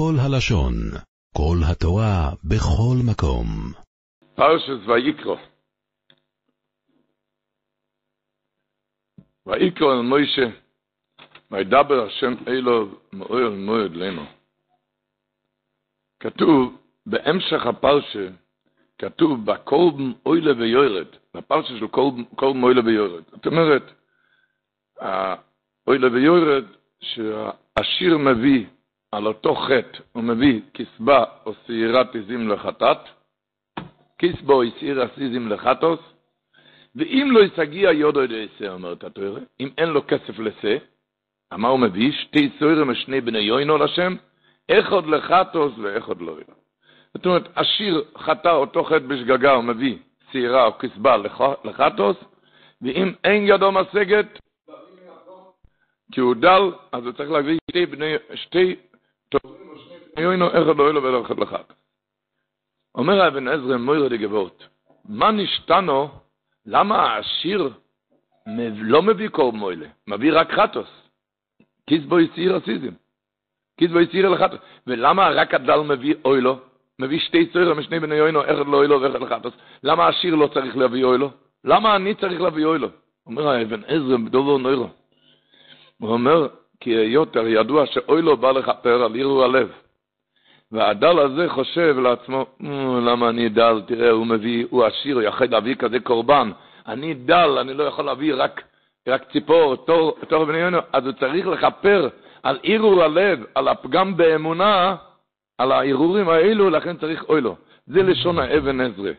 [0.00, 0.74] כל הלשון,
[1.36, 3.46] כל התורה, בכל מקום.
[4.34, 5.36] פרשת ויקרו.
[9.46, 10.46] ויקרו אל מוישה,
[11.50, 14.24] וידבר השם אלו מאוהל מועד לנו.
[16.20, 18.28] כתוב, בהמשך הפרשה,
[18.98, 21.86] כתוב בקולבן אוילה ויורד, בפרשה של
[22.36, 23.22] קולבן אוילה ויורד.
[23.30, 23.82] זאת אומרת,
[25.86, 26.64] אוילה ויורד,
[27.00, 28.66] שהשיר מביא
[29.12, 32.98] על אותו חטא, הוא מביא כסבה או שעירת עזים לחטאת,
[34.18, 36.00] כסבו או שעירת עזים לחטוס,
[36.96, 40.76] ואם לא יסגיע יודו ידו יסה, אומרת התואר, אם אין לו כסף לסה,
[41.52, 42.12] מה הוא מביא?
[42.12, 44.16] שתי סוירים משני בני יוינו לשם,
[44.70, 46.52] אחד לחטוס ואחד לא ידו.
[47.14, 49.96] זאת אומרת, השיר חטא אותו חטא בשגגה, הוא מביא
[50.32, 51.16] שעירה או כסבה
[51.64, 52.16] לחטוס,
[52.82, 54.38] ואם אין ידו משגת,
[56.12, 58.76] כי הוא דל, אז הוא צריך להביא שתי בני, שתי
[59.34, 61.76] בני יוינו, אחד לא ידו ואחד לחטוס.
[62.94, 64.66] אומר אבן עזרא מוירה דגבות,
[65.08, 66.08] מה נשתנו,
[66.66, 67.70] למה העשיר
[68.76, 70.88] לא מביא קורב מוילה, מביא רק חטוס?
[71.86, 72.92] כיסבו יציר הסיזם.
[73.76, 74.58] כיסבו יציר לחטוס.
[74.86, 76.58] ולמה רק הדל מביא אוילו?
[76.98, 79.54] מביא שתי צוירה משני בני אוילו, אחד לא אוילו ואחד לחטוס.
[79.82, 81.30] למה העשיר לא צריך להביא אוילו?
[81.64, 82.88] למה אני צריך להביא אוילו?
[83.26, 84.88] אומר האבן עזרא בדובר נוירו.
[85.98, 86.48] הוא אומר,
[86.80, 89.68] כי יותר ידוע שאוילו בא לכפר על עירו הלב.
[90.72, 92.46] והדל הזה חושב לעצמו,
[93.02, 96.50] למה אני דל, תראה, הוא מביא, הוא עשיר, הוא יכול להביא כזה קורבן.
[96.86, 98.62] אני דל, אני לא יכול להביא רק,
[99.08, 102.08] רק ציפור, תור, תור בני יונו, אז הוא צריך לכפר
[102.42, 104.96] על ערעור הלב, על הפגם באמונה,
[105.58, 107.56] על הערעורים האלו, לכן צריך אוי לו.
[107.86, 109.12] זה לשון האבן עזרא.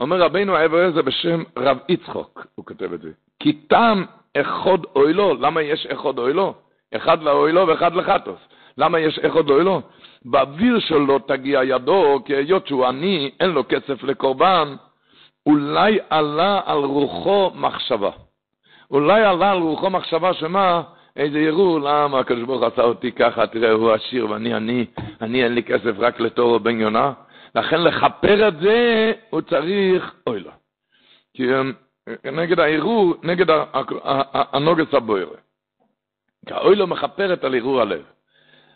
[0.00, 3.10] אומר רבינו האבן עזרא בשם רב יצחוק, הוא כותב את זה.
[3.40, 4.04] כי טעם
[4.36, 6.54] אחד אוי לו, למה יש אחד אוי לו?
[6.96, 8.40] אחד לאוי לו ואחד לחטוס.
[8.78, 9.82] למה יש אחד אוי לו?
[10.24, 14.74] באוויר שלו תגיע ידו, כי היות שהוא עני, אין לו כסף לקורבן,
[15.46, 18.10] אולי עלה על רוחו מחשבה.
[18.90, 20.82] אולי עלה על רוחו מחשבה שמה,
[21.16, 24.86] איזה ירור, למה הקדוש ברוך עשה אותי ככה, תראה, הוא עשיר ואני אני,
[25.20, 27.12] אני אין לי כסף רק לתורו בן יונה.
[27.54, 30.50] לכן לכפר את זה, הוא צריך, אוי לו.
[31.34, 31.46] כי
[32.24, 33.46] נגד הערעור, נגד
[34.32, 35.36] הנוגס הבוירה.
[36.46, 38.02] כי האוי לו מכפרת על ערעור הלב.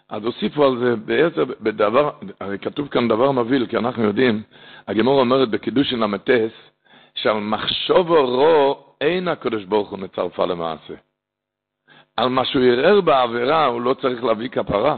[0.09, 2.11] אז הוסיפו על זה בעצם, בדבר,
[2.41, 4.43] הרי כתוב כאן דבר מבהיל, כי אנחנו יודעים,
[4.89, 6.53] הגמור אומרת בקידושין המטס,
[7.15, 10.95] שעל מחשובו רו אין הקדוש ברוך הוא מצרפה למעשה.
[12.17, 14.97] על מה שהוא ערער בעבירה הוא לא צריך להביא כפרה.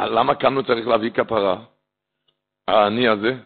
[0.00, 1.56] למה כאן הוא צריך להביא כפרה?
[2.68, 3.36] העני הזה.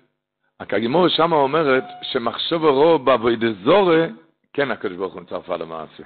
[0.60, 4.06] הגמור שמה אומרת שמחשובו רו בעבודזורי,
[4.52, 6.02] כן הקדוש ברוך הוא מצרפה למעשה.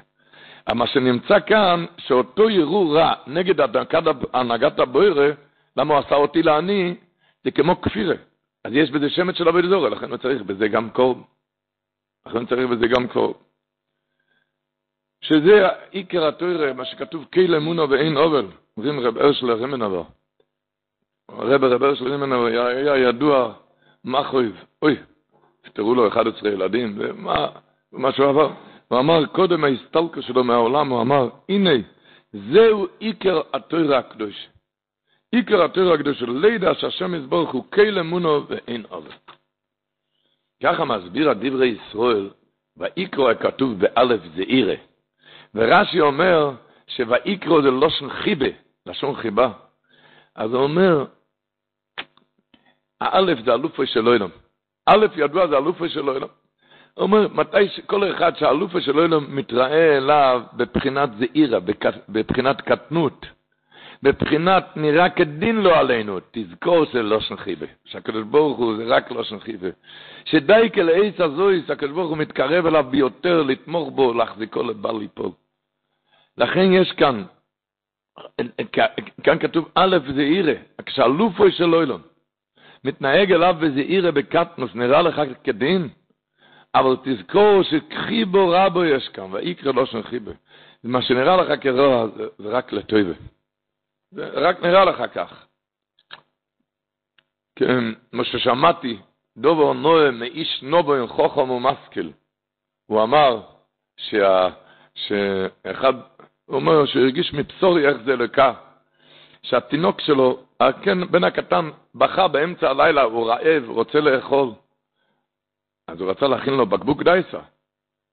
[0.74, 3.54] מה שנמצא כאן, שאותו יראו רע נגד
[4.32, 5.28] הנהגת הבוירה,
[5.76, 6.94] למה הוא עשה אותי לעני,
[7.44, 8.14] זה כמו כפירה.
[8.64, 11.18] אז יש בזה שמץ של עבוד זורע, לכן הוא צריך בזה גם קורב.
[12.26, 13.34] לכן הוא צריך בזה גם קורב.
[15.20, 18.46] שזה עיקר התוירה, מה שכתוב קייל אמונו ואין עובל.
[18.76, 20.06] אומרים רב ארשל רימנבו.
[21.30, 23.52] רב רב ארשל רימנבו היה ידוע
[24.04, 24.64] מה חויב.
[24.82, 24.96] אוי,
[25.72, 27.48] תראו לו 11 ילדים, ומה,
[27.92, 28.50] מה שהוא עבר.
[28.88, 31.70] הוא אמר, קודם ההסתלקה שלו מהעולם, הוא אמר, הנה,
[32.32, 34.48] זהו עיקר התוירה הקדוש.
[35.32, 39.12] עיקר התוירה הקדוש, לידע שהשם יסבורך הוא קייל אמונו ואין עוול.
[40.62, 42.30] ככה מסביר הדברי ישראל,
[42.76, 44.74] ויקרו הכתוב באלף זה עירה.
[45.54, 46.50] ורש"י אומר
[46.86, 48.46] שויקרו זה לושן חיבה,
[48.86, 49.52] לשון חיבה.
[50.34, 51.04] אז הוא אומר,
[53.00, 54.30] האלף זה אלופו של אילם.
[54.88, 56.28] אלף ידוע זה אלופו של אילם.
[56.96, 61.58] אומר, מתי כל אחד שהאלופה של אילם מתראה אליו בבחינת זעירה,
[62.08, 63.26] בבחינת קטנות,
[64.02, 69.24] בבחינת נראה כדין לו עלינו, תזכור שזה לא שנחיבה, שהקדוש ברוך הוא זה רק לא
[69.24, 69.68] שנחיבה.
[70.24, 75.30] שדי כלעץ הזויס, הקדוש ברוך הוא מתקרב אליו ביותר, לתמוך בו, להחזיקו לבל ליפול.
[76.38, 77.24] לכן יש כאן,
[79.22, 80.54] כאן כתוב א' זעירה,
[80.86, 82.00] כשאלופו של אילם
[82.84, 85.88] מתנהג אליו בזעירה בקטנוס, נראה לך כדין?
[86.80, 90.30] אבל תזכור שחיבו רבו יש כאן, ויקרא לא שם חיבו.
[90.84, 93.14] מה שנראה לך כרוע זה, רק לטויבה.
[94.10, 95.46] זה רק נראה לך כך.
[97.58, 98.98] כן, מה ששמעתי,
[99.36, 102.12] דובר נועה מאיש נובו חוכם ומשכיל.
[102.86, 103.42] הוא אמר
[103.96, 104.48] שה,
[104.94, 105.94] שאחד,
[106.46, 108.52] הוא אומר שהוא הרגיש מבשורי איך זה לקה,
[109.42, 110.38] שהתינוק שלו,
[110.82, 114.50] כן, בן הקטן, בכה באמצע הלילה, הוא רעב, רוצה לאכול.
[115.88, 117.38] אז הוא רצה להכין לו בקבוק דייסה.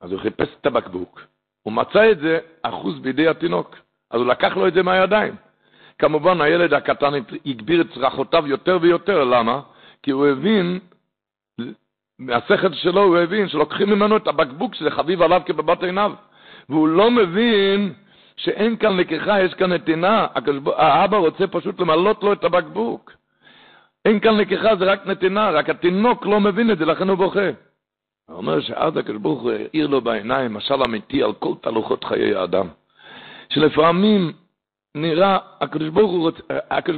[0.02, 1.22] אז הוא חיפש את הבקבוק.
[1.64, 3.76] הוא מצא את זה אחוז בידי התינוק.
[4.12, 5.36] אז הוא לקח לו את זה מהידיים.
[6.00, 7.14] כמובן הילד הקטן
[7.46, 9.62] הגביר את צרכותיו יותר ויותר, למה?
[10.04, 10.80] כי הוא הבין,
[12.20, 16.12] מהשכל שלו הוא הבין שלוקחים ממנו את הבקבוק שזה חביב עליו כבבת עיניו.
[16.70, 17.94] והוא לא מבין
[18.36, 20.28] שאין כאן לקיחה, יש כאן נתינה.
[20.76, 23.12] האבא רוצה פשוט למלות לו את הבקבוק.
[24.06, 27.50] אין כאן לקיחה, זה רק נתינה, רק התינוק לא מבין את זה, לכן הוא בוכה.
[28.30, 32.36] הוא אומר שאז הקדוש ברוך הוא האיר לו בעיניים משל אמיתי על כל תהלוכות חיי
[32.36, 32.68] האדם.
[33.50, 34.34] שלפעמים
[34.96, 36.44] נראה, הקדוש ברוך הוא רוצה,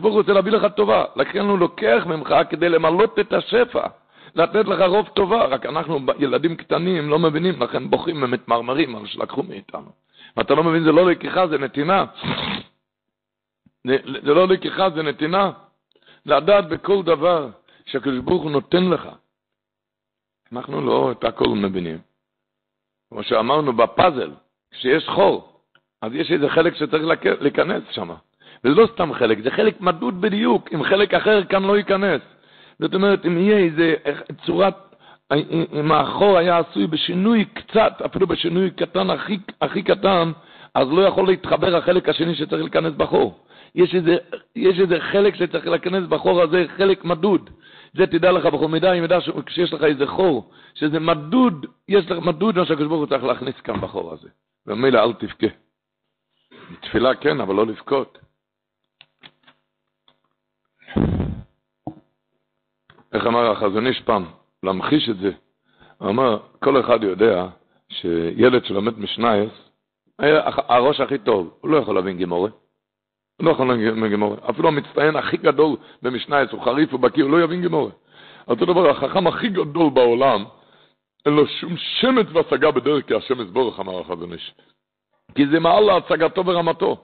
[0.02, 3.88] ברוך רוצה להביא לך טובה, לכן הוא לוקח ממך כדי למלות את השפע,
[4.36, 9.44] לתת לך רוב טובה, רק אנחנו ילדים קטנים לא מבינים, לכן בוכים ומתמרמרים על שלקחו
[9.44, 9.92] מאיתנו.
[10.38, 12.06] ואתה לא מבין, זה לא לקיחה, זה נתינה.
[13.88, 15.52] זה, זה לא לקיחה, זה נתינה.
[16.26, 17.50] לדעת בכל דבר
[17.86, 19.10] שהקדוש ברוך הוא נותן לך.
[20.52, 21.98] אנחנו לא את הכל מבינים.
[23.10, 24.32] כמו שאמרנו בפאזל,
[24.72, 25.60] כשיש חור,
[26.02, 27.04] אז יש איזה חלק שצריך
[27.42, 28.10] להיכנס שם.
[28.64, 32.22] וזה לא סתם חלק, זה חלק מדוד בדיוק, אם חלק אחר כאן לא ייכנס.
[32.80, 33.96] זאת אומרת, אם יהיה איזה
[34.46, 34.76] צורת,
[35.74, 40.32] אם החור היה עשוי בשינוי קצת, אפילו בשינוי קטן הכי, הכי קטן,
[40.74, 43.45] אז לא יכול להתחבר החלק השני שצריך להיכנס בחור.
[43.76, 44.18] יש איזה,
[44.56, 44.78] יש
[45.12, 47.50] חלק שצריך להיכנס בחור הזה, חלק מדוד.
[47.94, 52.18] זה תדע לך בכל מידה, אם ידע שכשיש לך איזה חור, שזה מדוד, יש לך
[52.18, 54.30] מדוד מה שהקדוש ברוך הוא צריך להכניס כאן בחור הזה.
[54.68, 55.48] ומילא אל תבכה.
[56.82, 58.18] תפילה כן, אבל לא לבכות.
[63.14, 64.26] איך אמר החזון איש פעם,
[64.64, 65.32] להמחיש את זה,
[65.98, 67.48] הוא אמר, כל אחד יודע
[67.90, 69.52] שילד שלומד משנייס,
[70.58, 72.52] הראש הכי טוב, הוא לא יכול להבין גימורי.
[73.40, 74.38] לא יכול להבין גימורי.
[74.50, 77.92] אפילו המצטיין הכי גדול במשנייס, הוא חריף, הוא לא יבין גימורי.
[78.48, 80.46] אותו דבר, החכם הכי גדול בעולם,
[81.26, 84.54] אין לו שום שמץ והשגה בדרך כי השם יסבורך, אמר החזון איש.
[85.36, 86.98] כי זה מעל להשגתו ורמתו.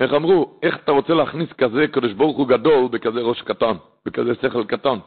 [0.00, 3.76] איך אמרו, איך אתה רוצה להכניס כזה קדוש ברוך הוא גדול בכזה ראש קטן,
[4.06, 4.98] בכזה שכל קטן?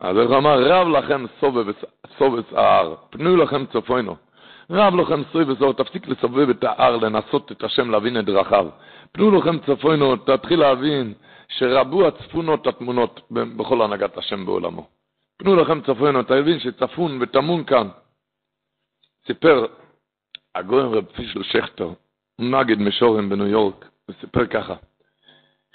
[0.00, 1.24] אז איך אמר, רב לכם
[2.18, 4.16] סובב ההר, פנו לכם צפוינו.
[4.70, 8.68] רב לכם סובב ההר, תפסיק לסובב את ההר, לנסות את השם להבין את דרכיו.
[9.12, 11.14] פנו לכם צפוינו, תתחיל להבין
[11.48, 14.86] שרבו הצפונות התמונות בכל הנהגת השם בעולמו.
[15.36, 17.88] פנו לכם צפוינו, אתה מבין שצפון וטמון כאן.
[19.26, 19.66] סיפר
[20.54, 21.90] הגויים רב פישל שכטר,
[22.38, 24.74] מגד משורים בניו יורק, הוא סיפר ככה,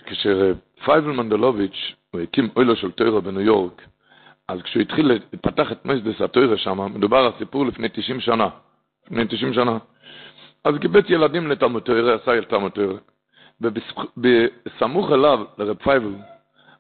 [0.06, 3.82] כשפייבל מנדלוביץ', הוא הקים עולה של תוירה בניו יורק,
[4.48, 8.50] אז כשהוא התחיל לפתח את מויסדס התוירה שם, מדובר על סיפור לפני 90 שנה,
[9.12, 9.78] לפני 90 שנה,
[10.64, 12.98] אז קיבץ ילדים לתלמוד תוירה, עשה אל תלמוד תוירה,
[13.62, 16.14] ובסמוך אליו, לרב פייבל,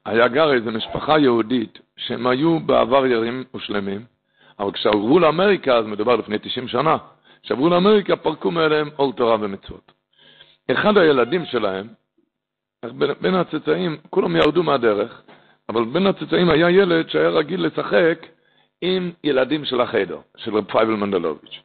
[0.05, 4.05] היה גר איזו משפחה יהודית, שהם היו בעבר ירים ושלמים,
[4.59, 6.97] אבל כשעברו לאמריקה, אז מדובר לפני 90 שנה,
[7.43, 9.91] שעברו לאמריקה, פרקו מעליהם עול תורה ומצוות.
[10.71, 11.87] אחד הילדים שלהם,
[12.85, 15.21] בין, בין הצאצאים, כולם ירדו מהדרך,
[15.69, 18.25] אבל בין הצאצאים היה ילד שהיה רגיל לשחק
[18.81, 21.59] עם ילדים של החדר, של רב פייבל מנדלוביץ'.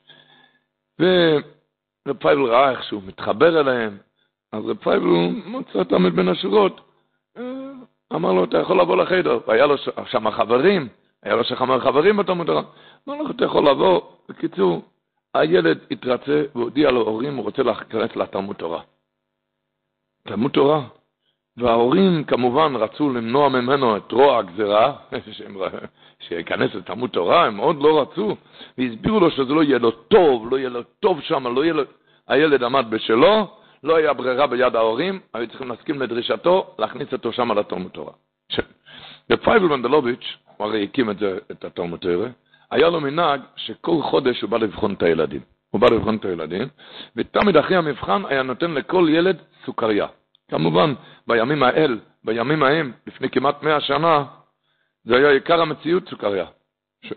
[0.99, 3.99] ורב פייבל ראה איך שהוא מתחבר אליהם,
[4.53, 5.07] אז רב פייבל
[5.47, 6.81] מוצא אותם בין השורות,
[8.15, 9.75] אמר לו, אתה יכול לבוא לחדר, והיה לו
[10.07, 10.89] שם חברים,
[11.23, 12.63] היה לו שם חברים בתלמוד תורה,
[13.09, 14.83] אמר לו, אתה יכול לבוא, בקיצור,
[15.35, 18.83] הילד התרצה והודיע להורים, הוא רוצה להיכנס לתלמוד תורה.
[20.29, 20.89] תלמוד תורה.
[21.57, 24.93] וההורים כמובן רצו למנוע ממנו את רוע הגזירה,
[26.29, 28.37] שייכנס לתלמוד תורה, הם עוד לא רצו,
[28.79, 31.83] והסבירו לו שזה לא יהיה לו טוב, לא יהיה לו טוב שם, לא יהיה לו...
[32.29, 33.47] הילד עמד בשלו,
[33.85, 38.13] לא היה ברירה ביד ההורים, היו צריכים להסכים לדרישתו, להכניס אותו שם לתלמוד תורה.
[39.29, 41.17] בפייבל מנדלוביץ', הוא הרי הקים את,
[41.51, 42.29] את התלמוד תורה,
[42.71, 45.41] היה לו מנהג שכל חודש הוא בא לבחון את הילדים.
[45.71, 46.69] הוא בא לבחון את הילדים,
[47.17, 50.07] ותמיד אחרי המבחן היה נותן לכל ילד סוכריה.
[50.55, 50.95] כמובן,
[51.27, 54.25] בימים האל, בימים ההם, לפני כמעט מאה שנה,
[55.05, 56.47] זה היה עיקר המציאות סוכריה.
[57.05, 57.13] ש...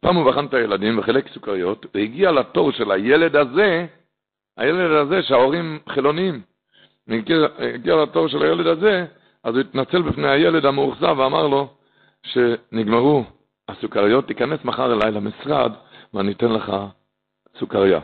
[0.00, 3.86] פעם הוא בחן את הילדים וחילק סוכריות, והגיע לתור של הילד הזה,
[4.56, 6.40] הילד הזה שההורים חילונים,
[7.08, 7.36] הגיע,
[7.74, 9.06] הגיע לתור של הילד הזה,
[9.44, 11.68] אז הוא התנצל בפני הילד המאוכזב ואמר לו
[12.22, 13.24] שנגמרו
[13.68, 15.72] הסוכריות, תיכנס מחר אליי למשרד
[16.14, 16.72] ואני אתן לך
[17.58, 18.00] סוכריה.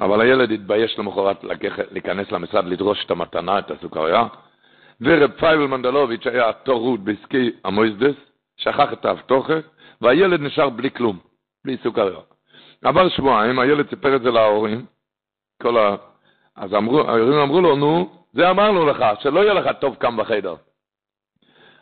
[0.00, 1.44] אבל הילד התבייש למחרת
[1.90, 4.26] להיכנס למשרד לדרוש את המתנה, את הסוכריה,
[5.00, 8.14] ורב פייבל מנדלוביץ' היה טרוד בעסקי המויסדס,
[8.56, 9.64] שכח את ההבטחה,
[10.00, 11.18] והילד נשאר בלי כלום,
[11.64, 12.18] בלי סוכריה.
[12.84, 14.86] עבר שבועיים, הילד סיפר את זה להורים,
[15.62, 15.96] כל ה...
[16.56, 20.54] אז אמרו, ההורים אמרו לו, נו, זה אמרנו לך, שלא יהיה לך טוב כאן בחדר.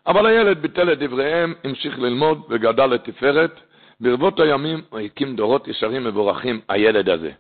[0.07, 3.61] אבל הילד ביטל את דבריהם, המשיך ללמוד וגדל לתפארת.
[4.01, 7.31] ברבות הימים הקים דורות ישרים מבורכים, הילד הזה.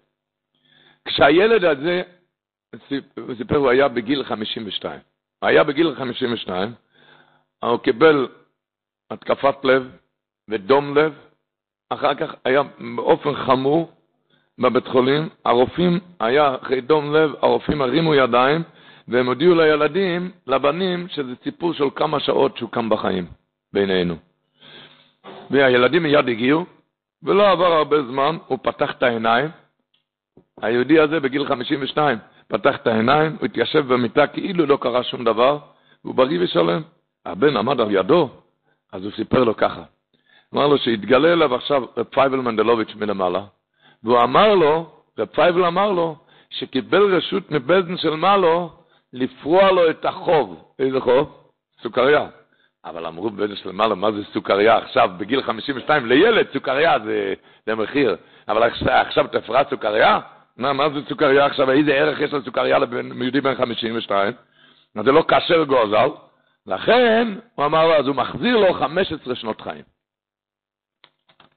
[1.07, 2.03] כשהילד הזה,
[3.17, 5.01] הוא סיפר, הוא היה בגיל 52.
[5.43, 6.73] היה בגיל 52,
[7.65, 8.29] הוא קיבל
[9.11, 9.91] התקפת לב
[10.51, 11.15] ודום לב,
[11.91, 12.63] אחר כך היה
[12.97, 13.93] באופן חמור
[14.59, 18.63] בבית חולים, הרופאים, היה אחרי דום לב, הרופאים הרימו ידיים,
[19.09, 23.27] והם הודיעו לילדים, לבנים, שזה סיפור של כמה שעות שהוא קם בחיים,
[23.73, 24.17] בינינו.
[25.51, 26.65] והילדים מיד הגיעו,
[27.23, 29.51] ולא עבר הרבה זמן, הוא פתח את העיניים,
[30.63, 35.59] היהודי הזה בגיל 52 פתח את העיניים, הוא התיישב במיטה כאילו לא קרה שום דבר,
[36.05, 36.83] והוא בריא ושלם.
[37.27, 38.29] הבן עמד על ידו,
[38.93, 39.83] אז הוא סיפר לו ככה.
[40.55, 43.43] אמר לו שהתגלה אליו עכשיו רב פייבל מנדלוביץ' מלמעלה,
[44.03, 46.17] והוא אמר לו, רב פייבל אמר לו,
[46.51, 48.71] שקיבל רשות מבית דין של מעלה
[49.13, 50.63] לפרוע לו את החוב.
[50.79, 51.49] איזה חוב?
[51.83, 52.29] סוכריה.
[52.85, 57.35] אבל אמרו בבית דין של מעלה, מה זה סוכריה עכשיו, בגיל 52, לילד סוכריה זה,
[57.67, 58.17] זה מחיר.
[58.49, 60.21] אבל עכשיו תפרע סוכריה?
[60.57, 61.71] מה, מה זה סוכריה עכשיו?
[61.71, 64.33] איזה ערך יש לסוכריה ליהודי בן 52?
[65.05, 66.09] זה לא כשר גוזל.
[66.67, 69.85] לכן, הוא אמר אז הוא מחזיר לו 15 שנות חיים.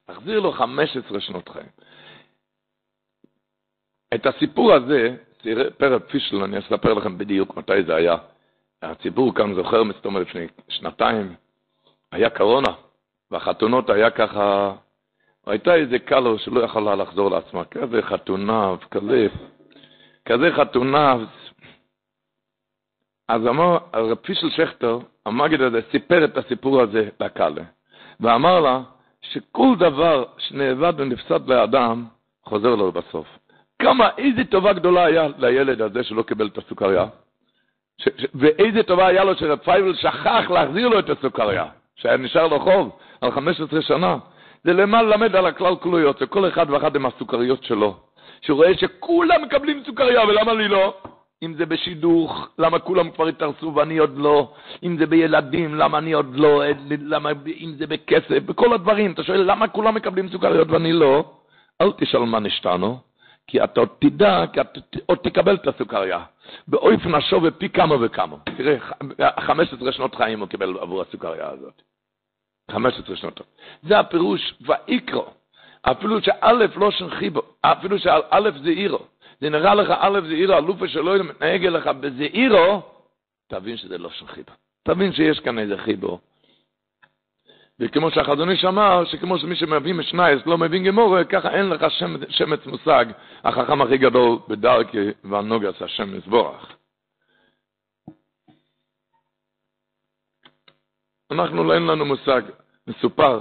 [0.08, 1.68] מחזיר לו 15 שנות חיים.
[4.14, 5.16] את הסיפור הזה,
[5.78, 8.16] פרק פישל, אני אספר לכם בדיוק מתי זה היה.
[8.82, 11.34] הציבור כאן זוכר, מסתובב לפני שנתיים,
[12.12, 12.72] היה קורונה,
[13.30, 14.74] והחתונות היה ככה
[15.50, 19.26] הייתה איזה קלו שלא יכלה לחזור לעצמה, כזה חתונה, כזה,
[20.24, 21.16] כזה חתונה.
[23.28, 27.62] אז אמר, הרב פישל שכטר, המגיד הזה, סיפר את הסיפור הזה לקאלה,
[28.20, 28.80] ואמר לה
[29.22, 32.04] שכל דבר שנאבד ונפסד לאדם,
[32.44, 33.26] חוזר לו בסוף.
[33.82, 37.06] כמה, איזה טובה גדולה היה לילד הזה שלא קיבל את הסוכריה,
[37.98, 41.66] ש, ש, ואיזה טובה היה לו שרב פייבל שכח להחזיר לו את הסוכריה,
[41.96, 44.18] שהיה נשאר לו חוב על 15 שנה.
[44.64, 47.96] זה למה ללמד על הכלל כלויות, שכל אחד ואחד עם הסוכריות שלו.
[48.40, 50.94] שהוא רואה שכולם מקבלים סוכריה, ולמה לי לא?
[51.42, 54.52] אם זה בשידוך, למה כולם כבר התארסו ואני עוד לא?
[54.82, 56.62] אם זה בילדים, למה אני עוד לא?
[56.90, 59.12] למה, אם זה בכסף, בכל הדברים.
[59.12, 61.24] אתה שואל, למה כולם מקבלים סוכריות ואני לא?
[61.80, 62.98] אל תשאל מה נשתנו,
[63.46, 66.20] כי אתה עוד תדע, כי אתה עוד תקבל את הסוכריה.
[66.68, 68.36] באופן השווה פי כמה וכמה.
[68.56, 68.76] תראה,
[69.40, 71.82] 15 שנות חיים הוא קיבל עבור הסוכריה הזאת.
[72.70, 73.40] 15 שנות.
[73.82, 75.26] זה הפירוש ויקרו.
[75.82, 78.98] אפילו שא' לא שנחיבו, אפילו שא' זה עירו.
[79.40, 82.82] זה נראה לך א' זה עירו, אלופה שלא מתנהג אליך בזה עירו,
[83.48, 84.52] תבין שזה לא שנחיבו.
[84.82, 86.20] תבין שיש כאן איזה חיבור.
[87.80, 91.86] וכמו שהחזון איש אמר, שכמו שמי שמביא משנייס לא מבין גמורה, ככה אין לך
[92.28, 93.06] שמץ מושג,
[93.44, 96.79] החכם הכי גדול בדרכי והנוגס השם יסבורך.
[101.30, 102.42] אנחנו לא אין לנו מושג.
[102.86, 103.40] מסופר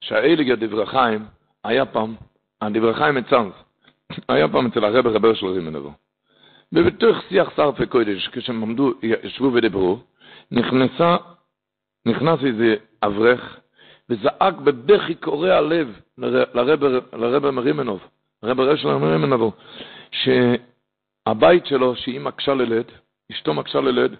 [0.00, 1.24] שהאליגה דברי חיים
[1.64, 2.14] היה פעם,
[2.60, 3.52] הדברי חיים מצאנז,
[4.28, 5.92] היה פעם אצל הרב רבר של רימנבו.
[6.72, 9.98] ובתוך שיח סרפי קודש, כשהם עמדו, ישבו ודיברו,
[10.50, 11.16] נכנסה,
[12.06, 13.56] נכנס איזה אברך,
[14.08, 16.00] וזעק בבכי קורע לב
[17.12, 18.00] לרב מרימנוב,
[18.42, 19.52] הרב רשל מרימנבו,
[20.10, 22.84] שהבית שלו, שהיא מקשה ללד,
[23.32, 24.16] אשתו מקשה ללד,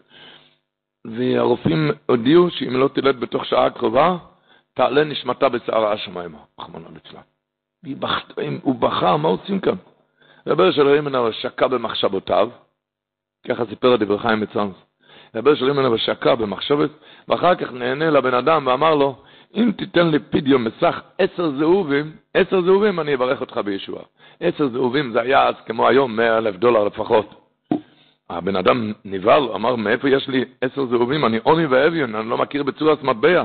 [1.07, 4.17] והרופאים הודיעו שאם לא תלד בתוך שעה קרובה,
[4.75, 7.21] תעלה נשמתה בצער השמיימה, רחמנא ליצלן.
[8.63, 9.75] הוא בכה, מה עושים כאן?
[10.47, 12.51] רבי של רימנר שקע במחשבותיו,
[13.49, 14.75] ככה סיפר הדבר חיים מצאנס.
[15.35, 16.91] רבי של רימנר שקע במחשבת,
[17.29, 19.17] ואחר כך נהנה לבן אדם ואמר לו,
[19.55, 24.05] אם תיתן לי פדיו מסך עשר זהובים, עשר זהובים אני אברך אותך בישועה.
[24.41, 27.44] עשר זהובים זה היה אז כמו היום מאה אלף דולר לפחות.
[28.31, 31.25] הבן אדם נבהל, אמר, מאיפה יש לי עשר זהובים?
[31.25, 33.45] אני עוני ואביון, אני לא מכיר בצורת מטבע.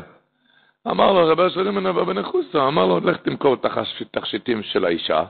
[0.87, 3.65] אמר לו, רבי ימנה בן חוסה, אמר לו, לך תמכור את
[3.99, 5.23] התכשיטים של האישה,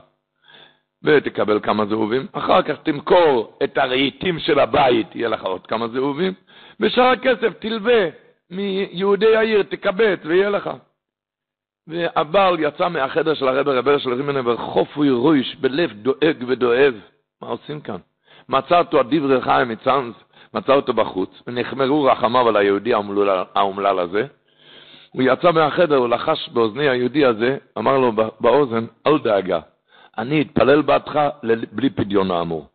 [1.02, 6.32] ותקבל כמה זהובים, אחר כך תמכור את הרהיטים של הבית, יהיה לך עוד כמה זהובים,
[6.80, 8.08] ושאר הכסף תלווה
[8.50, 10.70] מיהודי העיר, תקבץ ויהיה לך.
[11.86, 16.94] והבעל יצא מהחדר של הרבי רבי של רימנה וחופוי רויש בלב דואג ודואב.
[17.42, 17.96] מה עושים כאן?
[18.50, 20.14] מצא אותו הדברי חיים מצאנז,
[20.54, 22.92] מצא אותו בחוץ, ונחמרו רחמיו על היהודי
[23.54, 24.26] האומלל הזה.
[25.10, 29.60] הוא יצא מהחדר, הוא לחש באוזני היהודי הזה, אמר לו באוזן, אל דאגה,
[30.18, 31.28] אני אתפלל בעדך
[31.72, 32.66] בלי פדיון האמור.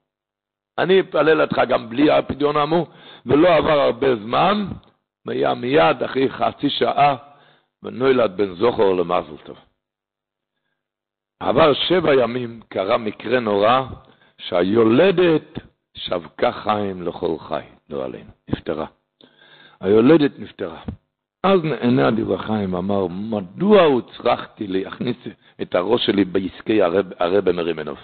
[0.78, 2.88] אני אתפלל אותך גם בלי הפדיון האמור,
[3.26, 4.66] ולא עבר הרבה זמן,
[5.26, 7.16] והיה מיד אחרי חצי שעה,
[7.84, 9.58] ונולד בן זוכר למזל טוב.
[11.40, 13.82] עבר שבע ימים, קרה מקרה נורא,
[14.38, 15.60] שהיולדת
[15.96, 18.86] שבקה חיים לכל חי, לא עלינו, נפטרה.
[19.82, 20.80] היולדת נפטרה.
[21.44, 25.18] אז נענה הדברי חיים ואמר, מדוע הוצרכתי להכניס
[25.62, 27.98] את הראש שלי בעסקי הרב, הרב מרימנוב?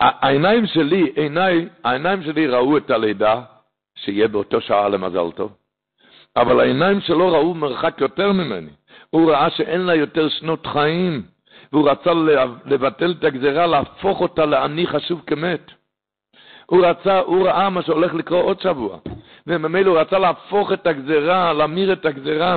[0.00, 3.42] העיניים שלי, עיניי, העיניים שלי ראו את הלידה,
[3.94, 5.52] שיהיה באותו שעה למזל טוב,
[6.36, 8.70] אבל העיניים שלו ראו מרחק יותר ממני.
[9.10, 11.22] הוא ראה שאין לה יותר שנות חיים,
[11.72, 12.10] והוא רצה
[12.66, 15.77] לבטל את הגזירה, להפוך אותה לעני חשוב כמת.
[16.70, 18.98] הוא רצה, הוא ראה מה שהולך לקרות עוד שבוע,
[19.46, 22.56] וממילא הוא רצה להפוך את הגזירה, להמיר את הגזירה,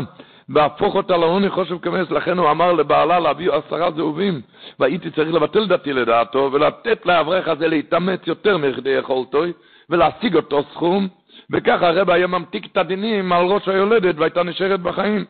[0.50, 4.42] והפוך אותה לעוני חושב כמס, לכן הוא אמר לבעלה להביא עשרה זהובים,
[4.80, 9.44] והייתי צריך לבטל דתי לדעתו, ולתת לאברך הזה להתאמץ יותר מכדי יכולתו,
[9.90, 11.08] ולהשיג אותו סכום,
[11.52, 15.26] וככה הרב היה ממתיק את הדינים על ראש היולדת, והייתה נשארת בחיים.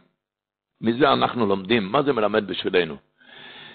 [0.82, 2.96] מזה אנחנו לומדים, מה זה מלמד בשבילנו?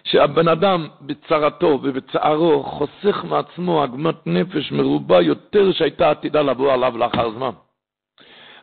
[0.06, 7.30] שהבן אדם בצרתו ובצערו חוסך מעצמו עגמת נפש מרובה יותר שהייתה עתידה לבוא עליו לאחר
[7.30, 7.50] זמן.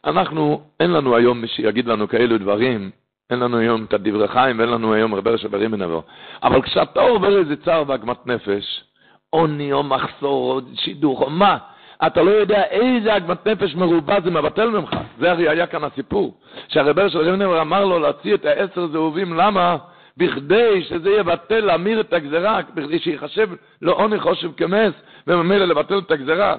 [0.05, 2.91] אנחנו, אין לנו היום מי שיגיד לנו כאלו דברים,
[3.29, 6.01] אין לנו היום את הדברי חיים ואין לנו היום הרבה שברים מנבוא.
[6.43, 8.83] אבל כשאתה עובר איזה צער ועגמת נפש,
[9.29, 11.57] עוני או מחסור או שידוך או מה,
[12.05, 14.95] אתה לא יודע איזה עגמת נפש מרובה זה מבטל ממך.
[15.19, 16.37] זה הרי היה כאן הסיפור.
[16.67, 19.77] שהרבר של רבנר אמר לו להוציא את העשר זהובים, למה?
[20.17, 23.49] בכדי שזה יבטל, להמיר את הגזרה, בכדי שיחשב
[23.81, 24.93] לעוני חושב כמס,
[25.27, 26.55] וממילא לבטל את הגזרה.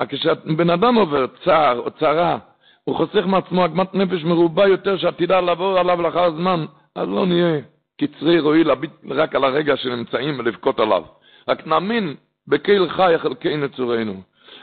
[0.08, 2.38] כשבן אדם עובר צער או צרה,
[2.84, 7.60] הוא חוסך מעצמו עגמת נפש מרובה יותר שעתידה לעבור עליו לאחר זמן, אז לא נהיה
[8.00, 11.02] קצרי רואי להביט רק על הרגע שנמצאים ולבכות עליו.
[11.48, 12.14] רק נאמין
[12.48, 14.22] בקהיל חי חלקי נצורנו.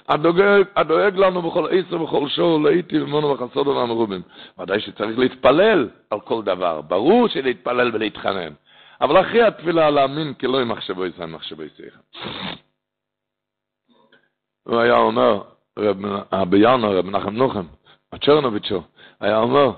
[0.10, 4.22] הדואג, לנו בכל עשר ובכל שור, להיטיב ממנו וחסוד והמרובים.
[4.60, 6.82] ודאי שצריך להתפלל על כל דבר.
[6.82, 8.54] ברור שלהתפלל ולהתחנן.
[9.02, 11.90] אבל אחרי התפילה להאמין כי לא ימחשבו ישראל מחשבו ישראל.
[14.64, 15.42] הוא היה אומר,
[16.50, 17.66] בינואר, רב מנחם נוחם,
[18.14, 18.84] הצ'רנוביצ'ו,
[19.20, 19.72] היה אומר,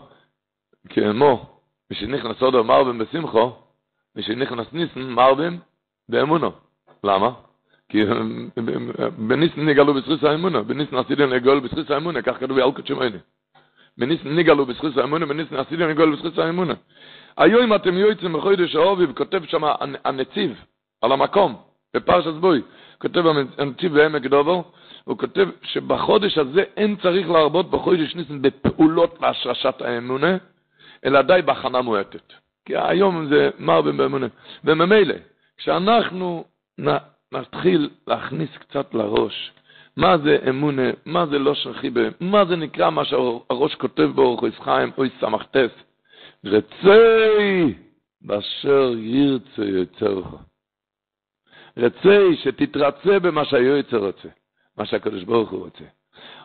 [0.90, 1.46] כמו,
[1.92, 3.52] משנכנס עוד מרבים בשמחו,
[4.16, 5.60] משנכנס ניסן מרבים
[6.10, 6.52] באמונו.
[7.04, 7.30] למה?
[7.90, 8.04] כי
[9.18, 13.18] בניסן נגלו בזכוס האמונה, בניסן עשיתם נגלו בזכוס האמונה, כך כתוב באלקות שמייני.
[13.98, 16.74] בניסן נגלו בזכוס האמונה, בניסן עשיתם נגלו בזכוס האמונה.
[17.38, 19.64] היום אתם יועצים בחודש האוביב, כותב שם
[20.06, 20.62] הנציב,
[21.02, 21.56] על המקום,
[21.96, 22.62] בפרשת בוי,
[23.02, 23.24] כותב
[23.58, 24.64] הנציב בעמק דובו,
[25.04, 30.38] הוא כותב שבחודש הזה אין צריך להרבות בחודש ניסן בפעולות להשרשת האמונה,
[31.06, 32.34] אלא די בהכנה מועטת.
[32.66, 34.28] כי היום זה מרבים באמונה.
[34.64, 35.16] וממילא,
[35.58, 36.44] כשאנחנו
[37.36, 39.52] נתחיל להכניס קצת לראש,
[39.98, 44.92] מה זה אמונה, מה זה לא שכיבה, מה זה נקרא מה שהראש כותב באורך חיים,
[44.98, 45.72] אוי סמכתס,
[46.46, 47.76] רצי
[48.22, 50.28] באשר ירצה יוצרך.
[51.78, 54.30] רצי שתתרצה במה שהיועצר רוצה,
[54.78, 55.84] מה שהקדוש ברוך הוא רוצה.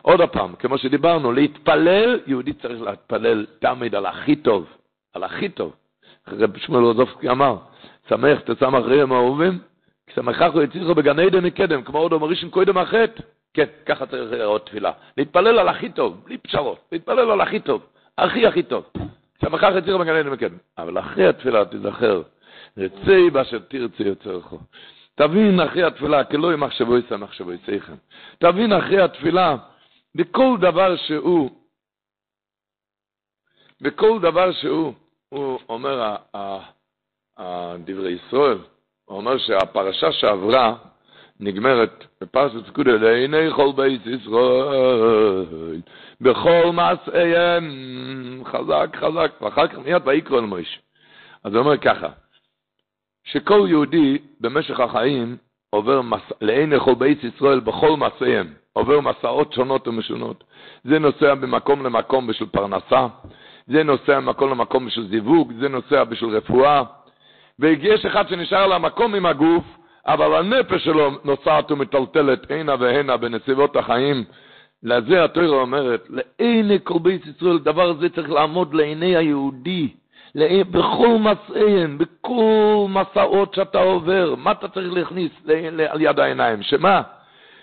[0.01, 4.67] עוד פעם, כמו שדיברנו, להתפלל, יהודי צריך להתפלל תמיד על הכי טוב,
[5.13, 5.75] על הכי טוב.
[6.27, 7.57] רב שמואל רוזובסקי אמר,
[8.09, 9.59] שמח תשמח ראם אהובים,
[10.07, 13.21] כשמחך הוא יציחו בגן עדן מקדם, כמו עוד אומרישן קודם החטא.
[13.53, 14.91] כן, ככה צריך לראות תפילה.
[15.17, 16.79] להתפלל על הכי טוב, בלי פשרות.
[16.91, 17.85] להתפלל על הכי טוב,
[18.17, 18.83] הכי הכי טוב.
[19.39, 20.57] כשמחך יציחו בגן עדן מקדם.
[20.77, 22.21] אבל אחרי התפילה תזכר,
[22.77, 24.53] רצי באשר תרצה יוצרך.
[25.15, 27.95] תבין אחרי התפילה, כלא ימחשבו יסע מחשבו יסעכם.
[28.39, 29.55] תבין אחרי התפילה,
[30.15, 31.49] בכל דבר שהוא,
[33.81, 34.93] בכל דבר שהוא,
[35.29, 36.15] הוא אומר,
[37.85, 38.57] דברי ישראל,
[39.11, 40.75] הוא אומר שהפרשה שעברה
[41.39, 45.81] נגמרת בפרשת פקודה, לעיני כל בית ישראל,
[46.21, 47.71] בכל מעשיהם,
[48.45, 50.79] חזק חזק, ואחר כך מיד ויקרא אל מוישה.
[51.43, 52.07] אז הוא אומר ככה,
[53.23, 55.37] שכל יהודי במשך החיים
[55.69, 56.31] עובר מס...
[56.41, 60.43] לעיני כל בית ישראל בכל מעשיהם, עובר מסעות שונות ומשונות.
[60.83, 63.07] זה נוסע במקום למקום בשביל פרנסה,
[63.67, 66.83] זה נוסע ממקום למקום בשביל זיווג, זה נוסע בשביל רפואה,
[67.61, 69.63] ויש אחד שנשאר על המקום עם הגוף,
[70.07, 74.23] אבל הנפש שלו נוסעת ומטלטלת הנה והנה בנסיבות החיים.
[74.83, 79.87] לזה התורה אומרת, לעיני כל בית ישראל, דבר זה צריך לעמוד לעיני היהודי,
[80.35, 85.31] לעיני, בכל מסעיהם, בכל מסעות שאתה עובר, מה אתה צריך להכניס
[85.89, 86.63] על יד העיניים?
[86.63, 87.01] שמה?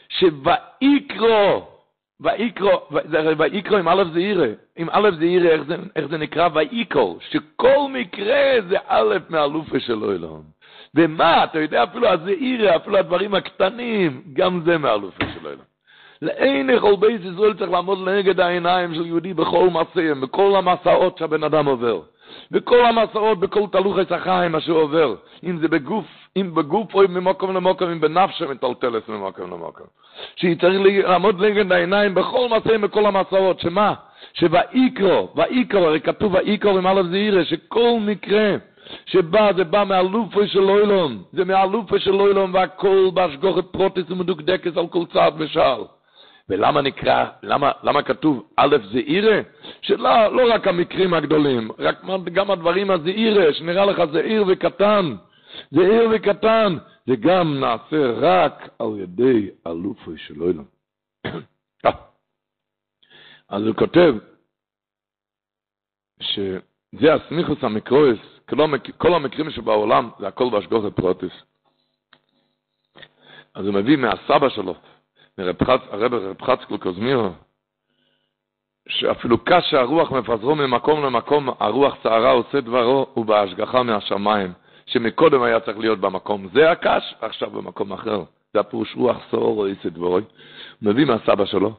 [0.09, 1.78] שויקרו
[2.21, 2.71] ויקרו,
[3.11, 5.63] זה ויקרו עם א' זה ירא, עם א' זה ירא, איך,
[5.97, 10.43] איך זה נקרא ויקרו, שכל מקרה זה א' מהלופה של אילון.
[10.95, 15.65] ומה, אתה יודע, אפילו הזעירה, אפילו הדברים הקטנים, גם זה מהלופה של אילון.
[16.23, 21.45] לעין כל בית ישראל צריך לעמוד לנגד העיניים של יהודי בכל מעשיהם, בכל המסעות שהבן
[21.45, 22.01] אדם עובר.
[22.51, 25.15] בכל המסעות, בכל תלוכי החיים, מה שהוא עובר.
[25.45, 29.87] אם זה בגוף, אם בגוף או ממקום למקום, אם בנפשו מטלטלת ממקום למקום.
[30.37, 33.61] שהיא צריך לעמוד נגד העיניים בכל מסעים, בכל המסעות.
[33.61, 33.95] שמה?
[34.35, 38.57] שוואיקרו, ואיקרו, הרי כתוב ואיקרו עם א' זעירה, שכל מקרה
[39.07, 44.87] שבא, זה בא מהלופה של אוילון, זה מהלופה של אוילון, והכל בהשגוחת פרוטיס ומדוקדקס על
[44.87, 45.81] כל צעד ושעל.
[46.49, 49.41] ולמה נקרא, למה, למה כתוב א' זעירה?
[49.83, 52.01] שלא לא רק המקרים הגדולים, רק
[52.33, 55.17] גם הדברים הזעירה, שנראה לך זעיר וקטן,
[55.71, 60.65] זעיר וקטן, זה גם נעשה רק על ידי אלופי של אילון.
[63.49, 64.15] אז הוא כותב
[66.21, 68.19] שזה הסמיכוס המקרויס,
[68.99, 71.33] כל המקרים שבעולם זה הכל בהשגוחת פרוטיס.
[73.55, 74.75] אז הוא מביא מהסבא שלו,
[75.39, 77.31] הרב רב חצקל קוזמירו,
[78.89, 84.53] שאפילו קשה הרוח מפזרו ממקום למקום, הרוח צערה עושה דברו ובהשגחה מהשמיים,
[84.87, 88.23] שמקודם היה צריך להיות במקום זה הקש, עכשיו במקום אחר.
[88.55, 90.19] זה הפירוש רוח סור או עושה דברו.
[90.83, 91.73] מביא מהסבא שלו,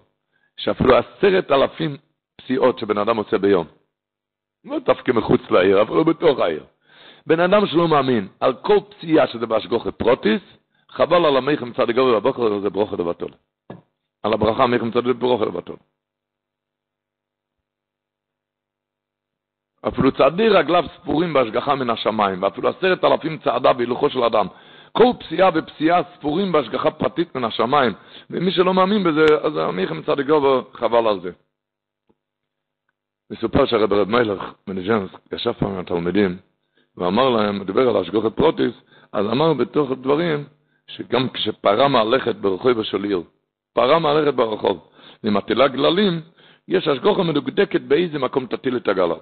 [0.58, 1.98] שאפילו עשרת אלפים
[2.36, 3.67] פסיעות שבן אדם עושה ביום,
[4.65, 6.63] לא דווקא מחוץ לעיר, אבל בתוך העיר.
[7.28, 10.41] בן אדם שלא מאמין, על כל פציעה שזה בהשגוחת פרוטיס,
[10.89, 13.32] חבל על המייכם צדיק גורי בבוקר, זה ברוכת לבטול.
[14.23, 15.77] על הברכה צדיק ברוכת לבטול.
[19.88, 24.47] אפילו צעדי רגליו ספורים בהשגחה מן השמיים, ואפילו עשרת אלפים צעדה בהילוכו של אדם.
[24.91, 27.93] כל פסיעה ופסיעה ספורים בהשגחה פרטית מן השמיים,
[28.29, 29.53] ומי שלא מאמין בזה, אז
[30.05, 31.32] צדיק גורי חבל על זה.
[33.32, 36.38] מסופר שהרב רב מלך מנג'נסק ישב פעם עם התלמידים
[36.97, 38.73] ואמר להם, דיבר על השגוחת פרוטיס,
[39.12, 40.43] אז אמר בתוך הדברים,
[40.88, 43.23] שגם כשפרה מהלכת ברחוב של עיר,
[43.73, 44.89] פרה מהלכת ברחוב,
[45.23, 46.21] ומטילה גללים,
[46.67, 49.19] יש השגוחה מדוקדקת באיזה מקום תטיל את הגלל.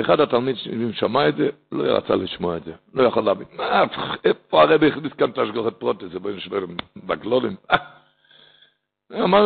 [0.00, 3.46] אחד התלמידים שמע את זה, לא רצה לשמוע את זה, לא יכול להבין.
[3.52, 3.84] מה,
[4.24, 6.64] איפה הרבי הכניס כאן את השגוחת פרוטס, זה בואי נשבר
[6.96, 7.56] בגלולים.
[9.12, 9.44] אמר,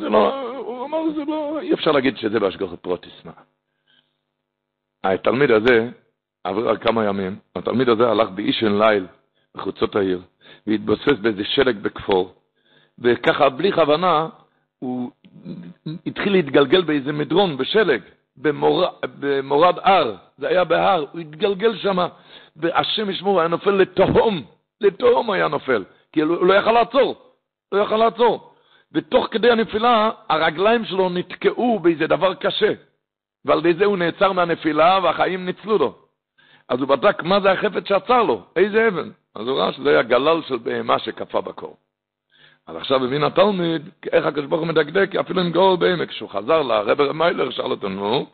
[0.00, 3.32] זה לא, הוא אמר, זה לא, אי אפשר להגיד שזה בהשגוחת פרוטס, מה.
[5.04, 5.90] התלמיד הזה,
[6.44, 9.06] עבר כמה ימים, התלמיד הזה הלך באישן ליל
[9.54, 10.22] בחוצות העיר,
[10.66, 12.34] והתבוסס באיזה שלג בכפור,
[13.00, 14.28] וככה בלי כוונה
[14.78, 15.10] הוא
[16.06, 18.00] התחיל להתגלגל באיזה מדרון בשלג,
[18.36, 18.84] במור,
[19.18, 21.98] במורד הר, זה היה בהר, הוא התגלגל שם,
[22.56, 24.42] והשם ישמור, היה נופל לתהום,
[24.80, 27.16] לתהום היה נופל, כי הוא לא יכל לעצור,
[27.72, 28.54] לא יכל לעצור.
[28.92, 32.72] ותוך כדי הנפילה, הרגליים שלו נתקעו באיזה דבר קשה,
[33.44, 35.94] ועל ידי זה הוא נעצר מהנפילה והחיים ניצלו לו.
[36.68, 39.10] אז הוא בדק מה זה החפץ שעצר לו, איזה אבן.
[39.34, 41.76] אז הוא ראה שזה היה גלל של בהמה שקפאה בקור.
[42.68, 46.62] אז עכשיו הבין התלמיד, איך הקדוש ברוך הוא מדקדק, אפילו עם גלל בעמק, כשהוא חזר
[46.62, 48.26] לרב מיילך, שאל אותו, נו,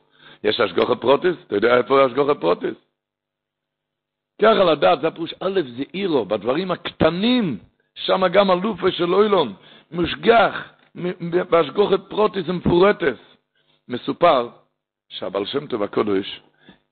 [0.44, 1.36] יש השגחה פרטית?
[1.46, 2.74] אתה יודע איפה השגחה פרטית?
[4.42, 7.58] ככה לדעת, זה הפירוש א' זה אירו, בדברים הקטנים,
[7.94, 9.54] שם גם אלופו של עולם,
[9.90, 10.64] מושגח,
[11.50, 13.18] בהשגחה פרטית ומפורטת.
[13.88, 14.48] מסופר
[15.08, 16.42] שהבעל שם טוב הקודש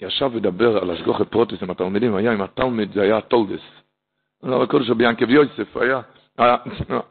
[0.01, 3.63] ישב ודבר על השגחה פרטית עם התלמידים, היה עם התלמיד, זה היה התולדות.
[4.43, 6.01] לא, הקודש רבי יעקב יוסף היה,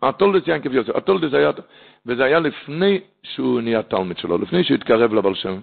[0.02, 1.52] התולדות יעקב יוסף, התולדות היה,
[2.06, 5.60] וזה היה לפני שהוא נהיה תלמיד שלו, לפני שהוא התקרב לבעל שם.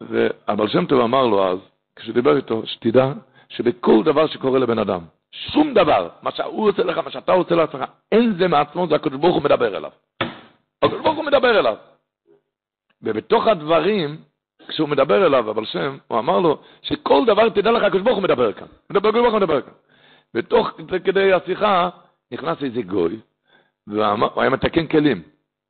[0.00, 1.58] והבעל שם טוב אמר לו אז,
[1.96, 3.12] כשהוא דיבר איתו, שתדע
[3.48, 5.00] שבכל דבר שקורה לבן אדם,
[5.32, 9.20] שום דבר, מה שהוא עושה לך, מה שאתה עושה לעצמך, אין זה מעצמו, זה הקדוש
[9.20, 9.90] ברוך הוא מדבר אליו.
[10.82, 11.76] הקדוש ברוך הוא מדבר אליו.
[13.02, 14.16] ובתוך הדברים,
[14.68, 18.24] כשהוא מדבר אליו, אבל שם, הוא אמר לו, שכל דבר תדע לך, הקדוש ברוך הוא
[18.24, 18.66] מדבר כאן.
[19.36, 19.72] מדבר כאן.
[20.36, 20.70] ותוך
[21.04, 21.90] כדי השיחה,
[22.32, 23.20] נכנס איזה גוי,
[23.86, 25.22] והוא היה מתקן כלים.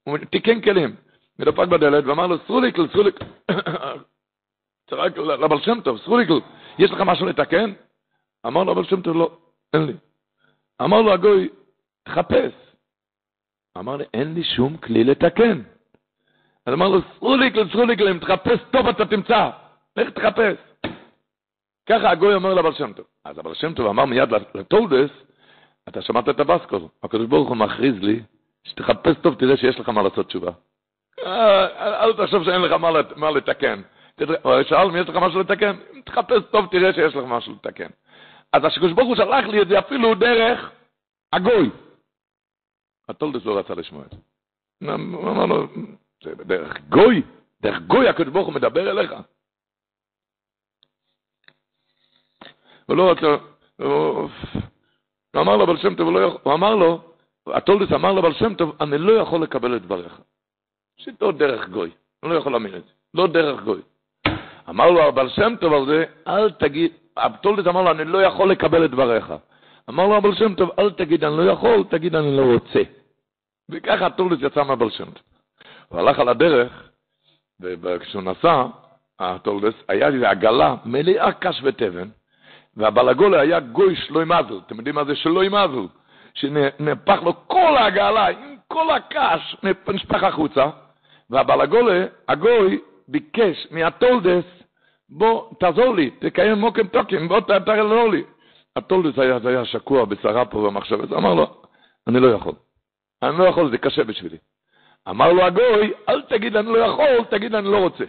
[0.04, 0.96] הוא תיקן כלים.
[1.38, 3.26] ודפק בדלת ואמר לו, סרוליקל, סרוליקל.
[4.90, 6.40] צעק לבעל שם טוב, סרוליקל,
[6.78, 7.72] יש לך משהו לתקן?
[8.46, 9.38] אמר לו הבעל שם טוב, לא,
[9.72, 9.92] אין לי.
[10.82, 11.48] אמר לו הגוי,
[12.08, 12.52] חפש.
[13.78, 15.62] אמר לי, אין לי שום כלי לתקן.
[16.66, 19.50] אז אמר לו, סרוליקל, סרוליקל, אם תחפש טוב אתה תמצא.
[19.96, 20.56] לך תחפש.
[21.88, 23.06] ככה הגוי אומר לבעל שם טוב.
[23.24, 25.10] אז הבעל שם טוב אמר מיד לתולדות,
[25.88, 28.22] אתה שמעת את הבסקול, הקדוש ברוך הוא מכריז לי,
[28.64, 30.50] שתחפש טוב תראה שיש לך מה לעשות תשובה.
[31.26, 32.72] אל תחשוב שאין לך
[33.16, 33.82] מה לתקן.
[34.68, 37.88] שאל אם יש לך משהו לתקן, תחפש טוב תראה שיש לך משהו לתקן.
[38.52, 40.70] אז הקדוש ברוך הוא שלח לי את זה אפילו דרך
[41.32, 41.70] הגוי.
[43.08, 44.16] הטולדס לא רצה לשמוע את זה.
[44.92, 45.66] אמר לו,
[46.24, 47.22] דרך גוי,
[47.62, 49.14] דרך גוי הקדוש ברוך הוא מדבר אליך.
[52.88, 53.36] לא רצה,
[53.76, 54.28] הוא
[55.36, 57.00] אמר לו, בל שם טוב, הוא אמר לו,
[57.46, 60.20] הטולדס אמר לו, בל שם טוב, אני לא יכול לקבל את דבריך.
[60.96, 61.90] שלא דרך גוי,
[62.22, 63.80] אני לא יכול להאמין את זה, לא דרך גוי.
[64.68, 68.50] אמר לו הבעל שם טוב על זה, אל תגיד, הטולדס אמר לו, אני לא יכול
[68.50, 69.34] לקבל את דבריך.
[69.88, 72.82] אמר לו הבעל שם טוב, אל תגיד, אני לא יכול, תגיד, אני לא רוצה.
[73.68, 75.22] וככה הטולדס יצא מהבעל שם טוב.
[75.88, 76.90] הוא הלך על הדרך,
[77.60, 78.66] וכשהוא נסע,
[79.18, 82.08] התולדס, היה לי עגלה מלאה קש ותבן,
[82.76, 84.60] והבלגולה היה גוי שלוי מזל.
[84.66, 85.86] אתם יודעים מה זה שלוי מזל?
[86.34, 89.56] שנפח לו כל העגלה עם כל הקש,
[89.88, 90.66] נשפך החוצה,
[91.30, 94.44] והבלגולה, הגוי, ביקש מהתולדס,
[95.08, 98.22] בוא, תעזור לי, תקיים מוקם טוקים, בוא תעזור לי.
[98.76, 101.62] התולדס היה, היה שקוע בצרה פה במחשבת, אמר לו,
[102.06, 102.52] אני לא יכול.
[103.22, 104.36] אני לא יכול, זה קשה בשבילי.
[105.08, 108.04] אמר לו הגוי, אל תגיד אני לא יכול, תגיד אני לא רוצה.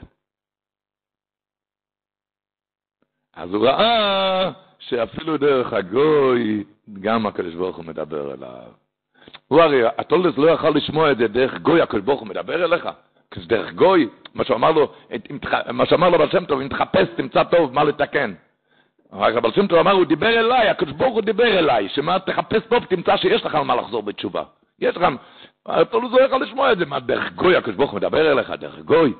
[3.38, 6.64] אז הוא ראה שאפילו דרך הגוי,
[7.02, 8.72] גם הקדוש ברוך הוא מדבר אליו.
[9.48, 12.90] הוא הרי, התולדס לא יכל לשמוע את זה דרך גוי, הקדוש ברוך הוא מדבר אליך.
[13.32, 14.92] כי דרך גוי, מה שאמר לו,
[15.74, 18.34] מה שאמר לו בשם טוב, אם תחפש, תמצא טוב מה לתקן.
[19.14, 22.62] רק אבל שם טוב אמר, הוא דיבר אליי, הקדוש ברוך הוא דיבר אליי, שמה תחפש
[22.70, 24.44] טוב, תמצא שיש לך על מה לחזור בתשובה.
[24.80, 25.08] יש לך,
[25.66, 28.80] התולדס לא יכל לשמוע את זה, מה דרך גוי, הקדוש ברוך הוא מדבר אליך, דרך
[28.80, 29.14] גוי.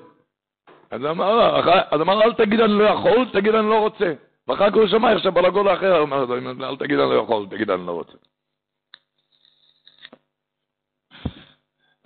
[0.92, 1.60] אז אמר,
[1.92, 4.14] אז אמר, אל תגיד אני לא יכול, תגיד אני לא רוצה.
[4.48, 6.36] ואחר כך הוא שמע איך שבלגול האחר אומר לו,
[6.70, 8.18] אל תגיד אני לא יכול, תגיד אני לא רוצה.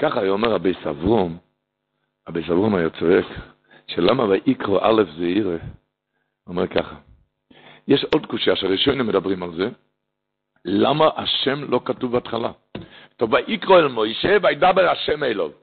[0.01, 1.37] ככה אומר רבי סברום,
[2.29, 3.25] רבי סברום היה צועק,
[3.87, 5.59] שלמה ויקרו א' זה ירא, הוא
[6.47, 6.95] אומר ככה,
[7.87, 9.69] יש עוד קושייה שהראשונים מדברים על זה,
[10.65, 12.51] למה השם לא כתוב בהתחלה?
[13.17, 15.53] טוב, ויקרו אל מוישה וידבר השם אלוב.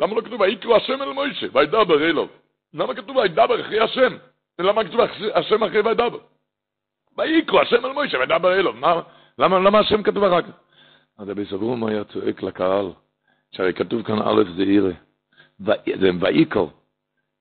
[0.00, 2.28] למה לא כתוב ויקרו השם אל מוישה וידבר אלוב?
[2.74, 4.16] למה כתוב וידבר אחרי השם?
[4.58, 5.00] למה כתוב
[5.34, 6.18] השם אחרי וידבר?
[7.18, 8.76] ויקרו השם אל מוישה וידבר אלוב.
[9.38, 10.48] למה, למה השם כתוב אחר כך?
[11.18, 12.90] אז רבי סברום היה צועק לקהל,
[13.52, 14.90] שהרי כתוב כאן א' זה ירא.
[16.00, 16.70] זה ויקרו.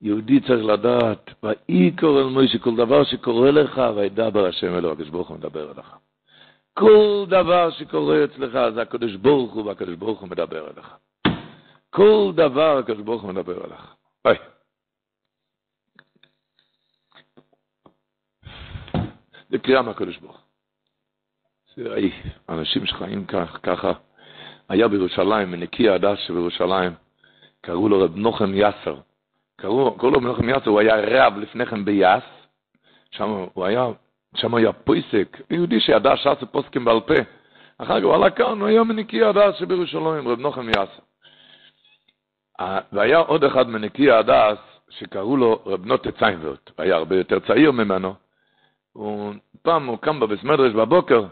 [0.02, 5.28] יהודי צריך לדעת, ויקור אל מוישה, כל דבר שקורה לך, וידבר השם אלו, הקדוש ברוך
[5.28, 5.96] הוא מדבר אליך.
[6.74, 10.96] כל דבר שקורה אצלך, זה הקדוש ברוך הוא, והקדוש ברוך הוא מדבר אליך.
[11.90, 13.96] כל דבר הקדוש ברוך הוא מדבר אליך.
[14.26, 14.38] ביי.
[19.50, 20.42] זה קריאה מהקדוש ברוך הוא.
[22.50, 23.92] אנשים שחיים כך, ככה,
[24.70, 26.94] היה בירושלים, מנקי הדס שבירושלים,
[27.62, 28.96] קראו לו רב נוחם יסר.
[29.56, 32.24] קראו, קראו לו מנחם יסר, הוא היה רב לפני כן ביאס,
[33.12, 33.88] שם הוא היה,
[34.36, 37.14] שם היה פויסק, יהודי שידע ש"ס ופוסקים בעל פה.
[37.78, 41.04] אחר כך הוא עלה כאן, הוא היה מנקי הדס שבירושלים, רב נוחם יסר.
[42.92, 44.58] והיה עוד אחד מנקי הדס,
[44.90, 48.27] שקראו לו רב נוטה ציינברט, היה הרבה יותר צעיר ממנו.
[49.62, 51.24] פעם הוא קם בבית מדרש בבוקר,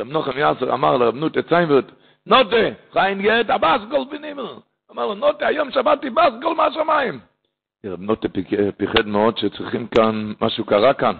[0.00, 1.84] רב נוחם יסר אמר לרב נוטה ציינברט,
[2.26, 2.56] נוטה,
[2.92, 4.58] חיין גט, הבאס גול בנימר.
[4.92, 7.20] אמר לו, נוטה, היום שבתי באס גול מהשמיים.
[7.86, 8.28] רב נוטה
[8.76, 11.14] פיחד מאוד שצריכים כאן, משהו קרה כאן.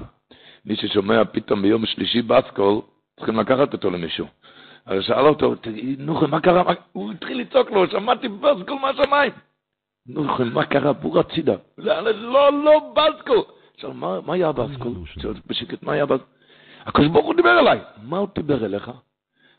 [0.67, 2.81] מי ששומע פתאום ביום שלישי בסקול,
[3.17, 4.27] צריכים לקחת אותו למישהו.
[4.87, 5.55] אז שאל אותו,
[5.99, 6.63] נוחם, מה קרה?
[6.93, 9.33] הוא התחיל לצעוק לו, שמעתי בסקול מהשמיים.
[10.07, 10.95] נוחם, מה קרה?
[10.95, 11.55] פור הצידה.
[11.79, 13.43] לא, לא, בסקול.
[13.75, 14.93] עכשיו, מה היה בסקול?
[15.47, 16.27] בשקט, מה היה בסקול?
[16.87, 17.81] הקדוש ברוך הוא דיבר אליי.
[18.03, 18.91] מה הוא דיבר אליך?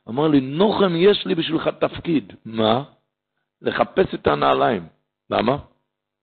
[0.09, 2.33] אמר לי, נוחם, יש לי בשבילך תפקיד.
[2.45, 2.83] מה?
[3.61, 4.87] לחפש את הנעליים.
[5.29, 5.57] למה?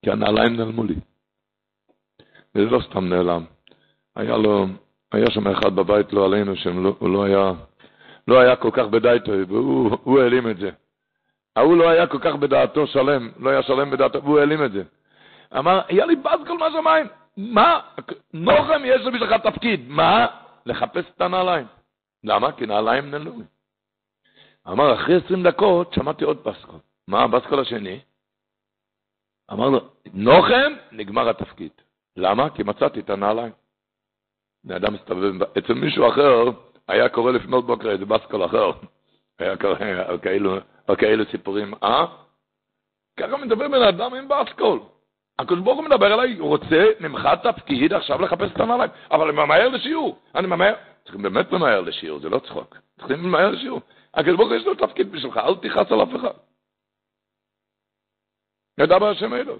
[0.03, 0.95] כי הנעליים נעלמו לי.
[2.55, 3.45] וזה לא סתם נעלם.
[4.15, 4.65] היה לו,
[5.11, 7.51] היה שם אחד בבית, לא עלינו, שהוא לא היה,
[8.27, 10.69] לא היה כל כך בדעתו, והוא העלים את זה.
[11.55, 14.83] ההוא לא היה כל כך בדעתו שלם, לא היה שלם בדעתו, והוא העלים את זה.
[15.57, 17.07] אמר, היה לי בז כל מהשמיים.
[17.37, 17.79] מה?
[18.33, 19.87] נוחם, יש בשבילך תפקיד.
[19.87, 20.27] מה?
[20.65, 21.65] לחפש את הנעליים.
[22.23, 22.51] למה?
[22.51, 23.45] כי נעליים נעלמו לי.
[24.67, 26.79] אמר, אחרי עשרים דקות שמעתי עוד פסקול.
[27.07, 27.99] מה הבסקול השני?
[29.51, 29.79] אמר לו,
[30.13, 31.71] נוחם, נגמר התפקיד.
[32.17, 32.49] למה?
[32.49, 33.51] כי מצאתי את הנעליים.
[34.63, 36.43] בני אדם מסתובב, אצל מישהו אחר
[36.87, 38.71] היה קורא לפנות בוקר איזה בסקול אחר.
[39.39, 39.75] היה קורא
[40.07, 40.55] על כאלו,
[40.87, 42.05] על כאלו סיפורים, אה?
[43.19, 44.79] ככה מדבר בן אדם עם בסקול.
[45.39, 48.91] הקדוש ברוך הוא מדבר אליי, הוא רוצה ממך תפקיד עכשיו לחפש את הנעליים.
[49.11, 50.75] אבל אני ממהר לשיעור, אני ממהר.
[51.03, 52.77] צריכים באמת למהר לשיעור, זה לא צחוק.
[52.97, 53.81] צריכים למהר לשיעור.
[54.13, 56.37] הקדוש ברוך הוא יש לו תפקיד בשבילך, אל תכעס על אף אחד.
[58.77, 59.59] ידע בהשם אלו.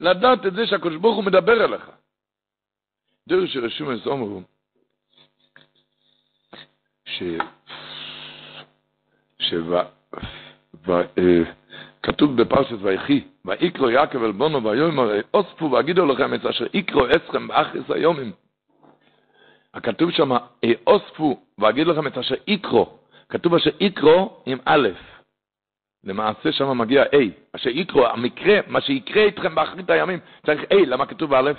[0.00, 1.90] לדעת את זה שהקדוש ברוך הוא מדבר אליך.
[3.28, 4.42] דרך שרשום את אומרו,
[7.04, 7.22] ש...
[9.38, 9.54] ש...
[12.04, 17.48] כתוב בפרשת ויחי, ויקרו יעקב אל בונו ויאמר אוספו ואגידו לכם את אשר יקרו אצכם
[17.48, 18.32] באחריס היומים.
[19.74, 20.30] הכתוב שם,
[20.86, 24.88] אוספו ואגיד לכם את אשר יקרו, כתוב אשר יקרו עם א',
[26.04, 27.16] למעשה שם מגיע A,
[27.56, 31.52] אשר יקרו, המקרה, מה שיקרה איתכם באחרית הימים, צריך A, למה כתוב א'?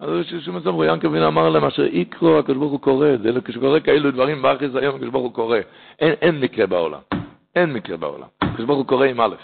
[0.00, 0.08] אז
[0.44, 3.80] שום מסובר, ינקב בן אמר להם, אשר יקרו, הקדוש ברוך הוא קורא, זה לא כשקורה
[3.80, 5.58] כאלו דברים באחרית היום, הקדוש ברוך הוא קורא.
[5.98, 7.00] אין, אין מקרה בעולם,
[7.56, 9.34] אין מקרה בעולם, הקדוש ברוך הוא קורא עם א'.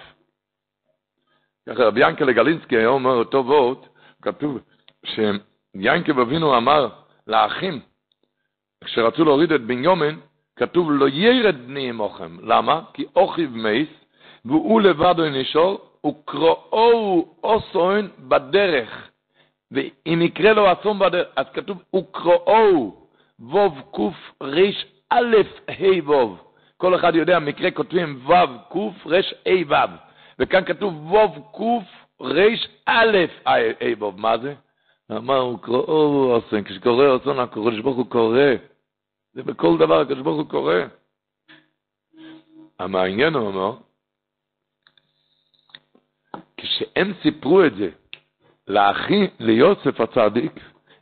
[1.69, 3.79] ככה רבי ינקלה גלינסקי אומר אותו וורט,
[4.23, 4.59] כתוב
[5.05, 6.89] שיינקב אבינו אמר
[7.27, 7.81] לאחים,
[8.85, 10.17] כשרצו להוריד את בניומן,
[10.57, 12.37] כתוב לא ירד בני עמוכם.
[12.43, 12.81] למה?
[12.95, 13.89] כי אוכיב מייס,
[14.45, 19.11] והוא לבדו נשאר, וקראו אוסוין בדרך.
[19.71, 22.95] ואם יקרה לו אסון בדרך, אז כתוב וקראו
[23.41, 25.37] ווב קוף ריש א'
[25.69, 26.39] ה' ווב.
[26.77, 29.97] כל אחד יודע, מקרה כותבים וו קוף ריש ה' וו.
[30.39, 31.85] וכאן כתוב ווב קוף
[32.21, 33.19] ריש א'
[33.99, 34.21] ווב.
[34.21, 34.55] מה זה?
[35.13, 38.51] אמר, קראו אסון, כשקורא אסון, הקדוש ברוך הוא קורא.
[39.33, 40.75] זה בכל דבר הקדוש ברוך הוא קורא.
[42.79, 43.73] המעניין הוא אומר,
[46.57, 47.89] כשהם סיפרו את זה
[48.69, 50.53] לאחי, ליוסף הצדיק,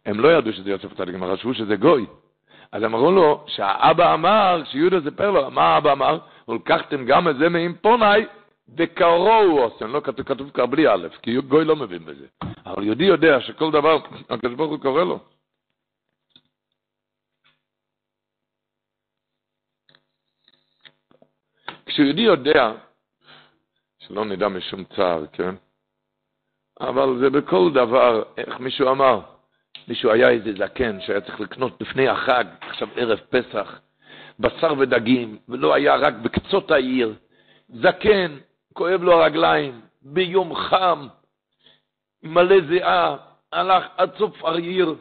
[0.06, 2.06] הם לא ידעו שזה יוסף הצדיק, הם חשבו שזה גוי.
[2.72, 6.18] אז אמרו לו, שהאבא אמר, כשיהודה סיפר לו, מה האבא אמר?
[6.48, 8.24] לקחתם גם את זה מאימפונאי,
[8.76, 12.26] וקראו אוסם, לא כתוב, כתוב כבר בלי א', כי גוי לא מבין בזה.
[12.66, 13.98] אבל יהודי יודע שכל דבר,
[14.30, 15.18] הקדוש ברוך הוא קורא לו.
[21.86, 22.72] כשיהודי יודע,
[23.98, 25.54] שלא נדע משום צער, כן?
[26.80, 29.20] אבל זה בכל דבר, איך מישהו אמר,
[29.88, 33.80] מישהו היה איזה זקן שהיה צריך לקנות לפני החג, עכשיו ערב פסח,
[34.40, 37.14] בשר ודגים, ולא היה רק בקצות העיר.
[37.68, 38.38] זקן,
[38.72, 41.08] כואב לו הרגליים, ביום חם,
[42.22, 43.16] מלא זיעה,
[43.52, 44.94] הלך עד סוף העיר,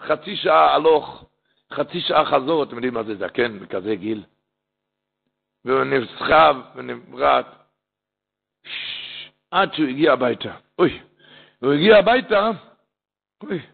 [0.00, 1.24] חצי שעה הלוך,
[1.72, 4.24] חצי שעה חזור, אתם יודעים מה זה זקן בכזה גיל?
[5.64, 7.46] והוא נסחב ונברט,
[9.50, 10.56] עד שהוא הגיע הביתה.
[10.78, 11.02] אוי,
[11.60, 12.50] הוא הגיע הביתה,
[13.42, 13.66] אוי,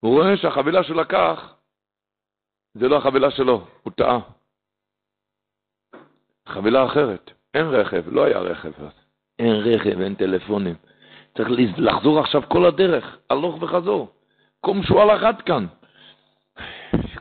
[0.00, 1.54] הוא רואה שהחבילה שהוא לקח,
[2.74, 4.18] זה לא החבילה שלו, הוא טעה.
[6.48, 8.72] חבילה אחרת, אין רכב, לא היה רכב.
[9.38, 10.74] אין רכב, אין טלפונים.
[11.36, 14.08] צריך לחזור עכשיו כל הדרך, הלוך וחזור.
[14.60, 15.66] קום הלך עד כאן.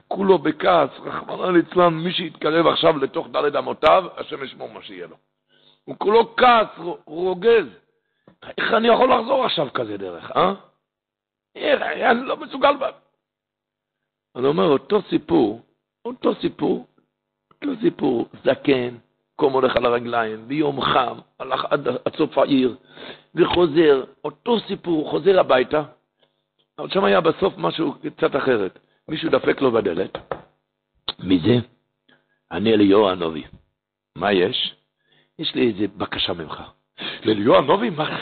[0.08, 5.16] כולו בכעס, רחמנא ליצלן, מי שיתקרב עכשיו לתוך דלת אמותיו, השם ישמור מה שיהיה לו.
[5.84, 6.68] הוא כולו כעס,
[7.06, 7.66] רוגז.
[8.58, 10.54] איך אני יכול לחזור עכשיו כזה דרך, אה?
[11.56, 12.74] איך, אני לא מסוגל.
[14.36, 15.62] אני אומר, אותו סיפור,
[16.06, 16.88] אותו סיפור,
[17.52, 18.96] אותו סיפור, זקן,
[19.38, 22.76] קום הולך על הרגליים, ביום חם, הלך עד, עד סוף העיר,
[23.36, 25.84] וחוזר, אותו סיפור, חוזר הביתה,
[26.80, 28.80] אבל שם היה בסוף משהו קצת אחרת.
[29.08, 30.18] מישהו דפק לו בדלת.
[31.20, 31.56] מי זה?
[32.52, 33.44] אני אליהו הנובי.
[34.16, 34.76] מה יש?
[35.40, 36.62] יש לי איזה בקשה ממך.
[37.24, 37.90] לאליהו הנובי?
[37.90, 38.20] מה?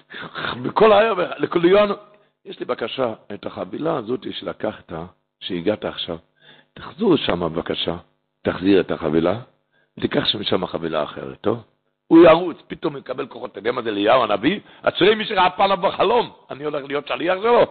[0.62, 2.00] בכל הערב, לאליהו הנובי.
[2.44, 4.92] יש לי בקשה, את החבילה הזאת שלקחת,
[5.40, 6.18] שהגעת עכשיו,
[6.74, 7.96] תחזור שם בבקשה,
[8.42, 9.40] תחזיר את החבילה,
[9.98, 11.62] ותיקח שם חבילה אחרת, טוב?
[12.06, 14.60] הוא ירוץ, פתאום יקבל כוחות, אתה יודע מה זה אליהו הנביא?
[14.82, 17.62] אשרי מי שראה פעם בחלום, אני הולך להיות שליח שלו.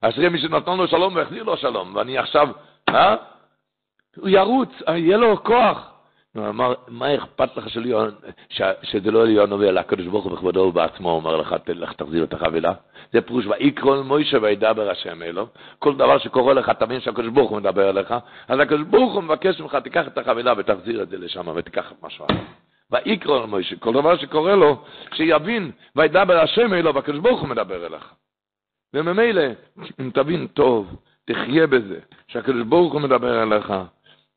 [0.00, 2.48] אשרי מי שנתן לו שלום והחזיר לו שלום, ואני עכשיו,
[2.88, 3.16] אה?
[4.16, 5.93] הוא ירוץ, יהיה לו כוח.
[6.34, 8.10] הוא אמר, מה אכפת לך של יוהן,
[8.82, 12.32] שזה לא אליהו הנביא, אלא הקדוש ברוך הוא בכבודו ובעצמו אומר לך, לך תחזיר את
[12.32, 12.72] החבילה.
[13.12, 15.46] זה פירוש, ויקרא מוישה וידבר השם אלו.
[15.78, 18.14] כל דבר שקורה לך, תבין שהקדוש ברוך הוא מדבר אליך,
[18.48, 22.24] אז הקדוש ברוך הוא מבקש ממך, תיקח את החבילה ותחזיר את זה לשם ותיקח משהו
[22.24, 22.34] אחר.
[22.90, 28.14] ויקרא מוישה, כל דבר שקורה לו, שיבין, וידבר השם אלו, והקדוש ברוך הוא מדבר אליך.
[28.94, 29.42] וממילא,
[30.00, 33.72] אם תבין טוב, תחיה בזה, שהקדוש ברוך הוא מדבר אליך,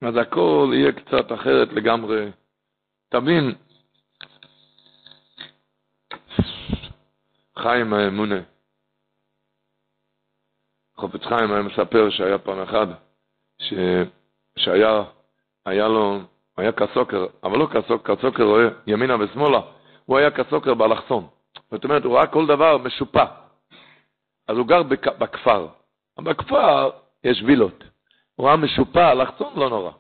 [0.02, 2.32] אז הכל יהיה קצת אחרת לגמרי.
[3.10, 3.56] תבין,
[7.58, 8.40] חיים האמונה.
[10.96, 12.88] חופץ חיים היה מספר שהיה פעם אחד,
[13.62, 13.74] ש...
[14.58, 15.04] שהיה,
[15.66, 16.20] היה לו,
[16.58, 19.60] היה כסוקר, אבל לא כסוקר, כסוקר רואה ימינה ושמאלה,
[20.06, 21.28] הוא היה כסוקר באלכסון.
[21.72, 23.26] זאת אומרת, הוא ראה כל דבר משופע.
[24.48, 25.08] אז הוא גר בק...
[25.08, 25.68] בכפר.
[26.18, 26.90] בכפר
[27.24, 27.84] יש וילות.
[28.38, 29.92] הוא ראה משופע, לחצון לא נורא.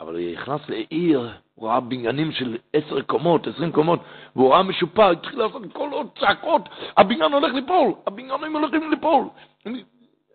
[0.00, 4.00] אבל הוא נכנס לעיר, הוא ראה בניינים של עשר קומות, עשרים קומות,
[4.36, 6.62] והוא ראה משופע, התחיל לעשות עוד צעקות,
[6.96, 9.24] הבניין הולך ליפול, הבניינים הולכים ליפול.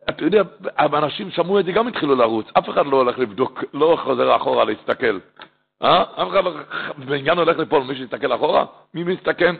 [0.09, 0.41] אתה יודע,
[0.77, 4.65] האנשים שמעו את זה, גם התחילו לרוץ, אף אחד לא הולך לבדוק, לא חוזר אחורה
[4.65, 5.19] להסתכל.
[5.81, 6.01] אה?
[6.01, 6.53] אף אחד לא,
[6.97, 8.65] בניין הולך ליפול, מי שיסתכל אחורה?
[8.93, 9.55] מי מסתכן?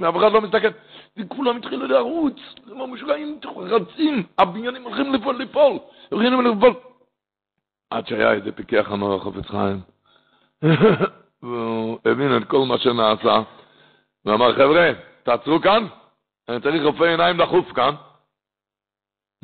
[0.00, 0.68] ואף אחד לא מסתכל.
[1.16, 5.78] וכולם התחילו לרוץ, כמו משוגעים, רצים, הבניינים הולכים ליפול, ליפול,
[6.12, 6.74] הולכים ליפול.
[7.90, 9.80] עד שהיה איזה פיקח אמר החופץ חיים.
[11.42, 13.42] והוא הבין את כל מה שנעשה,
[14.24, 14.90] ואמר, חבר'ה,
[15.22, 15.86] תעצרו כאן,
[16.48, 17.94] אני צריך רופא עיניים דחוף כאן.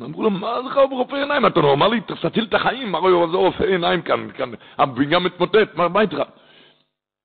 [0.01, 1.45] אמרו לו, מה לך רופא עיניים?
[1.45, 5.87] אתה נורמלי, תציל את החיים, מה רואה זה רופא עיניים כאן, כאן, הבניין מתמוטט, מה,
[5.87, 6.17] מה איתך?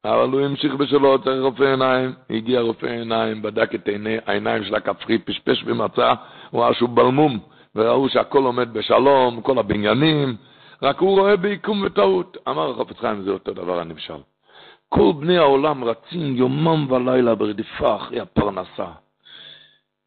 [0.05, 2.15] אבל הוא המשיך בשלו, צריך רופא עיניים.
[2.31, 6.15] הגיע רופא עיניים, בדק את עיני, העיניים של הכפרי, פשפש ומצא,
[6.51, 7.39] הוא ראה שהוא בלמום,
[7.77, 10.37] וראו שהכל עומד בשלום, כל הבניינים,
[10.83, 12.37] רק הוא רואה בעיקום וטעות.
[12.49, 14.15] אמר החפץ חיים, זה אותו דבר הנמשל.
[14.89, 18.87] כל בני העולם רצים יומם ולילה ברדיפה אחרי הפרנסה.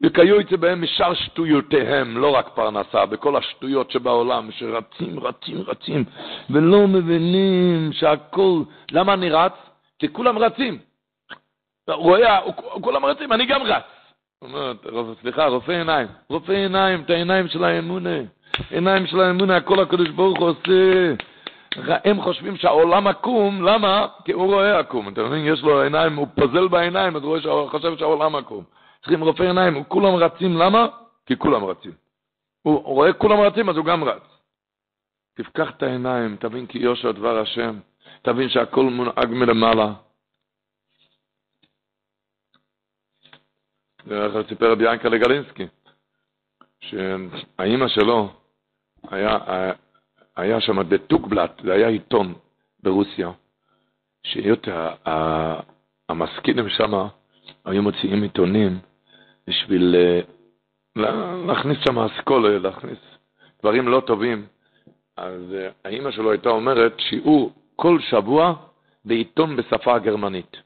[0.03, 6.03] וכיוצא בהם משאר שטויותיהם, לא רק פרנסה, בכל השטויות שבעולם, שרצים, רצים, רצים,
[6.49, 8.61] ולא מבינים שהכל,
[8.91, 9.53] למה אני רץ?
[9.99, 10.77] כי כולם רצים.
[11.89, 12.39] רואה,
[12.81, 13.83] כולם רצים, אני גם רץ.
[14.41, 14.73] אומר,
[15.21, 18.19] סליחה, רופא עיניים, רופא עיניים, את העיניים של האמונה,
[18.71, 21.13] עיניים של האמונה, הכל הקדוש ברוך הוא עושה.
[22.05, 24.07] הם חושבים שהעולם עקום, למה?
[24.25, 25.45] כי הוא רואה עקום, אתה מבין?
[25.45, 28.63] יש לו עיניים, הוא פוזל בעיניים, אז הוא חושב שהעולם עקום.
[28.99, 30.87] צריכים רופא עיניים, כולם רצים, למה?
[31.25, 31.91] כי כולם רצים.
[32.61, 34.23] הוא רואה כולם רצים, אז הוא גם רץ.
[35.37, 37.79] תפקח את העיניים, תבין כי יושר דבר השם,
[38.21, 39.93] תבין שהכל מונהג מלמעלה.
[44.11, 45.67] איך סיפר רבי ינקה לגלינסקי,
[46.79, 48.29] שהאימא שלו
[49.09, 49.37] היה,
[50.35, 52.33] היה שם בטוקבלט, זה היה עיתון
[52.83, 53.31] ברוסיה,
[54.23, 54.67] שהיות
[56.09, 57.07] המשכילים שם
[57.65, 58.79] היו מוציאים עיתונים
[59.47, 60.21] בשביל אה,
[61.47, 62.99] להכניס שם אסכולה, להכניס
[63.61, 64.45] דברים לא טובים.
[65.17, 68.53] אז אה, האימא שלו הייתה אומרת שיעור כל שבוע
[69.05, 70.57] בעיתון בשפה הגרמנית.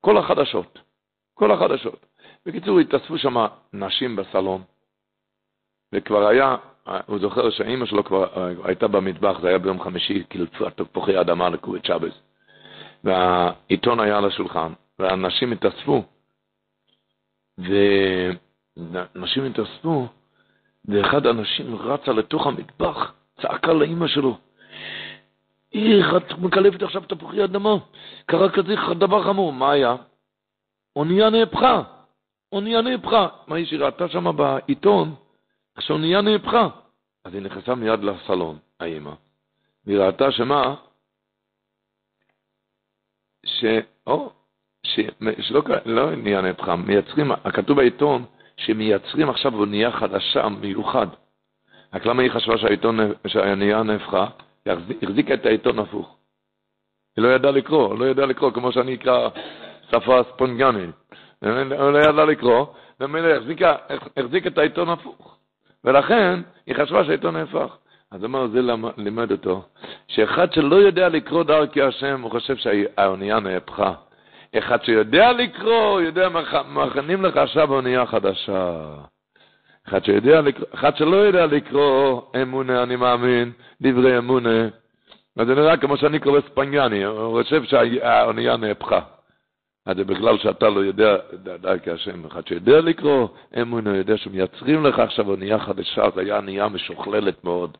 [0.00, 0.78] כל החדשות,
[1.34, 2.07] כל החדשות.
[2.48, 3.36] בקיצור, התאספו שם
[3.72, 4.62] נשים בסלון,
[5.92, 6.56] וכבר היה,
[7.06, 11.48] הוא זוכר שהאימא שלו כבר אה, הייתה במטבח, זה היה ביום חמישי, קילצו תפוחי אדמה
[11.48, 12.12] לקורית שבס,
[13.04, 16.02] והעיתון היה על השולחן, והנשים התאספו,
[17.58, 20.06] ונשים התאספו,
[20.84, 24.38] ואחד האנשים רצה לתוך המטבח, צעקה לאימא שלו,
[25.74, 27.74] איך את מקלפת עכשיו תפוחי אדמה?
[28.26, 29.96] קרה כזה דבר חמור, מה היה?
[30.96, 31.97] אונייה נהפכה,
[32.52, 33.28] אונייה נהפכה.
[33.46, 35.14] מה היא שראתה שם בעיתון?
[35.80, 36.68] שאונייה נהפכה.
[37.24, 39.12] אז היא נכנסה מיד לסלון, האימא,
[39.86, 40.74] והיא ראתה שמה?
[43.46, 43.64] ש...
[44.06, 44.32] או,
[44.82, 45.00] ש...
[45.40, 48.24] שלא לא אונייה נהפכה, מייצרים, כתוב בעיתון
[48.56, 51.06] שמייצרים עכשיו אונייה חדשה, מיוחד.
[51.92, 54.26] רק למה היא חשבה שהעיתון, שהאונייה נהפכה?
[54.64, 56.16] היא החזיקה את העיתון הפוך.
[57.16, 59.28] היא לא ידעה לקרוא, לא ידעה לקרוא, כמו שאני אקרא
[59.90, 60.94] שפה ספונגנית.
[61.42, 62.66] לא ידעה לקרוא,
[63.00, 63.28] ומילא
[64.16, 65.36] החזיק את העיתון הפוך.
[65.84, 67.76] ולכן היא חשבה שהעיתון נהפך.
[68.10, 68.60] אז אמר, זה
[68.96, 69.62] לימד אותו,
[70.08, 73.92] שאחד שלא יודע לקרוא דרכי השם, הוא חושב שהאונייה נהפכה.
[74.58, 76.28] אחד שיודע לקרוא, יודע,
[76.68, 78.84] מכנים לך עכשיו אונייה חדשה.
[79.88, 84.68] אחד, שיודע לקרוא, אחד שלא יודע לקרוא אמונה, אני מאמין, דברי אמונה,
[85.36, 89.00] אז זה נראה כמו שאני קורא ספניאני, הוא חושב שהאונייה נהפכה.
[89.88, 93.28] אז זה בגלל שאתה לא יודע, דרכי השם, אחד שיודע לקרוא
[93.62, 97.78] אמונה, יודע שמייצרים לך עכשיו אונייה חדשה, זו הייתה אונייה משוכללת מאוד.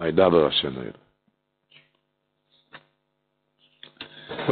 [0.00, 0.98] וידבר השם אלו.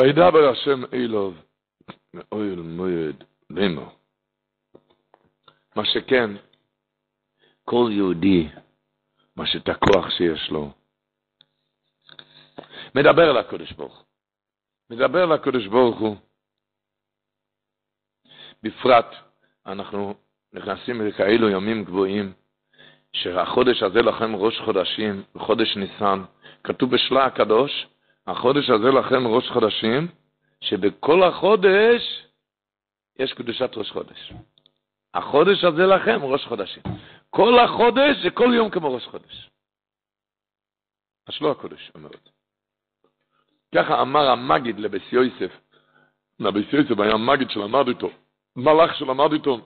[0.00, 1.32] וידבר השם אלו,
[2.14, 3.92] מאוהל מועד לימו.
[5.76, 6.30] מה שכן,
[7.64, 8.48] כל יהודי,
[9.36, 10.70] מה שאת הכוח שיש לו,
[12.94, 14.04] מדבר לקדוש ברוך הוא.
[14.90, 16.16] מדבר לקדוש ברוך הוא.
[18.62, 19.14] בפרט,
[19.66, 20.14] אנחנו
[20.52, 22.32] נכנסים לכאלו ימים גבוהים,
[23.12, 26.22] שהחודש הזה לכם ראש חודשים, חודש ניסן,
[26.64, 27.86] כתוב בשלה הקדוש,
[28.26, 30.08] החודש הזה לכם ראש חודשים,
[30.60, 32.26] שבכל החודש
[33.18, 34.32] יש קדושת ראש חודש.
[35.14, 36.82] החודש הזה לכם ראש חודשים.
[37.30, 39.50] כל החודש זה כל יום כמו ראש חודש.
[41.28, 42.30] השלו הקודש אומר את זה.
[43.74, 45.52] ככה אמר המגיד לביס יוסף,
[46.40, 48.10] לביס יוסף היה מגיד שלמד איתו,
[48.56, 49.60] מלאך שלמד איתו,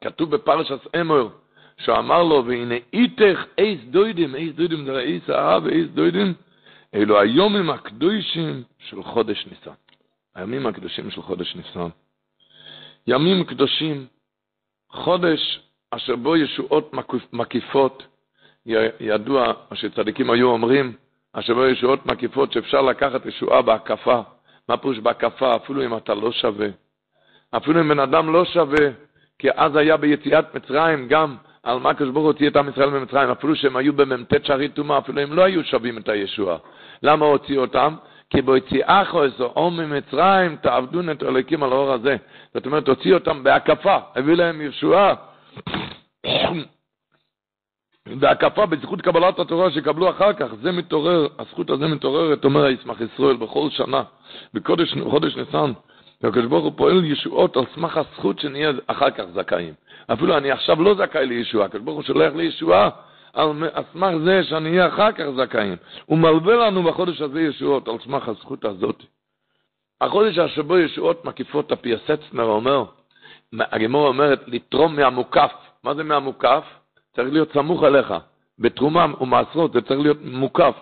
[0.00, 1.30] כתוב בפרשת אמור,
[1.78, 6.34] שאמר לו, והנה איתך אייס דוידים, אייס דוידים זה אייס האב, אייס דוידים,
[6.94, 9.74] אלו היומים הקדושים של חודש ניסן.
[10.34, 11.88] הימים הקדושים של חודש ניסן.
[13.06, 14.06] ימים קדושים,
[14.90, 15.60] חודש
[15.90, 16.92] אשר בו ישועות
[17.32, 18.02] מקיפות,
[19.00, 20.96] ידוע מה שצדיקים היו אומרים,
[21.32, 24.20] אשר בו ישועות מקיפות שאפשר לקחת ישועה בהקפה.
[24.68, 25.56] מה פירוש בהקפה?
[25.56, 26.68] אפילו אם אתה לא שווה.
[27.56, 28.88] אפילו אם בן אדם לא שווה,
[29.38, 32.90] כי אז היה ביציאת מצרים גם על מה הקדוש ברוך הוא הוציא את עם ישראל
[32.90, 36.56] ממצרים, אפילו שהם היו במ"ט שערי טומאה, אפילו הם לא היו שווים את הישועה.
[37.02, 37.94] למה הוציא אותם?
[38.30, 42.16] כי ביציאך או ממצרים תעבדו את אלוקים על האור הזה.
[42.54, 45.14] זאת אומרת, הוציא אותם בהקפה, הביא להם ישועה.
[48.20, 53.36] והקפה בזכות קבלת התורה שיקבלו אחר כך, זה מתעורר, הזכות הזו מתעוררת, אומר הישמח ישראל,
[53.36, 54.02] בכל שנה
[54.54, 55.72] בקודש חודש ניסן,
[56.22, 59.74] הקדוש ברוך הוא פועל ישועות על סמך הזכות שנהיה אחר כך זכאים.
[60.12, 62.90] אפילו אני עכשיו לא זכאי לישועה, הקדוש ברוך הוא שולח לי ישועה
[63.32, 63.52] על
[63.92, 65.76] סמך זה שאני אהיה אחר כך זכאים.
[66.06, 69.02] הוא מלווה לנו בחודש הזה ישועות על סמך הזכות הזאת.
[70.00, 72.84] החודש השבו ישועות מקיפות הפייסצנר אומר,
[73.52, 75.52] הגמור אומרת לתרום מהמוקף.
[75.84, 76.64] מה זה מהמוקף?
[77.16, 78.14] צריך להיות סמוך עליך.
[78.58, 80.74] בתרומה ומעשרות זה צריך להיות מוקף.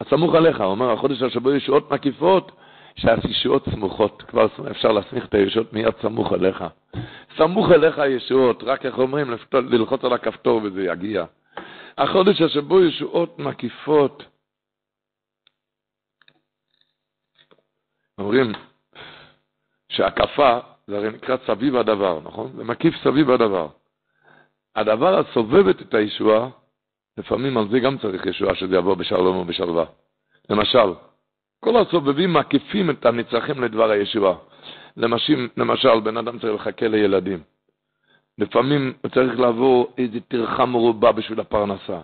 [0.00, 2.52] הסמוך עליך, אומר, החודש השבוע ישועות מקיפות,
[2.96, 6.64] שהישועות סמוכות, כבר אפשר להסמיך את הישועות מיד סמוך עליך.
[7.36, 11.24] סמוך אליך הישועות, רק איך אומרים, ללחוץ על הכפתור וזה יגיע.
[11.98, 14.22] החודש השבוע ישועות מקיפות.
[18.18, 18.52] אומרים
[19.88, 22.52] שהקפה זה הרי נקרא סביב הדבר, נכון?
[22.56, 23.68] זה מקיף סביב הדבר.
[24.76, 26.48] הדבר הסובבת את הישועה,
[27.18, 29.84] לפעמים על זה גם צריך ישועה שזה יבוא בשלום ובשלווה.
[30.50, 30.92] למשל,
[31.60, 34.34] כל הסובבים מקיפים את הנצרכים לדבר הישועה.
[34.96, 37.38] למשל, למשל, בן אדם צריך לחכה לילדים.
[38.38, 41.98] לפעמים הוא צריך לעבור איזו טרחה מרובה בשביל הפרנסה,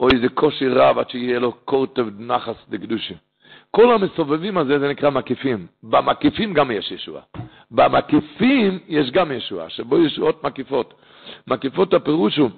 [0.00, 3.14] או איזה קושי רב עד שיהיה לו קורטב נחס דקדושה.
[3.70, 5.66] כל המסובבים הזה זה נקרא מקיפים.
[5.82, 7.22] במקיפים גם יש ישועה.
[7.70, 10.94] במקיפים יש גם ישועה, שבו ישועות מקיפות.
[11.46, 12.50] מקיפות הפירוש הוא,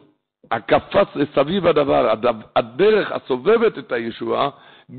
[0.51, 2.15] הקפץ לסביב הדבר,
[2.57, 4.51] הדרך הסובבת את הישועה,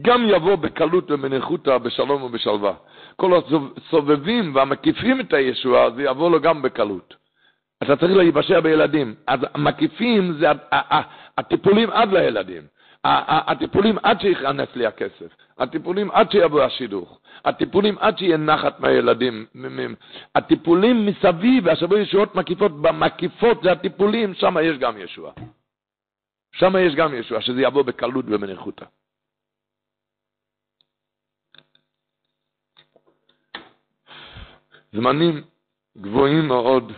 [0.01, 2.73] גם יבוא בקלות ומניחותא, בשלום ובשלווה.
[3.15, 7.15] כל הסובבים והמקיפים את הישועה, זה יבוא לו גם בקלות.
[7.83, 9.15] אתה צריך להיבשע בילדים.
[9.27, 10.47] אז המקיפים זה
[11.37, 12.63] הטיפולים עד לילדים.
[13.03, 15.35] הטיפולים עד שיכנס לי הכסף.
[15.57, 19.45] הטיפולים עד שיבוא השידוך, הטיפולים עד שיהיה נחת מהילדים,
[20.35, 25.33] הטיפולים מסביב, והשבוע ישועות מקיפות, במקיפות זה הטיפולים, שם יש גם ישועה.
[26.55, 28.85] שם יש גם ישועה, שזה יבוא בקלות ובניחותא.
[34.95, 35.41] זמנים
[35.97, 36.91] גבוהים מאוד,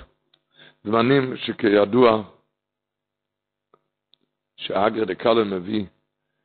[0.83, 2.23] זמנים שכידוע,
[4.57, 5.85] שהאגר דקאלה מביא,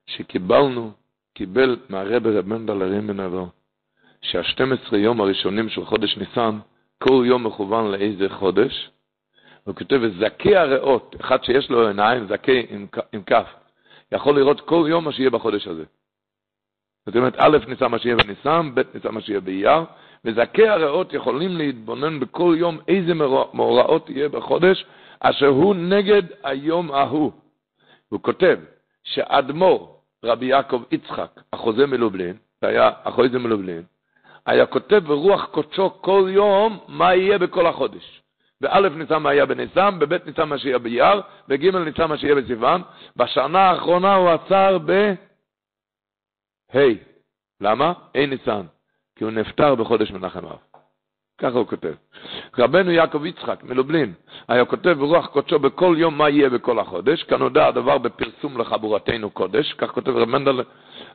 [0.06, 0.92] שקיבלנו
[1.34, 3.44] קיבל מהרבר רב מנדל עבר,
[4.22, 6.58] שה-12 יום הראשונים של חודש ניסן,
[6.98, 8.90] כל יום מכוון לאיזה חודש,
[9.64, 13.46] הוא כותב, זכי הריאות, אחד שיש לו עיניים, זכי עם, עם כף,
[14.12, 15.84] יכול לראות כל יום מה שיהיה בחודש הזה.
[17.06, 19.84] זאת אומרת, א' ניסן מה שיהיה בניסן, ב' ניסן מה שיהיה באייר,
[20.24, 23.14] וזכי הריאות יכולים להתבונן בכל יום איזה
[23.54, 24.84] מאורעות יהיה בחודש,
[25.20, 27.32] אשר הוא נגד היום ההוא.
[28.08, 28.58] הוא כותב
[29.04, 33.82] שאדמו"ר, רבי יעקב יצחק, החוזה מלובלין, זה היה החוזה מלובלין,
[34.46, 38.22] היה כותב ברוח קודשו כל יום מה יהיה בכל החודש.
[38.60, 42.82] באלף ניסן מה היה בניסן, בבית ניסן מה שיהיה ביער, בגימל ניסן מה שיהיה בסיוון.
[43.16, 45.14] בשנה האחרונה הוא עצר ב...
[46.74, 46.94] ה'.
[47.60, 47.92] למה?
[48.14, 48.66] ה' ניסן.
[49.22, 50.56] כי הוא נפטר בחודש מנחם אב.
[51.38, 51.94] ככה הוא כותב.
[52.58, 54.12] רבנו יעקב יצחק מלובלין
[54.48, 59.72] היה כותב ברוח קודשו בכל יום מה יהיה בכל החודש, כנודע הדבר בפרסום לחבורתנו קודש,
[59.72, 60.60] כך כותב רמנדל,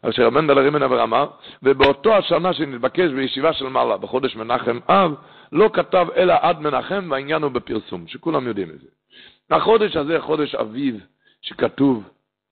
[0.02, 1.28] אשר רמנדל הרימן אבר אמר,
[1.64, 5.14] ובאותו השנה שנתבקש בישיבה של מעלה בחודש מנחם אב,
[5.52, 8.88] לא כתב אלא עד מנחם והעניין הוא בפרסום, שכולם יודעים את זה.
[9.52, 11.00] החודש הזה, חודש אביב,
[11.42, 12.04] שכתוב,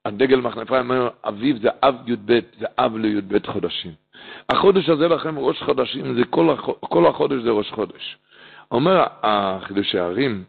[0.05, 4.04] הדגל מחנפיים אומר, אביב זה אב י"ב, זה אב לי"ב חודשים.
[4.49, 6.65] החודש הזה לכם ראש חודשים, זה כל, הח...
[6.79, 8.17] כל החודש זה ראש חודש.
[8.71, 10.43] אומר החידושי הערים,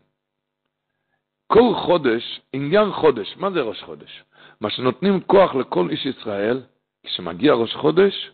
[1.46, 4.24] כל חודש, עניין חודש, מה זה ראש חודש?
[4.60, 6.60] מה שנותנים כוח לכל איש ישראל,
[7.06, 8.30] כשמגיע ראש חודש,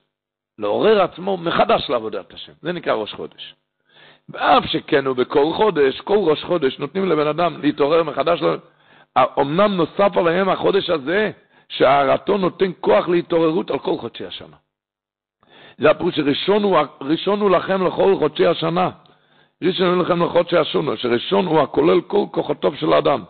[0.58, 2.52] לעורר עצמו מחדש לעבודת השם.
[2.62, 3.54] זה נקרא ראש חודש.
[4.28, 8.42] ואף שכן הוא בכל חודש, כל ראש חודש, נותנים לבן אדם להתעורר מחדש.
[9.38, 11.30] אמנם נוסף עליהם החודש הזה,
[11.68, 14.56] שהרתון נותן כוח להתעוררות על כל חודשי השנה.
[15.78, 18.90] זה הפירוש שראשון הוא, לכם לכל חודשי השנה.
[19.62, 23.24] ראשון הוא לכם לחודשי השנה, שראשון הוא הכולל כל כוחותיו של האדם.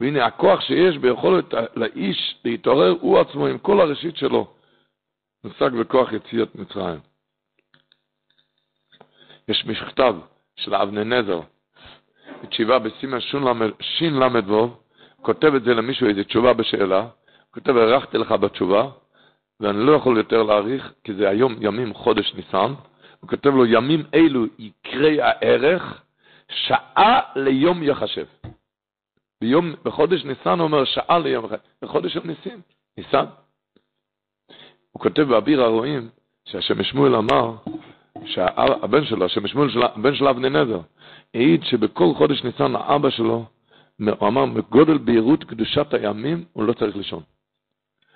[0.00, 1.44] והנה הכוח שיש ביכולת
[1.76, 4.54] לאיש להתעורר הוא עצמו עם כל הראשית שלו.
[5.44, 7.00] מושג בכוח יציאת מצרים.
[9.48, 10.16] יש מכתב
[10.56, 11.40] של אבני נזר,
[12.42, 14.76] בתשיבה בסימן של"ו,
[15.22, 17.06] כותב את זה למישהו איזו תשובה בשאלה,
[17.50, 18.90] כותב, הארכתי לך בתשובה,
[19.60, 22.72] ואני לא יכול יותר להעריך, כי זה היום ימים חודש ניסן,
[23.20, 26.02] הוא כותב לו, ימים אלו יקרה הערך,
[26.48, 28.26] שעה ליום יחשב.
[29.40, 31.56] ביום, בחודש ניסן הוא אומר, שעה ליום יחשב.
[31.82, 32.60] בחודש של ניסים,
[32.98, 33.24] ניסן.
[34.92, 36.08] הוא כותב באביר הרועים,
[36.44, 37.56] שהשם שמואל אמר,
[38.24, 40.80] שהבן שלו, השם שמואל, הבן של אבני נזר,
[41.34, 43.44] העיד שבכל חודש ניסן האבא שלו,
[43.98, 47.22] הוא אמר, מגודל בהירות קדושת הימים, הוא לא צריך לישון.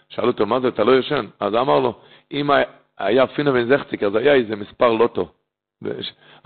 [0.09, 1.27] שאל אותו, מה זה, אתה לא ישן?
[1.41, 2.01] אז אמר לו,
[2.33, 2.51] אם
[2.99, 5.33] היה פינה וזכציק, אז היה איזה מספר לוטו.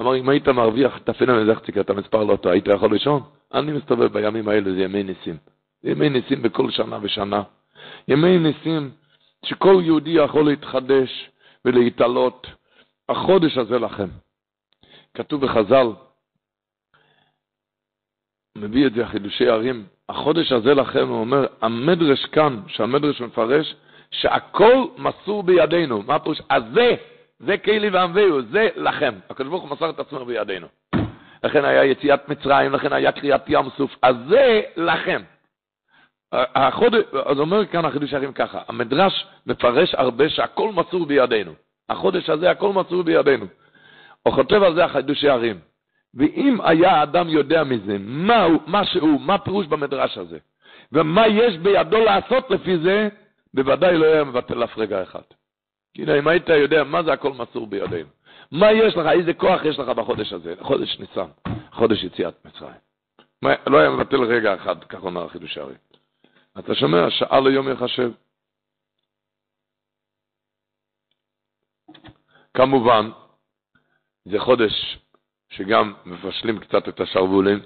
[0.01, 3.23] אמר, אם היית מרוויח את הפינה וזכציק, את המספר לוטו, היית יכול לישון?
[3.55, 5.37] אני מסתובב בימים האלה, זה ימי ניסים.
[5.85, 7.43] ימי ניסים בכל שנה ושנה.
[8.09, 8.91] ימי ניסים
[9.45, 11.31] שכל יהודי יכול להתחדש
[11.65, 12.47] ולהתעלות.
[13.09, 14.09] החודש הזה לכם.
[15.15, 15.87] כתוב בחז"ל,
[18.59, 23.75] מביא את זה חידושי ערים, החודש הזה לכם, הוא אומר, המדרש כאן, שהמדרש מפרש,
[24.11, 26.03] שהכל מסור בידינו.
[26.07, 26.41] מה הפירוש?
[26.49, 26.95] אז זה,
[27.39, 29.15] זה כלי ועמביהו, זה לכם.
[29.31, 30.67] הקדוש ברוך הוא מסר את עצמו בידינו.
[31.45, 35.23] לכן היה יציאת מצרים, לכן היה קריאת ים סוף, אז זה לכם.
[36.33, 41.53] החודש, אז אומר כאן החידוש הערים ככה, המדרש מפרש הרבה שהכל מסור בידינו.
[41.89, 43.47] החודש הזה הכל מסור בידינו.
[44.23, 45.59] הוא כותב על זה החידושי ערים.
[46.15, 50.39] ואם היה אדם יודע מזה, מה הוא, מה שהוא, מה פירוש במדרש הזה,
[50.93, 53.09] ומה יש בידו לעשות לפי זה,
[53.55, 55.23] בוודאי לא היה מבטל אף רגע אחד.
[55.95, 58.09] כאילו, אם היית יודע מה זה הכל מסור בידינו.
[58.53, 61.31] מה יש לך, איזה כוח יש לך בחודש הזה, חודש ניסן,
[61.73, 62.75] חודש יציאת מצרים.
[63.43, 65.75] מה, לא היה מבטל רגע אחד, כך אומר החידוש הרי.
[66.59, 68.13] אתה שומע, שעה ליום יחשב.
[72.55, 73.11] כמובן,
[74.25, 74.99] זה חודש
[75.53, 77.59] שגם מפשלים קצת את השרוולים,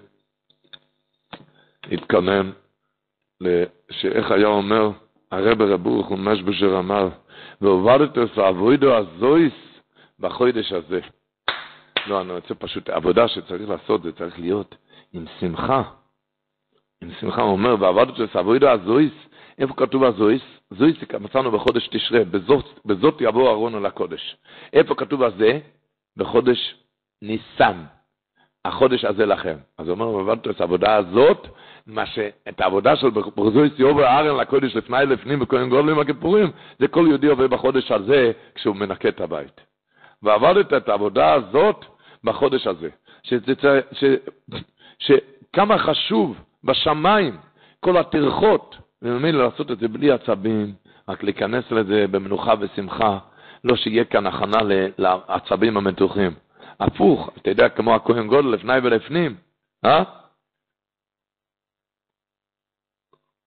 [1.93, 2.51] התכונן,
[3.91, 4.91] שאיך היה אומר
[5.31, 6.19] הרב רב ברוך הוא
[6.79, 7.09] אמר,
[7.61, 9.53] ועובדת את העבודו הזויס
[10.19, 11.01] בחודש הזה.
[12.07, 14.75] לא, אני רוצה פשוט, עבודה שצריך לעשות, זה צריך להיות
[15.13, 15.83] עם שמחה.
[17.03, 19.13] עם שמחה, הוא אומר, ועבדת את העבודו הזויס,
[19.59, 20.43] איפה כתוב הזויס?
[20.71, 24.37] זויס מצאנו בחודש תשרה, בזאת, בזאת יבוא אהרון על הקודש.
[24.73, 25.59] איפה כתוב הזה?
[26.17, 26.86] בחודש
[27.27, 27.83] ניסן.
[28.65, 29.57] החודש הזה לכם.
[29.79, 31.49] אז הוא אומר, ועבדת את העבודה הזאת,
[31.87, 37.05] מה שאת העבודה של ברזוי סיובר הארן לקודש לפני לפנים וכהן גודלים הכיפורים, זה כל
[37.09, 39.61] יהודי עובר בחודש הזה כשהוא מנקה את הבית.
[40.23, 41.85] ועבדת את העבודה הזאת
[42.25, 42.89] בחודש הזה.
[43.23, 44.05] שזה, ש,
[44.99, 47.37] שכמה חשוב בשמיים
[47.81, 50.73] כל הטרחות, וממילא לעשות את זה בלי עצבים,
[51.09, 53.19] רק להיכנס לזה במנוחה ושמחה,
[53.65, 54.59] לא שיהיה כאן הכנה
[54.99, 56.33] לעצבים המתוחים.
[56.81, 59.37] הפוך, אתה יודע, כמו הכהן גודל לפני ולפנים,
[59.85, 60.03] אה?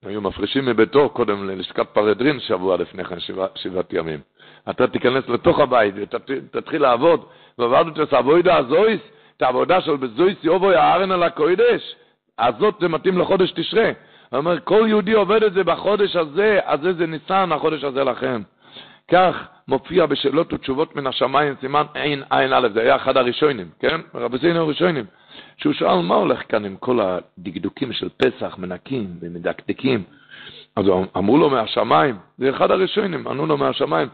[0.05, 4.19] היו מפרישים מביתו קודם ללשכת פרדרין שבוע לפני כן, שבע, שבעת ימים.
[4.69, 7.25] אתה תיכנס לתוך הבית ותתחיל לעבוד,
[7.57, 9.01] ועבדנו את העבודה הזויס,
[9.37, 11.95] את העבודה של בזויס יובו יערן על הקודש,
[12.39, 13.91] הזאת זה מתאים לחודש תשרה.
[14.29, 18.41] הוא אומר, כל יהודי עובד את זה בחודש הזה, אז איזה ניסן החודש הזה לכם.
[19.11, 19.35] כך
[19.67, 24.01] מופיע בשאלות ותשובות מן השמיים, סימן עין עין א', זה היה אחד הראשונים, כן?
[24.13, 25.05] רבי זינו הראשונים.
[25.57, 30.03] שהוא שאל מה הולך כאן עם כל הדקדוקים של פסח, מנקים ומדקדקים.
[30.75, 30.85] אז
[31.17, 34.07] אמרו לו מהשמיים, זה אחד הראשונים, ענו לו מהשמיים.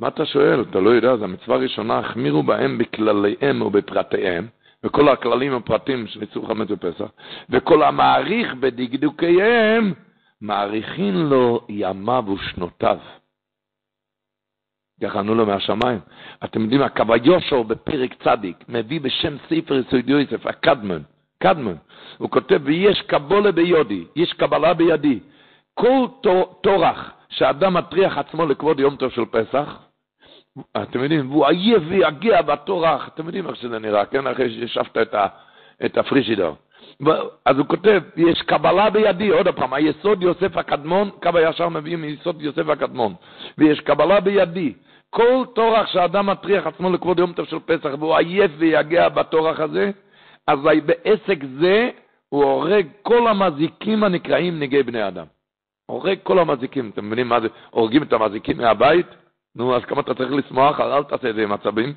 [0.00, 0.60] מה אתה שואל?
[0.70, 4.46] אתה לא יודע, זו המצווה הראשונה, החמירו בהם בכלליהם ובפרטיהם,
[4.84, 7.06] וכל הכללים והפרטים של איסור חמץ בפסח,
[7.50, 9.92] וכל המעריך בדקדוקיהם,
[10.40, 12.98] מעריכין לו ימיו ושנותיו.
[15.02, 15.98] ענו לו מהשמיים.
[16.44, 21.02] אתם יודעים, הקו יושו בפרק צדיק מביא בשם ספר יסוד יוסף, הקדמן,
[21.38, 21.74] קדמן.
[22.18, 25.20] הוא כותב, ויש קבולה ביודי, יש קבלה בידי.
[25.74, 26.06] כל
[26.60, 29.78] טורח שאדם מטריח עצמו לכבוד יום טוב של פסח,
[30.82, 34.26] אתם יודעים, והוא עייף ויגיע בטורח, אתם יודעים איך שזה נראה, כן?
[34.26, 35.14] אחרי שישבת את,
[35.84, 36.52] את הפרישידר.
[37.44, 42.42] אז הוא כותב, יש קבלה בידי, עוד פעם, היסוד יוסף הקדמון, קו הישר מביא מיסוד
[42.42, 43.14] יוסף הקדמון,
[43.58, 44.74] ויש קבלה בידי.
[45.10, 49.90] כל טורח שאדם מטריח עצמו לכבוד יום טוב של פסח, והוא עייף ויגע בטורח הזה,
[50.46, 51.90] אז בעסק זה
[52.28, 55.26] הוא הורג כל המזיקים הנקראים נגעי בני אדם.
[55.86, 57.48] הורג כל המזיקים, אתם מבינים מה זה?
[57.70, 59.06] הורגים את המזיקים מהבית?
[59.54, 61.94] נו, אז כמה אתה צריך לשמוח, אל תעשה את זה עם עצבים.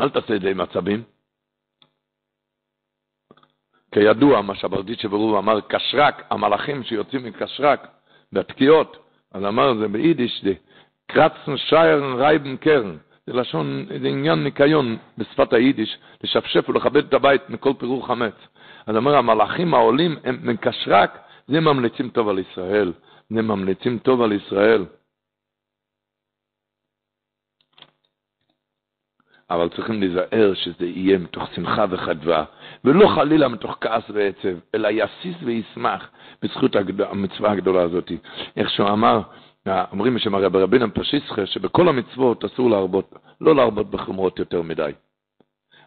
[0.00, 1.02] אל תעשה את זה עם עצבים.
[3.92, 7.86] כידוע, מה שברדיצ'בר רב אמר, קשר"ק, המלאכים שיוצאים מקשר"ק,
[8.32, 8.96] בתקיעות,
[9.32, 10.52] אז אמר זה ביידיש, זה
[11.06, 17.50] קראצן שייערן רייבן קערן, זה לשון, זה עניין ניקיון בשפת היידיש, לשפשף ולכבד את הבית
[17.50, 18.34] מכל פירור חמץ.
[18.86, 21.18] אז אומר, המלאכים העולים הם מקשר"ק,
[21.48, 22.92] זה ממליצים טוב על ישראל,
[23.30, 24.84] זה ממליצים טוב על ישראל.
[29.52, 32.44] אבל צריכים להיזהר שזה יהיה מתוך שמחה וחדווה,
[32.84, 36.10] ולא חלילה מתוך כעס ועצב, אלא יסיס וישמח
[36.42, 36.76] בזכות
[37.10, 38.12] המצווה הגדולה הזאת.
[38.56, 39.20] איך שהוא אמר,
[39.66, 44.92] אומרים בשם הרב רבינם פשיסחה, שבכל המצוות אסור להרבות, לא להרבות בחומרות יותר מדי.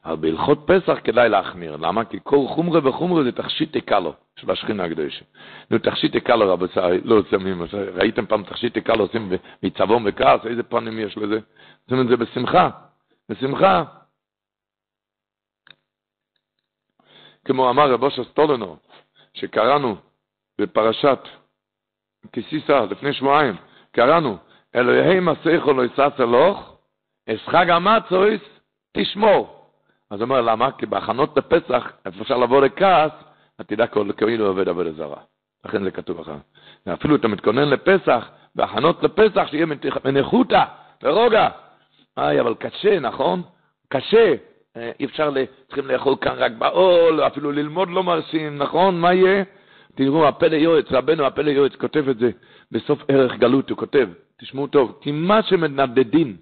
[0.05, 1.76] אבל בהלכות פסח כדאי להחמיר.
[1.76, 2.05] למה?
[2.05, 5.26] כי כל חומרה וחומרה זה תכשיט אקלו של השכינה הקדושה.
[5.72, 7.61] נו, תכשיט אקלו רבותיי, לא שמים,
[7.95, 9.32] ראיתם פעם תכשיט אקלו עושים
[9.63, 10.39] מצבון וכעס?
[10.45, 11.39] איזה פנים יש לזה?
[11.86, 12.70] עושים את זה בשמחה,
[13.30, 13.84] בשמחה.
[17.45, 18.78] כמו אמר רב אושר סטולנו,
[19.34, 19.95] שקראנו
[20.61, 21.19] בפרשת
[22.34, 23.55] כסיסה לפני שבועיים,
[23.91, 24.38] קראנו,
[24.76, 26.78] אלוהי מסכו לא יסס אלוך,
[27.30, 28.41] אס חג המצויס
[28.97, 29.69] תשמור.
[30.09, 30.71] אז הוא אומר, למה?
[30.71, 33.11] כי בהכנות לפסח, אפשר לבוא לכעס,
[33.57, 35.21] תדע כאילו עובד עבודה זרה.
[35.65, 36.38] לכן זה כתוב אחר.
[36.86, 39.65] ואפילו אתה מתכונן לפסח, בהכנות לפסח, שיהיה
[40.05, 40.63] מניחותא,
[41.01, 41.49] ברוגע.
[42.18, 43.41] איי, אבל קשה, נכון?
[43.89, 44.34] קשה.
[44.78, 45.32] אה, אי אפשר,
[45.68, 48.99] צריכים לאכול כאן רק בעול, אפילו ללמוד לא מרשים, נכון?
[48.99, 49.43] מה יהיה?
[49.95, 52.32] תראו, הפלא יועץ, רבנו הפלא יועץ כותב את זה
[52.72, 56.36] בסוף ערך גלות, הוא כותב, תשמעו טוב, כי מה שמנדדין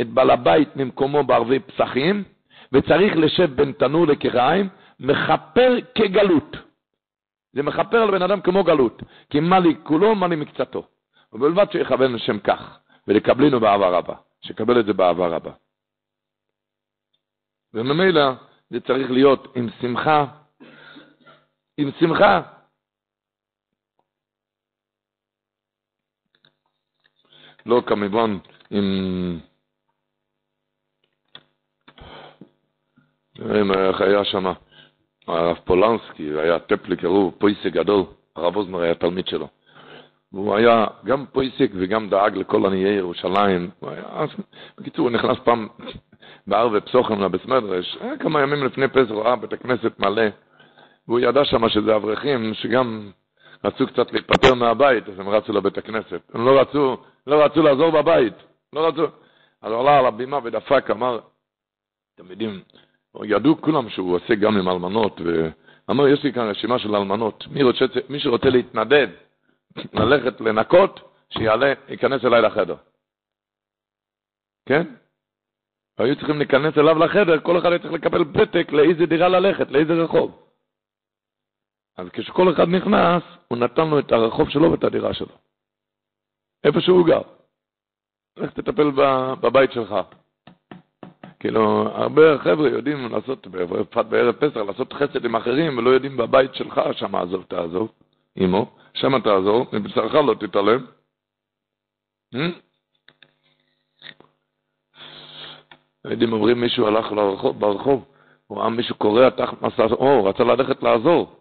[0.00, 2.24] את בעל הבית ממקומו בערבי פסחים,
[2.72, 4.68] וצריך לשב בין תנור לקרעיים,
[5.00, 6.56] מכפר כגלות.
[7.52, 10.86] זה מכפר לבן אדם כמו גלות, כי מה לי כולו, מה לי מקצתו.
[11.32, 12.78] ובלבד שיכוון לשם כך,
[13.08, 15.52] ולקבלינו באהבה רבה, שקבל את זה באהבה רבה.
[17.74, 18.22] וממילא
[18.70, 20.26] זה צריך להיות עם שמחה,
[21.76, 22.42] עם שמחה.
[27.66, 28.38] לא כמובן
[28.70, 29.40] עם...
[33.88, 34.46] איך היה שם,
[35.26, 38.04] הרב פולנסקי, היה טפליק, הוא פויסק גדול,
[38.36, 39.48] הרב אוזנר היה תלמיד שלו.
[40.32, 43.70] והוא היה גם פויסק וגם דאג לכל עניי ירושלים.
[44.78, 45.68] בקיצור, הוא נכנס פעם
[46.46, 50.22] בערבי פסוחם לבית מדרש, כמה ימים לפני פסח ראה בית הכנסת מלא,
[51.08, 53.10] והוא ידע שם שזה אברכים שגם
[53.64, 56.20] רצו קצת להתפטר מהבית, אז הם רצו לבית הכנסת.
[56.34, 58.34] הם לא רצו, לא רצו לעזור בבית,
[58.72, 59.04] לא רצו.
[59.62, 61.18] אז הוא עלה על הבימה ודפק, אמר,
[62.14, 62.60] אתם יודעים,
[63.24, 67.62] ידעו כולם שהוא עושה גם עם אלמנות, ואמר, יש לי כאן רשימה של אלמנות, מי,
[67.62, 69.08] רוצה, מי שרוצה להתנדב,
[69.92, 71.00] ללכת לנקות,
[71.30, 72.76] שיעלה, ייכנס אליי לחדר.
[74.66, 74.94] כן?
[75.98, 79.92] היו צריכים להיכנס אליו לחדר, כל אחד היה צריך לקבל פתק לאיזה דירה ללכת, לאיזה
[79.92, 80.46] רחוב.
[81.96, 85.36] אז כשכל אחד נכנס, הוא נתן לו את הרחוב שלו ואת הדירה שלו.
[86.64, 87.22] איפה שהוא גר.
[88.36, 88.90] לך תטפל
[89.40, 89.94] בבית שלך.
[91.40, 96.54] כאילו, הרבה חבר'ה יודעים לעשות, בפרט בערב פסח, לעשות חסד עם אחרים, ולא יודעים בבית
[96.54, 97.92] שלך, שם עזוב תעזוב,
[98.44, 100.86] אמו, שם תעזור, מבשרך לא תתעלם.
[102.34, 102.38] Hmm?
[106.04, 108.04] יודעים, אומרים מישהו הלך לרחוב, ברחוב,
[108.46, 111.36] הוא ראה מישהו קורע תחת מסע, או, הוא רצה ללכת לעזור.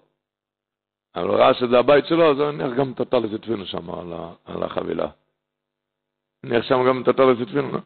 [1.16, 4.14] אבל הוא ראה שזה הבית שלו, אז הוא הניח גם את הטלס הטפינו שם על,
[4.45, 5.08] על החבילה.
[6.43, 7.78] הניח שם גם את הטלס הטפינו.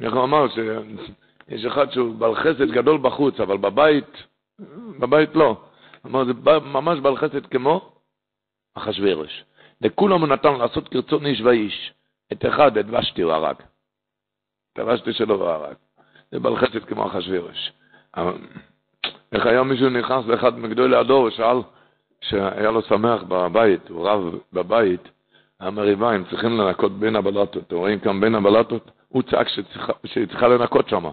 [0.00, 4.24] איך הוא אמר שיש אחד שהוא בעל חסד גדול בחוץ, אבל בבית,
[4.98, 5.56] בבית לא.
[6.06, 7.93] אמר, זה ממש בעל חסד כמו
[8.74, 9.44] אחשוורוש.
[9.80, 11.92] לכולם הוא נתן לעשות כרצון איש ואיש.
[12.32, 13.56] את אחד, את ושתי הוא הרג.
[14.72, 15.74] את ושתי שלו הוא הרג.
[16.32, 17.72] זה בעל חסד כמו אחשוורוש.
[19.32, 21.56] איך היה מישהו נכנס לאחד מגדולי הדור ושאל,
[22.20, 25.08] שהיה לו שמח בבית, הוא רב בבית,
[25.60, 27.62] המריבה, הם צריכים לנקות בין הבלטות.
[27.66, 28.90] אתם רואים כאן בין הבלטות?
[29.08, 29.48] הוא צעק
[30.04, 31.04] שהיא צריכה לנקות שם.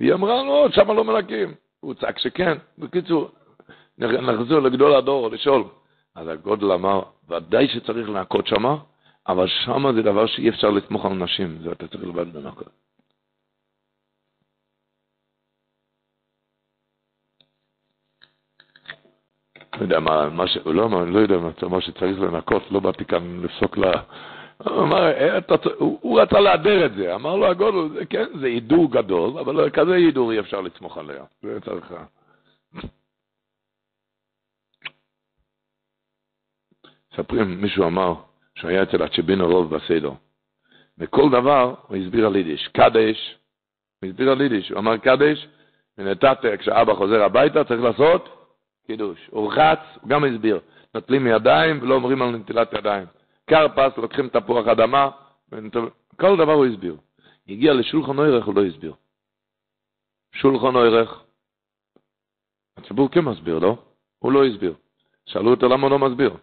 [0.00, 1.54] והיא אמרה, לא, שם לא מנקים.
[1.80, 2.58] הוא צעק שכן.
[2.78, 3.30] בקיצור,
[3.98, 5.64] נחזור לגדול הדור לשאול.
[6.14, 8.64] אז הגודל אמר, ודאי שצריך לנקות שם,
[9.28, 12.68] אבל שם זה דבר שאי אפשר לסמוך על נשים, זה אתה צריך לבד לנקות.
[19.76, 20.56] לא יודע מה, מה ש...
[20.66, 21.36] לא, לא יודע
[21.68, 23.76] מה שצריך לנקות, לא באתי כאן לפסוק.
[23.76, 25.38] הוא אמר, אה,
[25.78, 29.94] הוא, הוא רצה להדר את זה, אמר לו הגודל, כן, זה הידור גדול, אבל כזה
[29.94, 31.94] הידור אי אפשר לצמוך עליה, זה צריך...
[37.14, 38.14] מספרים, מישהו אמר
[38.54, 40.12] שהוא היה אצל הצ'בינו רוב בסדר,
[40.98, 43.38] וכל דבר הוא הסביר על יידיש, קדש,
[44.02, 45.48] הוא הסביר על יידיש, הוא אמר קדש,
[45.98, 48.28] ונתת, כשאבא חוזר הביתה צריך לעשות
[48.86, 49.28] קידוש.
[49.30, 50.60] הוא רחץ, הוא גם הסביר.
[50.94, 53.06] נוטלים ידיים ולא אומרים על נטילת ידיים.
[53.46, 55.10] קרפס, לוקחים תפוח אדמה,
[56.20, 56.96] כל דבר הוא הסביר.
[57.48, 58.94] הגיע לשולחן אורך, הוא לא הסביר.
[60.32, 61.22] שולחן אורך,
[62.76, 63.76] הציבור כן מסביר, לא?
[64.18, 64.74] הוא לא הסביר.
[65.26, 66.36] שאלו אותו למה הוא לא מסביר.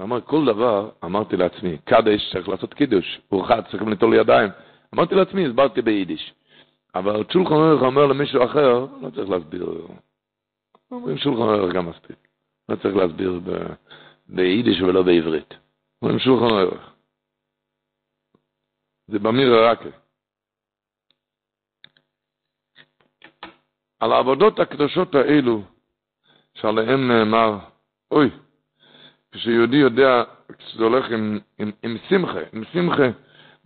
[0.00, 4.50] אמר, כל דבר, אמרתי לעצמי, קדש צריך לעשות קידוש, הוא רחץ, צריכים ליטול ידיים.
[4.94, 6.34] אמרתי לעצמי, הסברתי ביידיש.
[6.94, 9.86] אבל שולחן אורך אומר למישהו אחר, לא צריך להסביר.
[10.90, 12.16] אומרים שולחן ערך גם מספיק.
[12.68, 13.40] לא צריך להסביר
[14.28, 15.54] ביידיש ולא בעברית.
[16.02, 16.92] אומרים שולחן ערך.
[19.06, 19.88] זה במיר הרקה.
[24.00, 25.62] על העבודות הקדושות האלו,
[26.54, 27.58] שעליהן נאמר,
[28.10, 28.30] אוי,
[29.36, 30.22] כשיהודי יודע,
[30.58, 33.06] כשזה הולך עם, עם, עם שמחה, עם שמחה,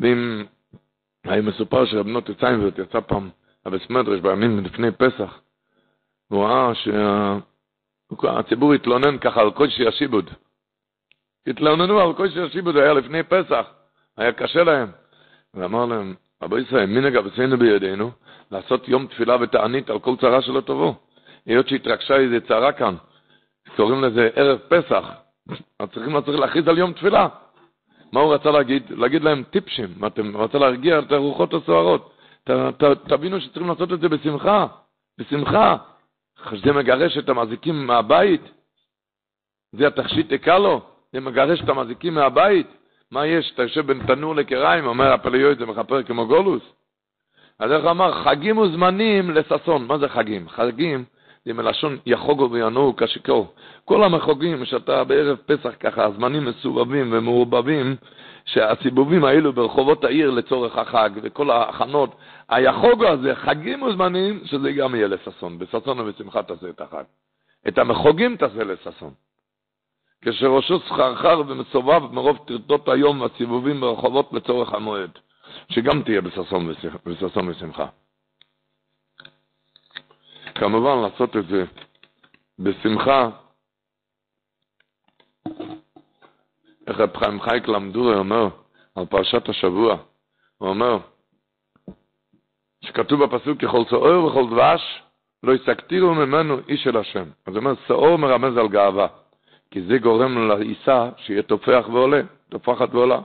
[0.00, 0.44] ועם...
[1.24, 3.30] היה מסופר שרבנות יצאינברט יצא פעם,
[3.66, 5.40] אבס מדרש בימים לפני פסח,
[6.28, 10.30] הוא ראה שהציבור התלונן ככה על קודשי השיבוד.
[11.46, 13.66] התלוננו על קודשי השיבוד, היה לפני פסח,
[14.16, 14.88] היה קשה להם.
[15.54, 18.10] ואמר להם, רבו ישראל, מנהג אבסינו בידינו,
[18.50, 20.94] לעשות יום תפילה ותענית על כל צרה שלא תבוא.
[21.46, 22.94] היות שהתרגשה איזה צרה כאן,
[23.76, 25.04] קוראים לזה ערב פסח,
[25.78, 27.28] אז צריכים צריך להכריז על יום תפילה.
[28.12, 28.82] מה הוא רצה להגיד?
[28.90, 32.12] להגיד להם טיפשים, אתם רצה להרגיע את הרוחות הסוערות.
[32.44, 34.66] ת, ת, תבינו שצריכים לעשות את זה בשמחה,
[35.18, 35.76] בשמחה.
[36.64, 38.40] זה מגרש את המזיקים מהבית?
[39.72, 40.80] זה התכשיט לו?
[41.12, 42.66] זה מגרש את המזיקים מהבית?
[43.10, 43.52] מה יש?
[43.54, 46.62] אתה יושב בין תנור לקריים, אומר הפליואי, זה מכפר כמו גולוס?
[47.58, 48.24] אז איך אמר?
[48.24, 49.86] חגים וזמנים לששון.
[49.86, 50.48] מה זה חגים?
[50.48, 51.04] חגים
[51.44, 53.54] זה מלשון יחוגו וינועו כשקור.
[53.84, 57.96] כל המחוגים שאתה בערב פסח ככה, הזמנים מסובבים ומעורבבים,
[58.44, 62.14] שהסיבובים האלו ברחובות העיר לצורך החג, וכל ההכנות,
[62.48, 65.58] היחוגו הזה, חגים וזמנים, שזה גם יהיה לששון.
[65.58, 67.04] בששון ובשמחה תעשה את החג.
[67.68, 69.10] את המחוגים תעשה לששון.
[70.24, 75.10] כשראשו סחרחר ומסובב מרוב טרטות היום והסיבובים ברחובות לצורך המועד,
[75.68, 76.20] שגם תהיה
[77.06, 77.86] בששון ושמחה.
[80.60, 81.64] כמובן לעשות את זה
[82.58, 83.28] בשמחה.
[86.86, 88.48] איך רב חיים חייק למדורי אומר
[88.94, 89.96] על פרשת השבוע,
[90.58, 90.98] הוא אומר
[92.84, 95.02] שכתוב בפסוק ככל צעור וכל דבש
[95.42, 97.24] לא יסקתירו ממנו איש אל השם.
[97.46, 99.06] אז הוא אומר, שעור מרמז על גאווה,
[99.70, 103.20] כי זה גורם לעיסה שיהיה תופח ועולה, תופחת ועולה.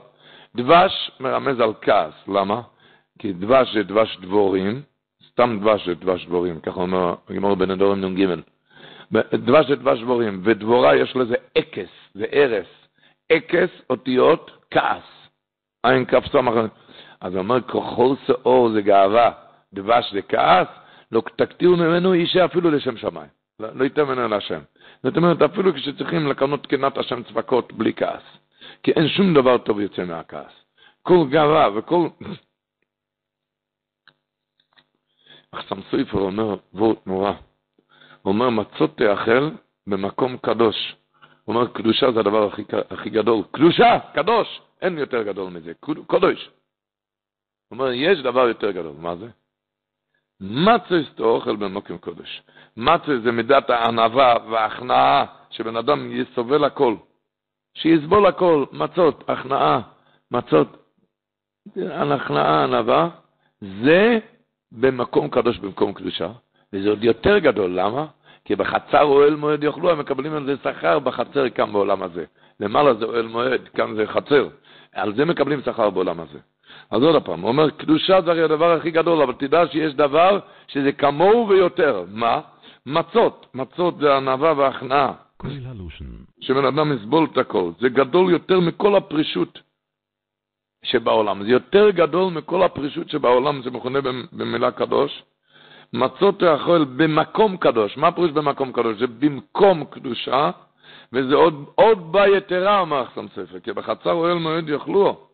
[0.54, 2.62] דבש מרמז על כעס, למה?
[3.18, 4.82] כי דבש זה דבש דבורים,
[5.36, 8.26] סתם דבש זה דבש דבורים, ככה אומר גמור בן הדורים נ"ג.
[9.34, 12.66] דבש זה דבש דבורים, ודבורה יש לזה אקס, זה ארס.
[13.32, 15.02] אקס אותיות כעס.
[15.82, 16.54] עין כף סמך.
[17.20, 19.32] אז הוא אומר, כחול שאור זה גאווה,
[19.72, 20.66] דבש זה כעס,
[21.12, 23.28] לא תקטירו ממנו אישה אפילו לשם שמיים.
[23.60, 24.60] לא, לא ייתן ממנו להשם.
[25.02, 28.22] זאת אומרת, אפילו כשצריכים לקנות קנת השם צבקות בלי כעס.
[28.82, 30.52] כי אין שום דבר טוב יוצא מהכעס.
[31.02, 32.08] כל גאווה וכל...
[35.56, 37.32] אחסם סופר אומר וורט נורא.
[38.22, 39.50] הוא אומר, מצות תאכל
[39.86, 40.96] במקום קדוש.
[41.44, 43.44] הוא אומר, קדושה זה הדבר הכי, הכי גדול.
[43.50, 45.72] קדושה, קדוש, אין יותר גדול מזה.
[46.06, 46.50] קדוש.
[47.68, 48.94] הוא אומר, יש דבר יותר גדול.
[48.98, 49.26] מה זה?
[50.40, 52.42] מצה זה אוכל במקום קודש.
[52.76, 56.96] מצה זה מידת הענווה וההכנעה, שבן אדם יסובל הכל.
[57.74, 59.80] שיסבול הכל, מצות, הכנעה,
[60.30, 60.76] מצות,
[61.76, 63.08] הכנעה, ענווה,
[63.60, 64.18] זה
[64.72, 66.28] במקום קדוש במקום קדושה,
[66.72, 68.06] וזה עוד יותר גדול, למה?
[68.44, 72.24] כי בחצר אוהל מועד יאכלו, הם מקבלים על זה שכר בחצר כאן בעולם הזה.
[72.60, 74.48] למעלה זה אוהל מועד, כאן זה חצר.
[74.92, 76.38] על זה מקבלים שכר בעולם הזה.
[76.90, 80.38] אז עוד פעם, הוא אומר, קדושה זה הרי הדבר הכי גדול, אבל תדע שיש דבר
[80.68, 82.04] שזה כמוהו ויותר.
[82.08, 82.40] מה?
[82.86, 83.46] מצות.
[83.54, 85.12] מצות זה ענווה והכנעה.
[86.40, 87.70] שבן אדם יסבול את הכל.
[87.80, 89.60] זה גדול יותר מכל הפרישות
[90.86, 91.44] שבעולם.
[91.44, 94.00] זה יותר גדול מכל הפרישות שבעולם, זה מכונה
[94.32, 95.22] במילה קדוש.
[95.92, 97.96] מצות תאכול במקום קדוש.
[97.96, 98.98] מה פירוש במקום קדוש?
[98.98, 100.50] זה במקום קדושה,
[101.12, 105.28] וזה עוד, עוד בא יתרה, אמר אחסם ספר, כי בחצר אוהל מועד יאכלו.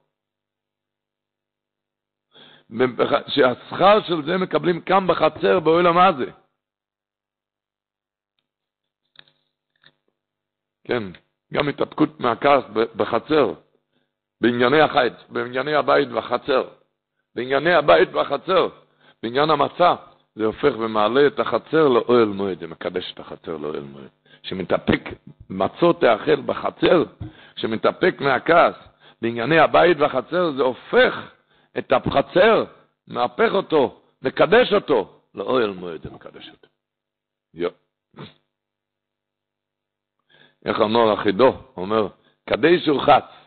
[3.28, 6.30] שהשכר של זה מקבלים כאן בחצר באוהל המזה.
[10.84, 11.02] כן,
[11.52, 12.64] גם התאפקות מהכעס
[12.96, 13.54] בחצר.
[14.42, 16.64] בענייני החייץ, בענייני הבית והחצר,
[17.34, 18.68] בענייני הבית והחצר,
[19.22, 19.94] בעניין המצה,
[20.34, 24.08] זה הופך ומעלה את החצר לאוהל מועד, זה מקדש את החצר לאוהל מועד.
[24.42, 25.00] שמתאפק,
[25.50, 27.04] מצות תאכל בחצר,
[27.56, 28.74] שמתאפק מהכעס,
[29.22, 31.30] בענייני הבית והחצר, זה הופך
[31.78, 32.64] את החצר,
[33.08, 36.68] מהפך אותו, מקדש אותו, לאוהל מועד זה מקדש אותו.
[37.54, 37.70] יו.
[40.64, 41.54] איך אמר אחידו?
[41.76, 42.08] אומר,
[42.48, 43.41] קדש ורחץ.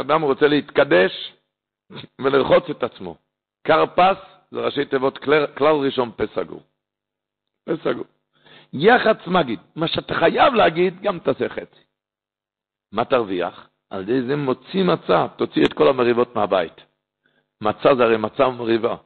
[0.00, 1.32] אדם רוצה להתקדש
[2.20, 3.16] ולרחוץ את עצמו.
[3.66, 4.16] קרפס
[4.50, 6.62] זה ראשי תיבות כלל, כלל ראשון פה סגור.
[7.64, 8.04] פה סגור.
[8.72, 11.84] יח"צ מגיד, מה שאתה חייב להגיד, גם תעשה חצי.
[12.92, 13.68] מה תרוויח?
[13.90, 16.72] על ידי זה מוציא מצה, תוציא את כל המריבות מהבית.
[17.60, 18.96] מצה זה הרי מצה ומריבה.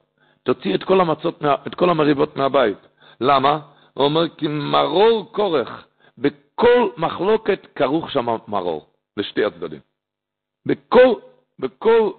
[0.42, 2.78] תוציא את כל, המצות, את כל המריבות מהבית.
[3.20, 3.60] למה?
[3.94, 5.86] הוא אומר, כי מרור כורך,
[6.18, 8.86] בכל מחלוקת כרוך שם מרור,
[9.16, 9.80] לשתי הצדדים.
[10.66, 11.14] בכל,
[11.58, 12.10] בכל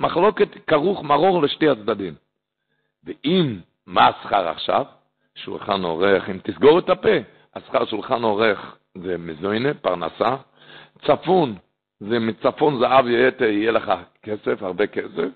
[0.00, 2.14] מחלוקת כרוך מרור לשתי הצדדים.
[3.04, 4.84] ואם, מה השכר עכשיו?
[5.34, 7.16] שולחן עורך, אם תסגור את הפה,
[7.54, 10.36] אז שכר שולחן עורך זה מזוינה, פרנסה.
[11.06, 11.54] צפון,
[12.00, 15.28] זה מצפון זהב יתר, יהיה לך כסף, הרבה כסף.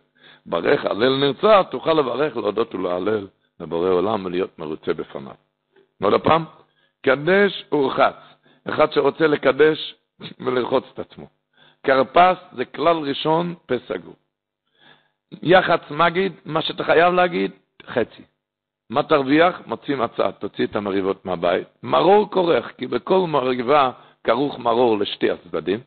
[0.47, 3.27] ברך, הלל נרצה, תוכל לברך, להודות ולהלל
[3.61, 5.35] לבורא עולם ולהיות מרוצה בפניו.
[6.03, 6.45] עוד הפעם,
[7.03, 8.15] קדש ורחץ.
[8.69, 9.95] אחד שרוצה לקדש
[10.41, 11.27] ולרחוץ את עצמו.
[11.83, 14.15] כרפס זה כלל ראשון, פה סגור.
[15.43, 17.51] יח"צ מגיד, מה שאתה חייב להגיד,
[17.87, 18.23] חצי.
[18.91, 19.61] מה תרוויח?
[19.67, 21.69] מוציא מצה, תוציא את המריבות מהבית.
[21.83, 23.91] מרור כורך, כי בכל מריבה
[24.25, 25.81] כרוך מרור לשתי הצדדים.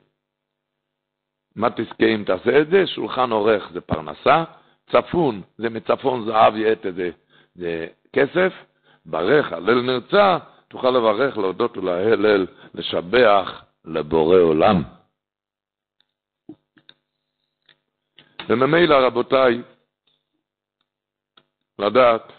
[1.56, 2.88] מה תזכה אם תעשה את זה?
[2.88, 4.44] שולחן עורך זה פרנסה,
[4.92, 7.10] צפון זה מצפון זהב יתר זה,
[7.56, 8.54] זה כסף,
[9.06, 10.38] ברך, הלל נרצה,
[10.68, 14.84] תוכל לברך, להודות ולהלל, לשבח לבורא עולם.
[18.50, 19.62] וממילא, רבותיי,
[21.80, 22.34] לדעת,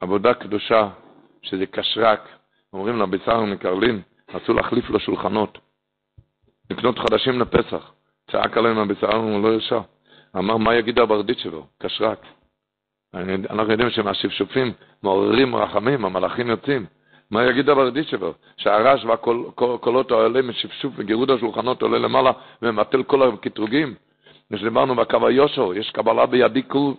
[0.00, 0.90] עבודה קדושה,
[1.42, 2.28] שזה קשרק,
[2.72, 5.58] אומרים לבישר מקרלין, רצו להחליף לו שולחנות,
[6.70, 7.92] לקנות חדשים לפסח.
[8.30, 9.80] צעק עליהם הבישר, הוא לא הרשה.
[10.36, 11.66] אמר, מה יגיד הברדית שלו?
[11.78, 12.18] קשרק.
[13.50, 14.72] אנחנו יודעים שמהשפשופים
[15.02, 16.86] מעוררים רחמים, המלאכים יוצאים.
[17.30, 18.34] מה יגיד הברדית שלו?
[18.56, 23.94] שהרעש והקולות העולה משפשוף וגירוד השולחנות עולה למעלה וממטל כל הקטרוגים.
[24.52, 26.92] כשדיברנו בקו היושר, יש קבלה בידי כל,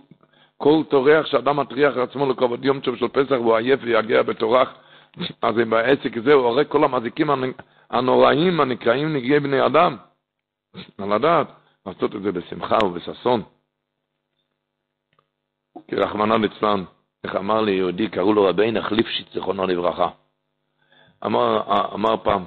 [0.57, 4.73] כל טורח שאדם מטריח עצמו לכבוד יום טוב של פסח והוא עייף ויגע בטורח,
[5.41, 7.29] אז בעסק הזה הוא הורג כל המזיקים
[7.89, 9.97] הנוראים הנקראים נגעי בני אדם.
[10.97, 11.47] על הדעת,
[11.85, 13.43] לעשות את זה בשמחה ובששון.
[15.87, 16.83] כי רחמנא ליצלן,
[17.25, 20.09] איך אמר לי יהודי, קראו לו רבינו חליפשיץ, זיכרונו לברכה.
[21.25, 21.61] אמר,
[21.93, 22.45] אמר פעם,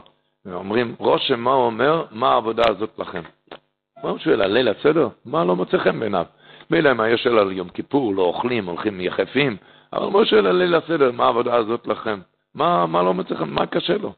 [0.52, 2.04] אומרים, רושם, מה הוא אומר?
[2.10, 3.22] מה העבודה הזאת לכם?
[4.04, 5.08] מה שואל, על ליל הסדר?
[5.24, 6.26] מה לא מוצא חן בעיניו?
[6.70, 9.56] מילא אם היה שואל על יום כיפור, לא אוכלים, הולכים יחפים,
[9.92, 11.12] אבל מה שואל על ליל הסדר?
[11.12, 12.20] מה העבודה הזאת לכם?
[12.54, 13.50] מה, מה לא מוצא חן?
[13.50, 14.12] מה קשה לו?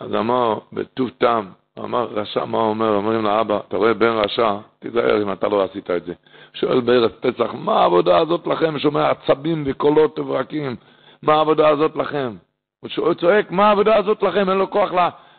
[0.00, 1.52] אז אמר, בטוב טעם,
[1.84, 2.94] אמר, רשע, מה הוא אומר?
[2.94, 6.12] אומרים לאבא, אתה רואה בן רשע, תיזהר אם אתה לא עשית את זה.
[6.54, 8.78] שואל בערב פסח, מה העבודה הזאת לכם?
[8.78, 10.76] שומע עצבים וקולות וברקים,
[11.22, 12.36] מה העבודה הזאת לכם?
[12.80, 14.50] הוא צועק, מה העבודה הזאת לכם?
[14.50, 14.90] אין לו כוח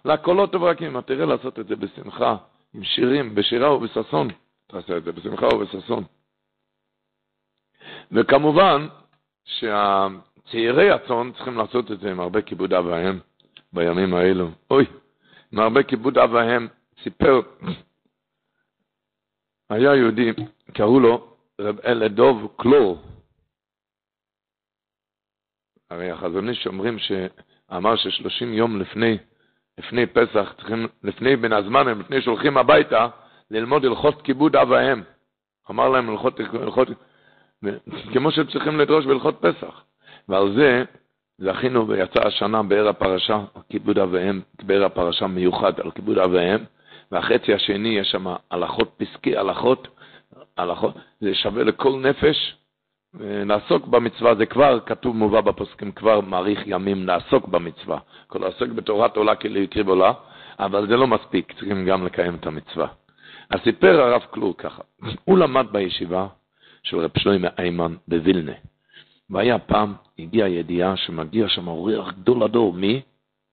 [0.05, 1.01] לקולות וברקים.
[1.01, 2.35] תראה לעשות את זה בשמחה,
[2.73, 4.27] עם שירים, בשירה ובששון.
[4.67, 6.03] תעשה את זה בשמחה ובששון.
[8.11, 8.87] וכמובן
[9.45, 12.85] שהצעירי הצאן צריכים לעשות את זה עם הרבה כיבוד אב
[13.73, 14.47] בימים האלו.
[14.71, 14.85] אוי,
[15.51, 16.67] עם הרבה כיבוד אב ואם.
[17.03, 17.41] סיפר,
[19.69, 20.31] היה יהודי,
[20.73, 23.01] קראו לו רב אלדוב קלור.
[25.89, 29.17] הרי החזון איש אומרים שאמר ששלושים יום לפני,
[29.77, 33.07] לפני פסח, צריכים, לפני בין הזמן, לפני שהולכים הביתה,
[33.51, 35.01] ללמוד הלכות כיבוד אב ואם.
[35.69, 36.87] אמר להם הלכות, הלכות,
[38.13, 39.83] כמו שצריכים לדרוש בהלכות פסח.
[40.29, 40.83] ועל זה
[41.39, 46.63] זכינו ויצא השנה באר הפרשה, כיבוד אב ואם, באר הפרשה מיוחד על כיבוד אב ואם,
[47.11, 49.87] והחצי השני יש שם הלכות פסקי, הלכות,
[50.57, 52.55] הלכות, זה שווה לכל נפש,
[53.21, 57.99] לעסוק במצווה, זה כבר כתוב מובא בפוסקים, כבר מאריך ימים לעסוק במצווה.
[58.27, 60.13] כל העסוק בתורת עולה כאילו יקריב עולה,
[60.59, 62.87] אבל זה לא מספיק, צריכים גם לקיים את המצווה.
[63.49, 64.81] אז סיפר הרב קלור ככה,
[65.25, 66.27] הוא למד בישיבה
[66.83, 68.51] של רב שלוימה איימן בווילנה,
[69.29, 73.01] והיה פעם, הגיעה ידיעה שמגיע שם אורח גדול הדור, מי?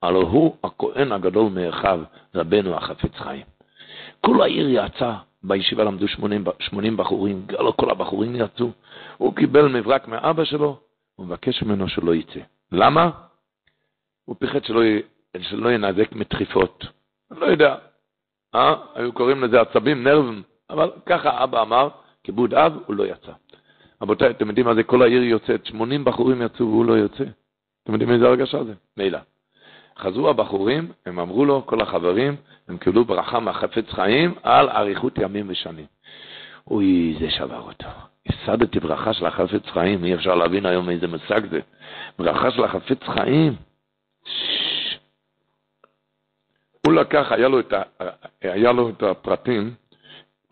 [0.02, 2.00] הלא הוא הכהן הגדול מאחיו,
[2.34, 3.44] רבנו החפץ חיים.
[4.20, 5.12] כל העיר יצא,
[5.42, 8.70] בישיבה למדו 80, 80 בחורים, לא כל הבחורים יצאו.
[9.16, 10.78] הוא קיבל מברק מאבא שלו,
[11.16, 12.40] הוא מבקש ממנו שלא יצא.
[12.72, 13.10] למה?
[14.24, 14.80] הוא פיחד שלא,
[15.40, 16.84] שלא ינזק מדחיפות.
[17.30, 17.74] אני לא יודע,
[18.54, 18.74] אה?
[18.94, 21.88] היו קוראים לזה עצבים, נרבים, אבל ככה אבא אמר,
[22.24, 23.32] כיבוד אב, הוא לא יצא.
[24.02, 27.24] רבותיי, אתם יודעים מה זה כל העיר יוצאת, 80 בחורים יצאו והוא לא יוצא.
[27.84, 28.72] אתם יודעים איזה הרגשה זה?
[28.96, 29.18] מילא.
[29.98, 32.36] חזרו הבחורים, הם אמרו לו, כל החברים,
[32.68, 35.86] הם קיבלו ברכה מהחפץ חיים על אריכות ימים ושנים.
[36.70, 37.88] אוי, זה שבר אותו.
[38.26, 41.60] הפסדתי ברכה של החפץ חיים, אי אפשר להבין היום איזה מושג זה.
[42.18, 43.56] ברכה של החפץ חיים.
[46.86, 47.82] הוא לקח, היה לו, ה,
[48.40, 49.74] היה לו את הפרטים,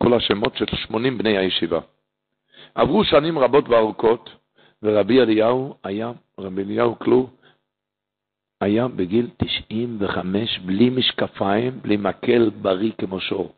[0.03, 1.79] כל השמות של 80 בני הישיבה.
[2.75, 4.29] עברו שנים רבות וארוכות,
[4.83, 7.29] ורבי אליהו היה, רבי אליהו כלור,
[8.61, 13.53] היה בגיל 95 בלי משקפיים, בלי מקל בריא כמו שור,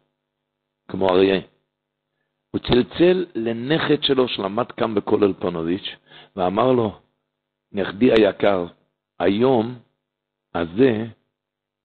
[0.87, 1.41] כמו אריה.
[2.51, 5.95] הוא צלצל לנכד שלו שלמד כאן בכולל פונוביץ'
[6.35, 6.99] ואמר לו,
[7.71, 8.65] נכדי היקר,
[9.19, 9.79] היום
[10.55, 11.05] הזה,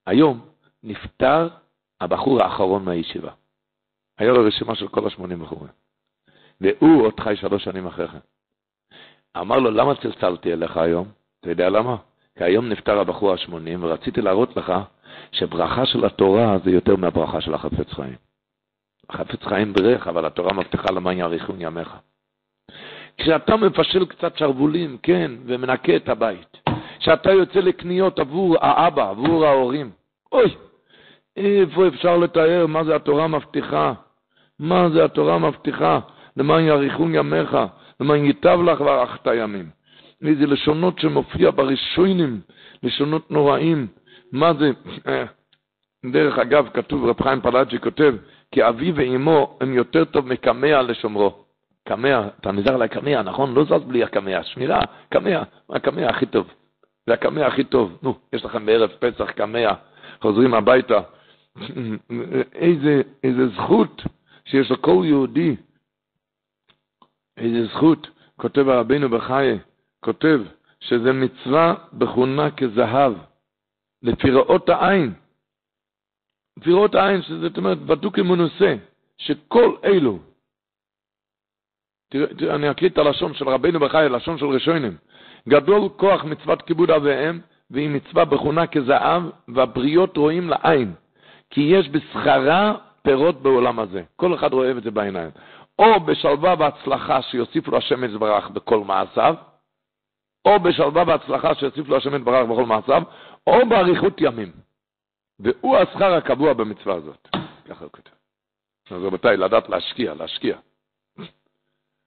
[0.07, 0.41] היום
[0.83, 1.49] נפטר
[2.01, 3.33] הבחור האחרון מהישיבה.
[4.19, 5.82] היה לו רשימה של כל השמונים בחורים.
[6.63, 8.19] והוא עוד חי שלוש שנים אחרי כן.
[9.41, 11.09] אמר לו, למה צלצלתי אליך היום?
[11.41, 11.97] אתה יודע למה?
[12.39, 14.73] כי היום נפטר הבחור ה-80, ורציתי להראות לך
[15.33, 18.17] שברכה של התורה זה יותר מהברכה של החפץ חיים.
[19.11, 21.97] החפץ חיים ברך, אבל התורה מבטיחה למען יאריכון ימיך.
[23.19, 26.57] כשאתה מפשל קצת שרוולים, כן, ומנקה את הבית,
[26.99, 29.91] כשאתה יוצא לקניות עבור האבא, עבור ההורים,
[30.33, 30.55] אוי,
[31.37, 33.93] איפה אפשר לתאר מה זה התורה מבטיחה?
[34.59, 36.01] מה זה התורה מבטיחה?
[36.37, 37.57] למען יאריכון ימיך,
[38.01, 39.71] למען ייטב לך וארכת ימים.
[40.23, 42.41] איזה לשונות שמופיע בראשונים,
[42.83, 43.87] לשונות נוראים.
[44.33, 44.71] מה זה?
[46.13, 48.15] דרך אגב, כתוב, רב חיים פלאג'י כותב,
[48.53, 51.45] כי אבי ואמו הם יותר טוב מקמע לשומרו.
[51.89, 53.55] קמע, אתה נזהר לקמע, נכון?
[53.55, 56.47] לא זז בלי הקמע, שמירה, קמע, הקמע הכי טוב.
[57.07, 57.99] זה הקמע הכי טוב.
[58.03, 59.73] נו, יש לכם בערב פסח קמע,
[60.21, 61.01] חוזרים הביתה.
[62.55, 64.03] איזה, איזה זכות
[64.45, 65.57] שיש לכל יהודי.
[67.37, 69.59] איזה זכות, כותב הרבינו בחיי,
[70.01, 70.41] כותב
[70.81, 73.13] שזה מצווה בכונה כזהב,
[74.03, 75.15] לפראות העין.
[76.65, 78.75] פראות העין, זאת אומרת, בדוק מנוסה,
[79.19, 80.19] שכל אלו,
[82.13, 84.97] תראה, תראה, אני אקריא את הלשון של רבינו בחיי, לשון של ראשונים.
[85.49, 87.39] גדול כוח מצוות כיבוד אב ואם,
[87.71, 90.95] והיא מצווה בכונה כזהב, והבריות רואים לעין.
[91.51, 94.03] כי יש בשכרה פירות בעולם הזה.
[94.17, 95.31] כל אחד רואה את זה בעיניים.
[95.79, 99.35] או בשלווה והצלחה שיוסיף לו השם יתברך בכל מעשיו,
[100.45, 103.03] או בשלווה והצלחה שיוסיף לו השם יתברך בכל מעשיו,
[103.47, 104.53] או באריכות ימים.
[105.41, 107.29] והוא השכר הקבוע במצווה הזאת.
[107.69, 108.11] ככה הוא כותב.
[108.91, 110.59] אז רבותיי, לדעת להשקיע, להשקיע.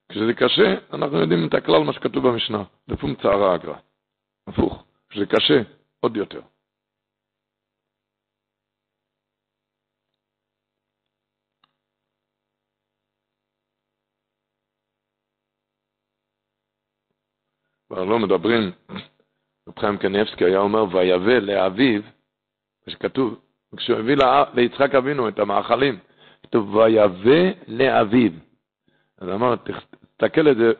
[0.09, 3.77] כשזה קשה, אנחנו יודעים את הכלל מה שכתוב במשנה, לפום צערה הגר"א.
[4.47, 5.61] הפוך, כשזה קשה,
[5.99, 6.41] עוד יותר.
[17.95, 18.71] כבר לא מדברים,
[19.67, 22.01] רב חיים קניאבסקי היה אומר, ויבא לאביו,
[22.87, 23.39] שכתוב,
[23.77, 24.15] כשהוא הביא
[24.53, 25.99] ליצחק אבינו את המאכלים,
[26.43, 28.31] כתוב, ויבא לאביו.
[29.17, 30.71] אז אמר, תסתכל את זה,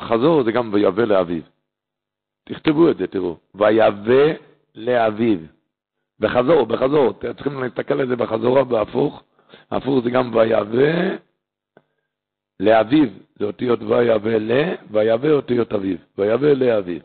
[0.00, 1.42] חזור זה גם ויבא לאביו.
[2.44, 4.32] תכתבו את זה, תראו, ויבא
[4.74, 5.38] לאביו.
[6.20, 9.22] בחזור, בחזור, צריכים להסתכל על זה בחזורה בהפוך,
[9.70, 11.16] הפוך זה גם ויבא
[12.64, 13.08] לאביו,
[13.38, 17.00] זה אותיות ויבא ל, ויבא אותיות אביו, ויבא לאביו,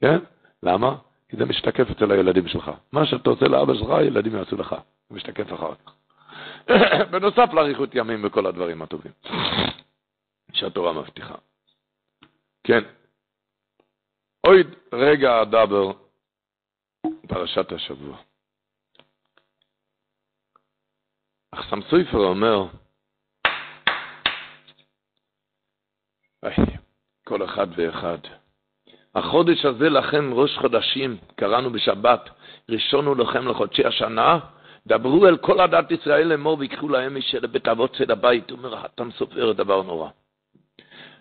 [0.00, 0.18] כן?
[0.62, 0.96] למה?
[1.28, 2.70] כי זה משתקף אצל הילדים שלך.
[2.92, 4.76] מה שאתה עושה לאבא שלך, הילדים יעשו לך.
[5.08, 5.92] זה משתקף אחר כך.
[7.10, 9.12] בנוסף לאריכות ימים וכל הדברים הטובים
[10.52, 11.34] שהתורה מבטיחה.
[12.64, 12.80] כן.
[14.40, 15.92] עוד רגע אדבר
[17.28, 18.16] פרשת השבוע.
[21.52, 22.66] אך סמסויפר אומר,
[27.24, 28.18] כל אחד ואחד.
[29.14, 32.30] החודש הזה לכם ראש חודשים, קראנו בשבת,
[32.68, 34.38] ראשון הוא לכם לחודשי השנה,
[34.86, 38.50] דברו אל כל עדת ישראל לאמור ויקחו להם משל בית אבות צד הבית.
[38.50, 40.08] הוא אומר, התם סופר דבר נורא.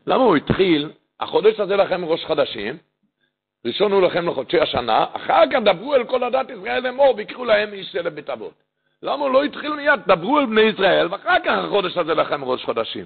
[0.08, 2.78] למה הוא התחיל, החודש הזה לכם ראש חדשים,
[3.66, 7.74] ראשון הוא לכם לחודשי השנה, אחר כך דברו אל כל עדת ישראל לאמור ויקחו להם
[7.74, 8.54] איש של בית אבות.
[9.04, 12.66] למה הוא לא התחיל מיד, דברו אל בני ישראל, ואחר כך החודש הזה לכם ראש
[12.66, 13.06] חודשים.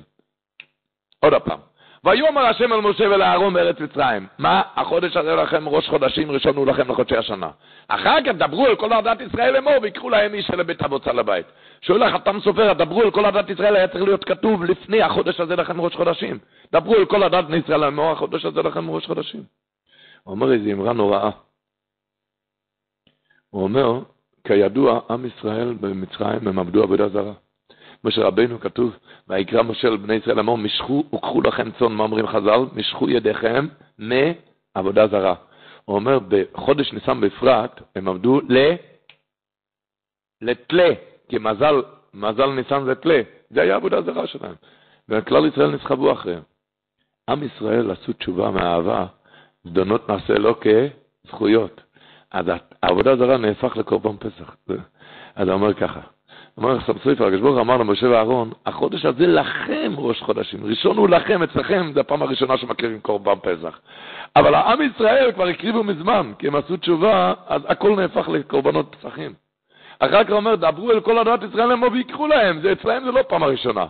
[1.20, 1.59] עוד פעם.
[2.04, 4.28] ויאמר השם אל משה ולאהרון בארץ מצרים.
[4.38, 4.62] מה?
[4.76, 7.49] החודש הזה לכם ראש חודשים ראשון הוא לכם לחודשי השנה.
[7.88, 11.45] אחר כך דברו אל כל עדת ישראל לאמור ויקחו להם איש לבית הבוצה לבית.
[11.82, 15.39] שואל לך חתם סופר, דברו אל כל עדת ישראל היה צריך להיות כתוב לפני החודש
[15.39, 16.38] הזה לכם ראש חודשים.
[16.72, 19.43] דברו אל כל עדת ישראל לאמור החודש הזה לכם ראש חודשים.
[20.24, 21.30] הוא אומר איזו אמרה נוראה.
[23.50, 24.00] הוא אומר,
[24.47, 27.34] כידוע, עם ישראל במצרים הם עבדו עבודה זרה.
[28.04, 28.96] משה רבנו כתוב,
[29.28, 32.59] ויקרא משה לבני ישראל אמור, משכו וקחו לכם צאן, מה אומרים חז"ל?
[32.75, 33.67] משכו ידיכם
[34.00, 35.36] מעבודה זרה.
[35.86, 38.58] הוא אומר, בחודש ניסן בפרט, הם עבדו ל...
[40.42, 40.89] לתלה,
[41.30, 41.82] כי מזל,
[42.13, 44.55] מזל ניסן זה תלה, זה היה עבודה זרה שלהם.
[45.09, 46.42] וכלל ישראל נסחבו אחריהם.
[47.30, 49.05] עם ישראל עשו תשובה מאהבה,
[49.63, 51.82] זדונות נעשה לא כזכויות.
[52.32, 52.46] אז
[52.84, 54.55] העבודה זרה נהפך לקורבן פסח.
[55.36, 56.00] אז הוא אומר ככה,
[56.58, 61.09] אומר עכשיו סופר, הקדוש ברוך אמר למשה ואהרון, החודש הזה לכם ראש חודשים, ראשון הוא
[61.09, 63.80] לכם, אצלכם, זו הפעם הראשונה שמקריבים קורבן פסח.
[64.36, 69.34] אבל העם ישראל כבר הקריבו מזמן, כי הם עשו תשובה, אז הכל נהפך לקורבנות פסחים.
[70.00, 73.21] אחר כך אומר, דברו אל כל עדת ישראל למו ויקחו להם, זה אצלהם זה לא
[73.28, 73.86] פעם הראשונה.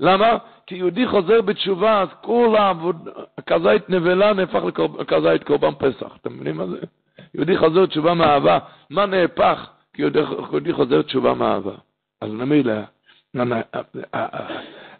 [0.00, 0.36] למה?
[0.66, 4.62] כי יהודי חוזר בתשובה, אז כל העבודה, הכזית נבלה נהפך
[4.98, 6.16] לכזית קורבן פסח.
[6.20, 6.78] אתם מבינים מה זה?
[7.34, 8.58] יהודי חוזר תשובה מאהבה.
[8.90, 9.66] מה נהפך?
[9.94, 11.72] כי יהודי חוזר תשובה מאהבה.
[12.20, 12.72] אז ממילא,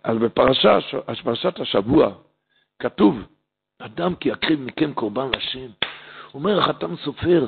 [0.04, 2.12] אז בפרשת השבוע
[2.78, 3.16] כתוב
[3.78, 5.70] אדם כי יקריב מכם קורבן לשם.
[6.34, 7.46] אומר החתם סופר,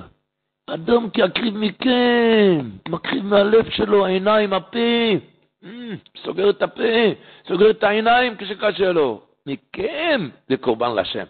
[0.66, 4.78] אדם כי יקריב מכם, מקריב מהלב שלו, העיניים, הפה,
[5.64, 5.66] mm,
[6.24, 6.82] סוגר את הפה,
[7.48, 9.22] סוגר את העיניים כשקשה לו.
[9.47, 11.24] מכם זה קורבן לשם.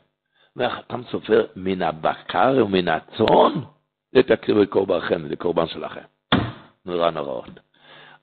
[0.56, 3.52] והחתם סופר, מן הבקר ומן הצאן,
[4.12, 6.00] זה תקריבו קורבנכם, זה קורבן שלכם.
[6.86, 7.69] נורא נוראות.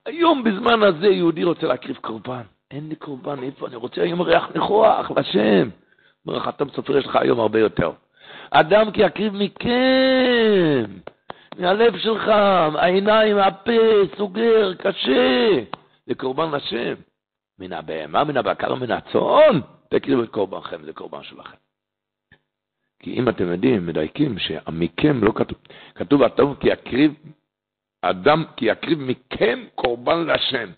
[0.08, 2.42] היום בזמן הזה יהודי רוצה להקריב קורבן.
[2.72, 3.68] אין לי קורבן, איפה?
[3.68, 5.70] אני רוצה היום ריח ניחוח לשם.
[6.26, 7.92] אומר לך, אתה מסופר, יש לך היום הרבה יותר.
[8.52, 10.92] אדם כי יקריב מכם,
[11.58, 12.28] מהלב שלך,
[12.76, 13.72] העיניים, הפה,
[14.18, 15.60] סוגר, קשה.
[16.06, 16.94] זה קורבן לשם.
[17.60, 19.60] מן הבהמה, מן הבקר, מן הצאן,
[19.90, 21.58] תקריבו את קורבנכם, זה קורבן שלכם.
[23.00, 25.58] כי אם אתם יודעים, מדייקים, שמכם לא כתוב,
[25.96, 27.14] כתוב אדם כי יקריב,
[28.02, 30.70] אדם כי יקריב מכם קורבן לשם.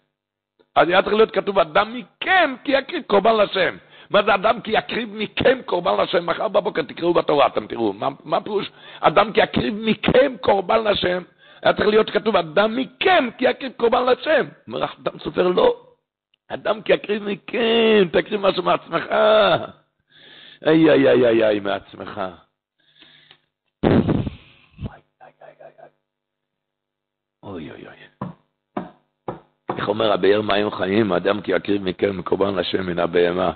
[0.75, 3.77] אז היה צריך להיות כתוב אדם מכם כי יקריב קורבן לשם.
[4.09, 6.25] מה זה אדם כי יקריב מכם קורבן לשם?
[6.25, 7.93] מחר בבוקר תקראו בתורה, אתם תראו.
[7.93, 11.23] מה, מה פירוש אדם כי יקריב מכם קורבן לשם?
[11.63, 14.45] היה צריך להיות כתוב אדם מכם כי יקריב קורבן לשם.
[14.67, 15.89] אומר אדם סופר לא.
[16.49, 19.05] אדם כי יקריב מכם, תקריב משהו מעצמך.
[20.65, 22.21] איי איי איי איי איי מעצמך.
[27.43, 28.25] אוי אוי אוי.
[29.77, 33.51] איך אומר הבאר מים חיים, אדם כי יקריב מכם קורבן לשם מן הבהמה.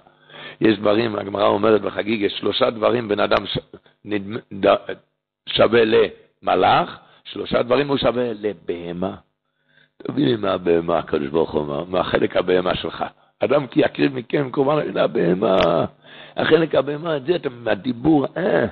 [0.62, 3.58] יש דברים, הגמרא אומרת בחגיג, יש שלושה דברים בן אדם ש...
[4.06, 4.38] נדמ...
[4.66, 4.76] ד...
[5.50, 9.16] שווה למלאך, שלושה דברים הוא שווה לבהמה.
[9.98, 13.04] תביא לי מהבהמה, הקדוש ברוך הוא, מהחלק הבהמה שלך.
[13.40, 15.86] אדם כי יקריב מכם קורבן לשם הבהמה.
[16.38, 18.66] החלק הבהמה, את זה אתה, מהדיבור, אה,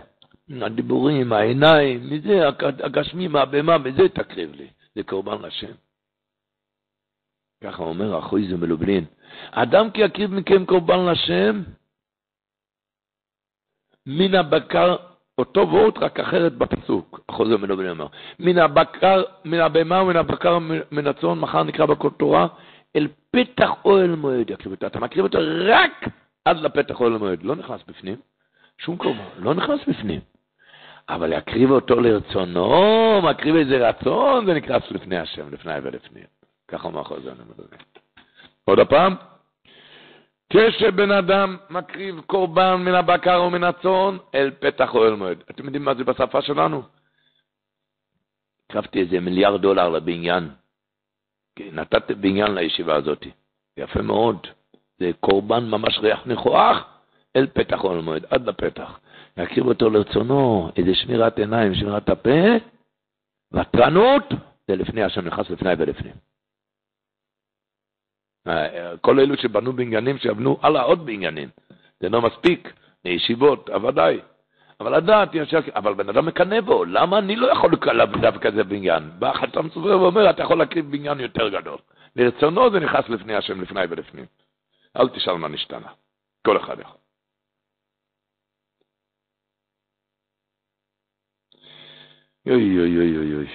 [0.62, 4.68] הדיבורים, העיניים, מזה, הגשמי, מהבהמה, מזה תקריב לי.
[4.96, 5.72] זה קורבן לשם.
[7.64, 9.06] ככה אומר אחוי זה מלובלין.
[9.52, 11.62] אדם כי יקריב מכם קורבן לשם,
[14.06, 14.96] מן הבקר,
[15.38, 18.08] אותו וורט, רק אחרת בפסוק, החוזר מלובלין אומר.
[18.40, 20.60] מן הבקר, מן הבהמה ומן הבקר
[20.92, 22.48] מן הצאן, מחר נקרא בכל תורה,
[22.96, 24.88] אל פתח אוהל מועד יקריב אותו.
[24.88, 26.06] אתה מקריב אותו רק
[26.46, 28.16] עד לפתח אוהל מועד, לא נכנס בפנים.
[28.78, 30.20] שום קורבן, לא נכנס בפנים.
[31.10, 36.26] אבל יקריב אותו לרצונו, מקריב איזה רצון, זה נקרא לפני השם, לפני ולפנים.
[36.68, 37.78] ככה אומר חוזר למדוני.
[38.66, 39.16] עוד הפעם,
[40.50, 45.44] כשבן אדם מקריב קורבן מן הבקר ומן הצאן אל פתח אוהל מועד.
[45.50, 46.84] אתם יודעים מה זה בשפה שלנו?
[48.70, 50.50] הקרבתי איזה מיליארד דולר לבניין.
[51.56, 53.26] כן, נתתי בניין לישיבה הזאת.
[53.78, 54.48] יפה מאוד.
[55.00, 56.86] זה קורבן ממש ריח ניחוח
[57.36, 59.00] אל פתח אוהל מועד, עד לפתח.
[59.38, 62.40] להקריב אותו לרצונו, איזה שמירת עיניים, שמירת הפה,
[63.52, 64.24] ותרנות,
[64.68, 66.14] זה לפני השם נכנס לפני ולפנים.
[69.02, 71.50] כל אלו שבנו בניינים, שיבנו הלאה עוד בניינים.
[72.00, 72.74] זה לא מספיק,
[73.06, 74.20] לישיבות, ודאי.
[74.80, 75.30] אבל לדעת,
[75.76, 79.12] אבל בן אדם מקנא בו, למה אני לא יכול לקרב דווקא כזה בניין?
[79.20, 81.78] בא חתם סופר ואומר, אתה יכול להקריב בניין יותר גדול.
[82.16, 84.26] לרצונו זה נכנס לפני השם, לפני ולפנים.
[84.98, 85.88] אל תשאל מה נשתנה.
[86.46, 87.01] כל אחד יכול.
[92.50, 93.46] אוי אוי אוי אוי אוי.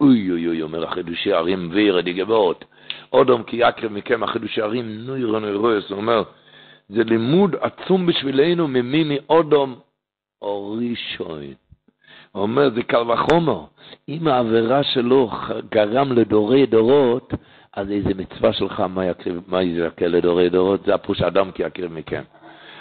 [0.00, 2.64] אוי אוי אוי, אומר החידושי ערים וירדי גבעות.
[3.12, 5.90] אודום כי יקרב מכם החידושי ערים נוירו נוירוס.
[5.90, 6.22] הוא אומר,
[6.88, 9.74] זה לימוד עצום בשבילנו ממי מאודום
[10.42, 11.42] או ראשון.
[12.32, 13.60] הוא אומר, זה קל וחומר.
[14.08, 15.30] אם העבירה שלו
[15.70, 17.34] גרם לדורי דורות,
[17.76, 20.84] אז איזה מצווה שלך, מה יקריב, יזכה לדורי דורות?
[20.84, 22.22] זה הפוש אדם כי יקריב מכם.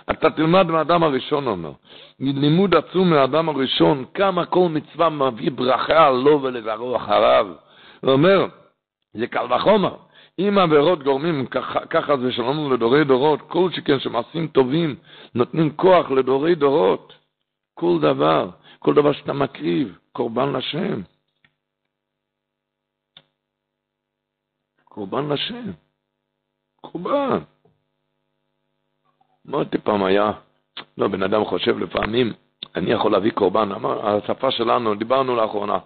[0.10, 1.72] אתה תלמד מהאדם הראשון, אומר.
[2.20, 7.48] לימוד עצום מהאדם הראשון, כמה כל מצווה מביא ברכה לו ולזרעו אחריו.
[8.02, 8.48] הוא אומר,
[9.14, 9.96] זה קל וחומר.
[10.40, 11.46] אם עבירות גורמים
[11.90, 14.96] ככה, זה שלנו לדורי דורות, כל שכן שמעשים טובים
[15.36, 17.14] נותנים כוח לדורי דורות.
[17.74, 18.50] כל דבר,
[18.80, 21.02] כל דבר שאתה מקריב, קורבן לשם.
[24.84, 25.72] קורבן לשם.
[26.82, 27.40] קורבן.
[29.52, 30.32] אמרתי פעם היה,
[30.98, 32.34] לא, בן אדם חושב לפעמים,
[32.76, 35.78] אני יכול להביא קורבן, אמר, השפה שלנו, דיברנו לאחרונה,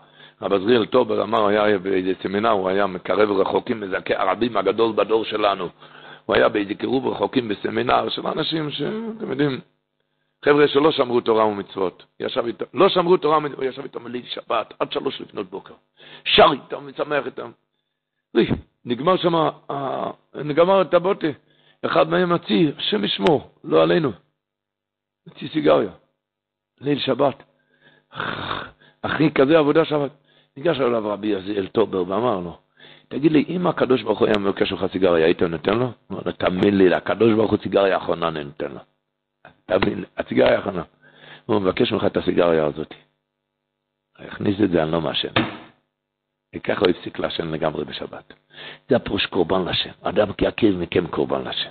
[0.42, 5.26] רב עזריאל טובר אמר, היה באיזה סמינר, הוא היה מקרב רחוקים, מזכה הרבים הגדול בדור
[5.26, 5.70] שלנו.
[6.26, 9.60] הוא היה באיזה קירוב רחוקים בסמינר של אנשים שאתם יודעים,
[10.46, 12.06] חבר'ה שלא שמרו תורה ומצוות.
[12.20, 15.74] ישב איתם, לא שמרו תורה, הוא ישב איתם ליל שבת עד שלוש לפנות בוקר.
[16.24, 17.52] שר איתם ושמח איתם.
[18.86, 19.50] נגמר שם,
[20.36, 21.28] נגמר את הבוטה.
[21.86, 24.12] אחד מהם מציא, השם ישמור, לא עלינו.
[25.28, 25.92] מציא סיגריה.
[26.82, 27.44] ליל שבת.
[29.02, 30.12] אחי, כזה עבודה שבת.
[30.58, 32.58] ניגש אליו רבי יזיאל טובר ואמר לו,
[33.08, 35.86] תגיד לי, אם הקדוש ברוך הוא היה מבקש ממך סיגריה, היית נותן לו?
[35.86, 38.80] הוא אומר, תאמין לי, לקדוש ברוך הוא סיגריה אחרונה אני נותן לו.
[39.66, 40.84] תבין, הסיגריה האחרונה.
[41.46, 42.94] הוא מבקש ממך את הסיגריה הזאת.
[44.20, 45.30] הכניס את זה, אני לא מעשן.
[46.56, 48.34] וככה הוא הפסיק לעשן לגמרי בשבת.
[48.90, 49.90] זה הפירוש קורבן לשם.
[50.04, 51.70] אדם יקריב מכם קורבן לשם.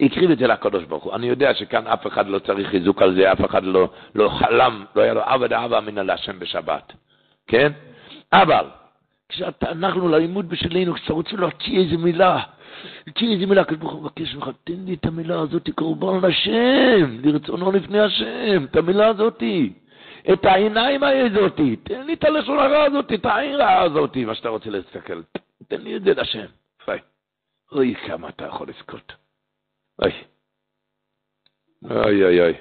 [0.00, 1.14] הקריב את זה לקדוש ברוך הוא.
[1.14, 4.84] אני יודע שכאן אף אחד לא צריך חיזוק על זה, אף אחד לא, לא חלם,
[4.96, 6.92] לא היה לו עבד אבא מן הלשם בשבת.
[7.46, 7.72] כן?
[8.32, 8.64] אבל,
[9.28, 12.40] כשאנחנו לימוד בשבילנו, כשאתה רוצה להוציא איזה מילה,
[13.06, 17.18] להוציא איזה מילה, הקדוש ברוך הוא מבקש ממך, תן לי את המילה הזאת, קורבן לשם,
[17.24, 19.72] לרצונו לפני השם, את המילה הזאתי.
[20.32, 24.48] את העיניים הזאתי, תן לי את הלשון הרע הזאת, את העין רעה הזאתי, מה שאתה
[24.48, 25.22] רוצה להסתכל.
[25.68, 26.46] תן לי את זה לשם.
[26.86, 27.00] ביי.
[27.72, 29.12] אוי, כמה אתה יכול לזכות.
[30.02, 30.12] אוי.
[31.90, 32.54] אוי אוי אוי.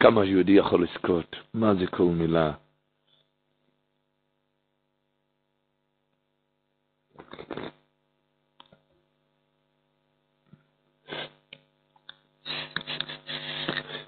[0.00, 1.36] כמה יהודי יכול לזכות.
[1.54, 2.52] מה זה כל מילה?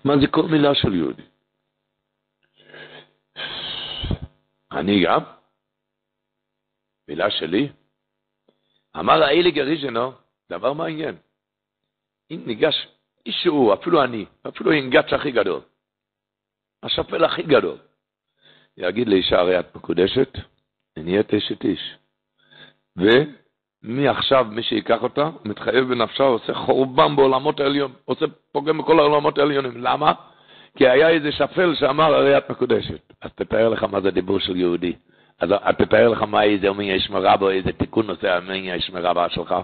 [0.04, 1.27] מה זה כל מילה של יהודי?
[4.72, 5.20] אני גם?
[7.08, 7.68] מילה שלי?
[8.96, 10.12] אמר האילי גריז'נו,
[10.50, 11.16] דבר מעניין.
[12.30, 12.88] אם ניגש
[13.26, 15.60] אישהו, אפילו אני, אפילו אינגץ הכי גדול,
[16.82, 17.78] השפל הכי גדול,
[18.76, 20.32] יגיד לאישה הרי את מקודשת,
[20.96, 21.94] נהיית אשת איש.
[22.96, 29.76] ומעכשיו מי שיקח אותה, מתחייב בנפשה, עושה חורבן בעולמות העליון, עושה פוגם בכל העולמות העליונים.
[29.76, 30.12] למה?
[30.78, 33.12] כי היה איזה שפל שאמר הרי את מקודשת.
[33.22, 34.92] אז תתאר לך מה זה דיבור של יהודי.
[35.40, 39.54] אז תתאר לך מה איזה מין יש מרבו, איזה תיקון עושה מין יש מרבו שלך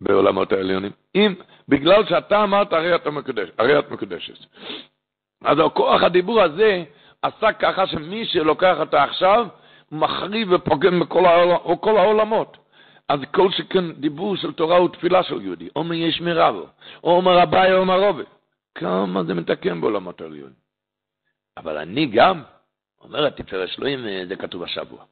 [0.00, 0.90] בעולמות העליונים.
[1.14, 1.34] אם,
[1.68, 4.46] בגלל שאתה אמרת הרי את מקודשת, הרי את מקודשת.
[5.44, 6.84] אז הכוח הדיבור הזה
[7.22, 9.46] עשה ככה שמי שלוקח אותה עכשיו,
[9.92, 12.56] מחריב ופוגם בכל העול, העולמות.
[13.08, 16.66] אז כל שכן דיבור של תורה ותפילה של יהודי, אומר יש מרבו,
[17.04, 18.22] או אומר אביי או אומר רובי.
[18.74, 20.52] כמה זה מתקן בעולמות העליון.
[21.56, 22.42] אבל אני גם,
[23.00, 25.04] אומרת תפארת שלוים, זה כתוב השבוע.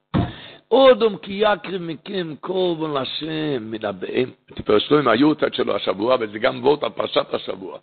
[0.71, 4.31] אודום כי יקריב מכם קורבן לשם מדבהם.
[4.55, 7.79] תפארת שלוים היו צד שלו השבוע, וזה גם וורט על פרשת השבוע.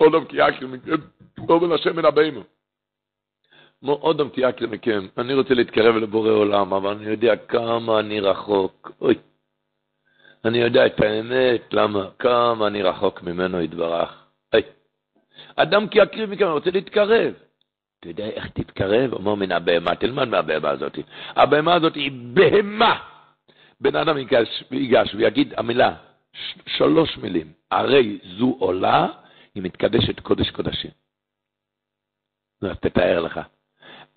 [0.00, 0.92] אודום כי יקריב מכם
[1.46, 2.42] קורבן לשם מדבהם.
[3.88, 5.06] אודום כי יקריב מכם.
[5.18, 8.92] אני רוצה להתקרב לבורא עולם, אבל אני יודע כמה אני רחוק.
[9.00, 9.14] אוי.
[10.44, 12.08] אני יודע את האמת, למה?
[12.18, 14.24] כמה אני רחוק ממנו יתברך.
[14.54, 14.62] אוי.
[15.56, 17.34] אדם כי יקריב מכם, אני רוצה להתקרב.
[18.00, 19.12] אתה יודע איך תתקרב?
[19.12, 20.98] אומר מן הבהמה, תלמד מהבהמה הזאת.
[21.36, 22.98] הבהמה הזאת היא בהמה.
[23.80, 25.94] בן אדם ייגש, ייגש ויגיד המילה,
[26.66, 29.08] שלוש מילים, הרי זו עולה,
[29.54, 30.90] היא מתקדשת קודש קודשים.
[32.62, 33.40] אז תתאר לך.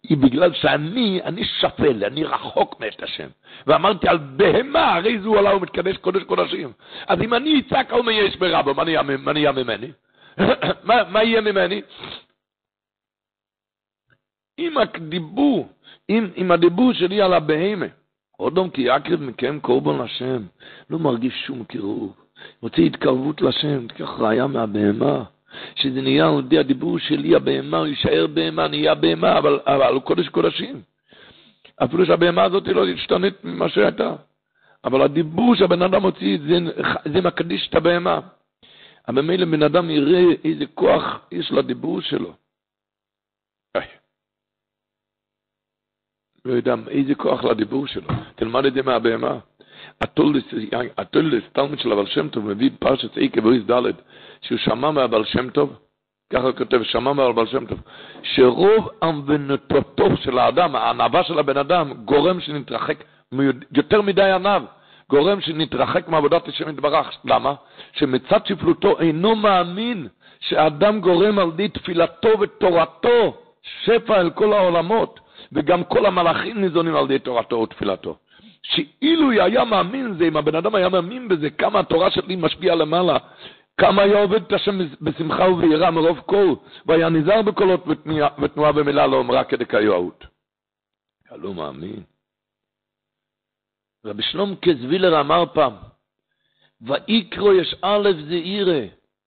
[0.03, 3.27] היא בגלל שאני, אני שפל, אני רחוק מאת השם.
[3.67, 6.71] ואמרתי על בהמה, הרי זו עולה ומתקדש קודש קודשים.
[7.07, 9.91] אז אם אני אצעק על מי יש ברבו, מה נהיה ממני?
[11.13, 11.81] מה יהיה ממני?
[14.59, 15.69] אם הדיבור,
[16.09, 17.85] אם, אם הדיבור שלי על הבהמה,
[18.39, 20.43] אודום כי יקרב מכם קורבן לשם,
[20.89, 22.13] לא מרגיש שום קירוב,
[22.61, 25.23] רוצה התקרבות לשם, תיקח ראיה מהבהמה,
[25.75, 30.01] שזה נהיה על ידי הדיבור שלי, הבהמה, הוא יישאר בהמה, נהיה בהמה, אבל, אבל הוא
[30.01, 30.81] קודש קודשים.
[31.83, 34.15] אפילו שהבהמה הזאת לא השתנית ממה שהייתה.
[34.85, 36.57] אבל הדיבור שהבן אדם מוציא, זה,
[37.13, 38.19] זה מקדיש את הבהמה.
[39.07, 42.33] אבל ממילא בן אדם יראה איזה כוח יש לדיבור שלו.
[46.45, 48.07] לא יודע איזה כוח לדיבור שלו.
[48.35, 49.39] תלמד את זה מהבהמה.
[50.01, 53.91] התולדס, תלמיד של הבעל שם טוב, מביא פרשת אי כבויס ד',
[54.41, 55.79] שהוא שמע מהבעל שם טוב,
[56.33, 57.79] ככה הוא כותב, שמע מהבעל שם טוב,
[58.23, 63.03] שרוב ענוותותו של האדם, הענווה של הבן אדם, גורם שנתרחק,
[63.71, 64.63] יותר מדי ענב,
[65.13, 67.07] גורם שנתרחק מעבודת השם יתברך.
[67.25, 67.53] למה?
[67.93, 70.07] שמצד שפלותו אינו מאמין
[70.39, 73.37] שאדם גורם על ידי תפילתו ותורתו
[73.83, 75.19] שפע אל כל העולמות.
[75.51, 78.17] וגם כל המלאכים ניזונים על ידי תורתו ותפילתו.
[78.63, 83.17] שאילו היה מאמין זה, אם הבן אדם היה מאמין בזה, כמה התורה שלי משפיעה למעלה,
[83.77, 87.85] כמה היה עובד את השם בשמחה וביראה מרוב קול, והיה נזהר בקולות
[88.41, 90.25] ותנועה במילה לא אומרה כדקאיות.
[91.31, 92.12] לא מאמין.
[94.05, 95.73] רבי שלום קזווילר אמר פעם,
[96.81, 98.81] ויקרו יש א' זעירה.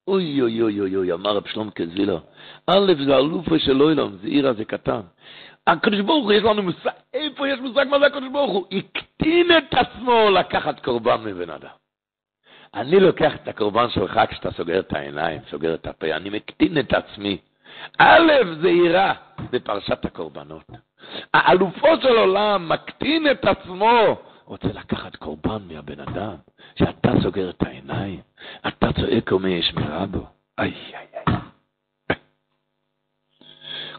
[0.09, 2.19] אוי אוי אוי אוי אוי, אמר רבי שלום קזווילר,
[2.67, 5.01] א' זה אלופה של אוילום, זעירה זה קטן.
[5.67, 8.67] הקדוש ברוך הוא, יש לנו מושג, איפה יש מושג מה זה הקדוש ברוך הוא?
[8.73, 11.69] הקטין את עצמו לקחת קורבן מבן אדם.
[12.75, 16.93] אני לוקח את הקורבן שלך כשאתה סוגר את העיניים, סוגר את הפה, אני מקטין את
[16.93, 17.39] עצמי.
[17.99, 18.33] א',
[18.63, 19.13] זה יראה
[19.51, 20.65] בפרשת הקורבנות.
[21.35, 24.17] האלופו של עולם מקטין את עצמו,
[24.47, 26.35] רוצה לקחת קורבן מהבן אדם,
[26.79, 28.21] שאתה סוגר את העיניים,
[28.69, 30.27] אתה צועק ומי יש מרבו.
[30.59, 31.37] איי, איי, איי.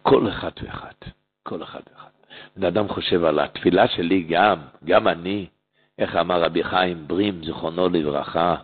[0.02, 0.94] כל אחד ואחד,
[1.44, 2.10] כל אחד ואחד.
[2.56, 5.48] בן אדם חושב על התפילה שלי גם, גם אני,
[6.00, 8.56] איך אמר רבי חיים ברים, זיכרונו לברכה,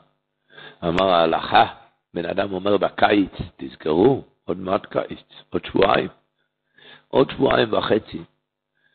[0.83, 1.65] אמר ההלכה,
[2.13, 5.19] בן אדם אומר בקיץ, תזכרו, עוד מעט קיץ,
[5.49, 6.09] עוד שבועיים,
[7.07, 8.23] עוד שבועיים וחצי.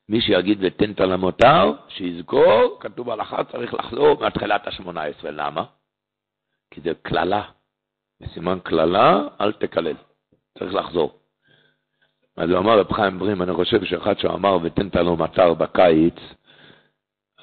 [0.09, 5.31] מי שיגיד ותן על המותר, שיזכור, כתוב בהלכה, צריך לחזור מהתחילת השמונה עשרה.
[5.31, 5.65] למה?
[6.71, 7.43] כי זה קללה.
[8.21, 9.97] בסימן קללה, אל תקלל.
[10.59, 11.19] צריך לחזור.
[12.37, 16.15] אז הוא אמר רב חיים ברים, אני חושב שאחד שאמר ותן על המותר בקיץ,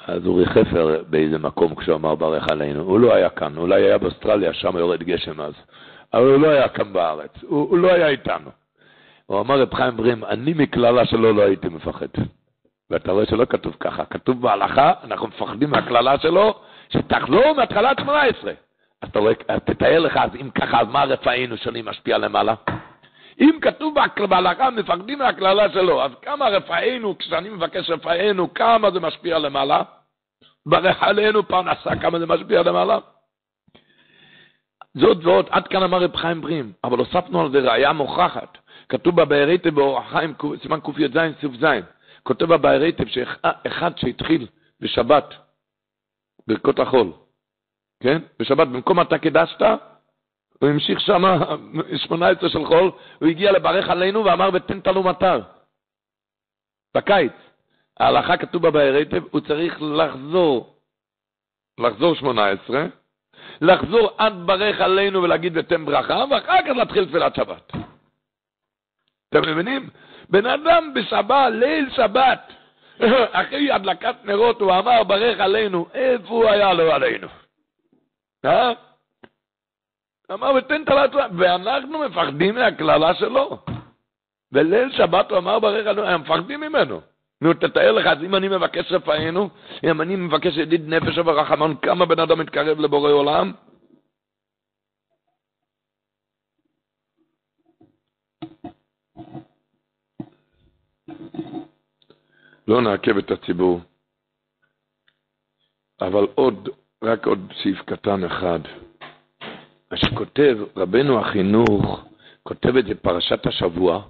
[0.08, 3.98] אז אורי חפר באיזה מקום כשהוא אמר ברך עלינו, הוא לא היה כאן, אולי היה
[3.98, 5.54] באוסטרליה, שם יורד גשם אז,
[6.14, 8.50] אבל הוא לא היה כאן בארץ, הוא, הוא לא היה איתנו.
[9.26, 12.08] הוא אמר רב חיים ברים, אני מקללה שלו לא הייתי מפחד.
[12.90, 16.60] ואתה רואה שלא כתוב ככה, כתוב בהלכה, אנחנו מפחדים מהקללה שלו,
[16.90, 18.52] שתחזור מהתחלת 18.
[19.02, 19.34] אז אתה רואה,
[19.66, 22.53] תתאר לך, אז אם ככה, אז מה רפאינו שאני משפיע למעלה?
[23.40, 23.95] אם כתוב
[24.30, 29.82] בהלכה, מפחדים מהקללה שלו, אז כמה רפאינו, כשאני מבקש רפאינו, כמה זה משפיע למעלה?
[30.66, 32.98] ברך עלינו פרנסה, כמה זה משפיע למעלה?
[34.94, 38.57] זאת ועוד, עד כאן אמר רב חיים ברים, אבל הוספנו על זה ראייה מוכחת.
[38.90, 41.66] כתוב בבאריתא באורח חיים, סימן קי"ז, ס"ז.
[42.28, 44.48] כותב הבעיירייטב שאחד שהתחיל
[44.80, 45.34] בשבת,
[46.48, 47.14] ברכות החול,
[48.00, 48.22] כן?
[48.40, 49.62] בשבת, במקום אתה קידשת,
[50.62, 51.22] הוא המשיך שם
[52.08, 55.42] 18 של חול, הוא הגיע לברך עלינו ואמר ותן תלו מטר.
[56.96, 57.34] בקיץ.
[58.00, 60.76] ההלכה כתוב בבעיירייטב, הוא צריך לחזור,
[61.80, 62.86] לחזור 18,
[63.62, 67.72] לחזור עד ברך עלינו ולהגיד ותן ברכה, ואחר כך להתחיל תפילת שבת.
[69.30, 69.90] אתם מבינים?
[70.30, 72.54] בן אדם בשבת, ליל שבת,
[73.32, 77.28] אחרי הדלקת נרות, הוא אמר, ברך עלינו, איפה הוא היה לו עלינו?
[78.46, 78.72] אה?
[80.32, 83.58] אמר, ותן הלצה, ואנחנו מפחדים מהקללה שלו.
[84.52, 87.02] בליל שבת הוא אמר, ברך עלינו, הם מפחדים ממנו.
[87.42, 89.50] נו, תתאר לך, אז אם אני מבקש רפאנו,
[89.84, 93.52] אם אני מבקש ידיד נפש ורחמון, כמה בן אדם מתקרב לבורא עולם?
[102.68, 103.80] לא נעכב את הציבור.
[106.02, 106.70] אבל עוד,
[107.04, 108.60] רק עוד סעיף קטן אחד.
[109.92, 112.06] מה שכותב רבנו החינוך,
[112.44, 114.04] כותב את זה פרשת השבוע,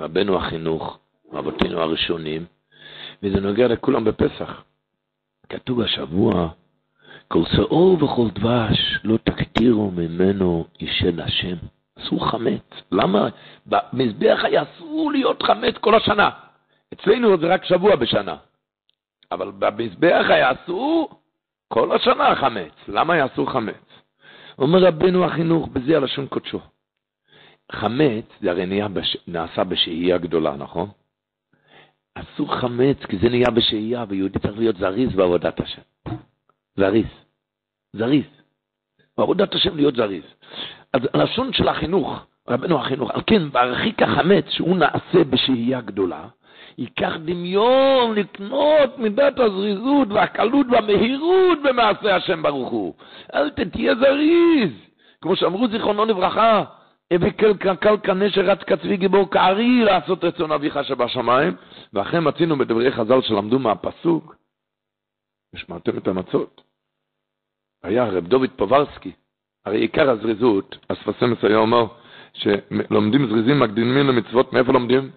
[0.00, 0.98] רבנו החינוך,
[1.38, 2.44] אבותינו הראשונים,
[3.22, 4.62] וזה נוגע לכולם בפסח.
[5.48, 6.48] כתוב השבוע,
[7.28, 11.56] כל שאור וכל דבש לא תקטירו ממנו ישן השם.
[11.98, 12.62] אסור חמץ.
[12.92, 13.28] למה?
[13.66, 16.30] במזבח היה אסור להיות חמץ כל השנה.
[16.92, 18.36] אצלנו זה רק שבוע בשנה.
[19.32, 21.20] אבל במזבח אסור
[21.68, 22.72] כל השנה חמץ.
[22.88, 23.84] למה אסור חמץ?
[24.58, 26.60] אומר רבנו החינוך, בזה הלשון קודשו.
[27.72, 29.16] חמץ זה הרי נהיה בש...
[29.26, 30.88] נעשה בשהייה גדולה, נכון?
[32.14, 35.82] אסור חמץ כי זה נהיה בשהייה, ויהודי צריך להיות זריז בעבודת השם.
[36.76, 37.06] זריז.
[37.92, 38.24] זריז.
[39.18, 40.24] בעבודת השם להיות זריז.
[40.92, 46.28] אז הלשון של החינוך, רבנו החינוך, על כן, בהרחיק החמץ שהוא נעשה בשהייה גדולה,
[46.78, 52.94] ייקח דמיון לקנות מידת הזריזות והקלות והמהירות במעשה השם ברוך הוא.
[53.34, 54.70] אל תהיה זריז.
[55.20, 56.64] כמו שאמרו זיכרונו לברכה,
[57.10, 57.30] הביא
[57.80, 61.56] קל קנה שרץ כצבי גיבור כארי לעשות רצון אביך שבשמיים,
[61.92, 64.36] ואכן מצינו בדברי חז"ל שלמדו מהפסוק,
[65.54, 66.62] ושמעתם את המצות.
[67.82, 69.12] היה רב דוד פוברסקי,
[69.66, 71.86] הרי עיקר הזריזות, אספסמס היה אומר,
[72.32, 75.10] שלומדים זריזים מקדימים למצוות, מאיפה לומדים?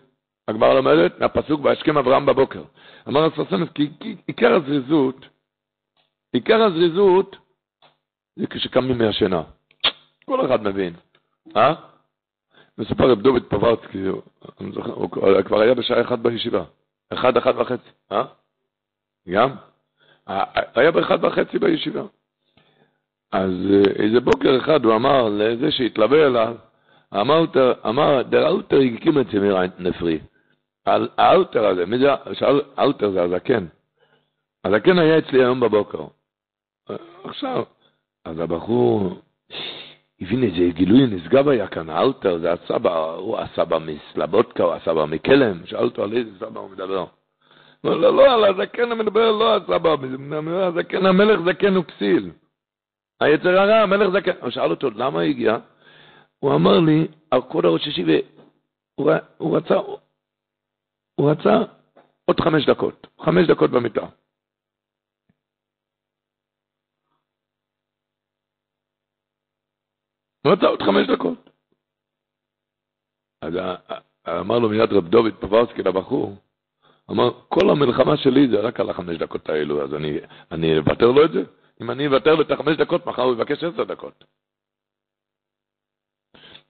[0.51, 2.63] הגמרא לומדת מהפסוק בהשכם אברהם בבוקר.
[3.07, 3.89] אמר הספסמס, כי
[4.27, 5.25] עיקר הזריזות,
[6.33, 7.35] עיקר הזריזות
[8.35, 9.43] זה כשקמים מהשינה.
[10.25, 10.93] כל אחד מבין,
[11.55, 11.73] אה?
[12.77, 14.03] מסופר רב דוד פוברצקי,
[14.75, 15.09] הוא
[15.45, 16.63] כבר היה בשעה אחת בישיבה,
[17.13, 18.23] אחד, אחד וחצי, אה?
[19.29, 19.49] גם?
[20.75, 22.03] היה באחד וחצי בישיבה.
[23.31, 23.51] אז
[23.95, 26.55] איזה בוקר אחד הוא אמר לזה שהתלווה אליו,
[27.13, 27.45] אמר,
[27.89, 29.27] אמר, דר אלתר הקים את
[30.87, 31.07] נפרי.
[31.17, 32.07] האלתר הזה, מי זה,
[32.79, 33.65] אלתר זה הזקן.
[34.65, 36.05] הזקן היה אצלי היום בבוקר.
[37.23, 37.63] עכשיו,
[38.25, 39.21] אז הבחור
[40.21, 45.65] הבין איזה גילוי נשגב היה כאן, האלתר זה הסבא, הוא הסבא מסלבודקה, הוא הסבא מקלם,
[45.65, 47.05] שאלתו על איזה סבא הוא מדבר.
[47.83, 49.95] לא, לא, לא, על הזקן המדבר, לא הסבא,
[50.47, 52.31] הזקן, המלך זקן הוא כסיל.
[53.21, 54.31] היצר הרע, המלך זקן.
[54.41, 55.57] הוא שאל אותו, למה הגיע?
[56.39, 57.99] הוא אמר לי, על כל הראש
[58.97, 59.75] והוא רצה,
[61.21, 61.55] הוא רצה
[62.25, 64.05] עוד חמש דקות, חמש דקות במיטה.
[70.41, 71.49] הוא רצה עוד חמש דקות.
[73.41, 73.53] אז
[74.27, 76.35] אמר לו מיד רב דוד פברסקי לבחור,
[77.11, 80.19] אמר, כל המלחמה שלי זה רק על החמש דקות האלו, אז אני,
[80.51, 81.43] אני אוותר לו את זה?
[81.81, 84.23] אם אני אוותר לו את החמש דקות, מחר הוא יבקש עשר דקות.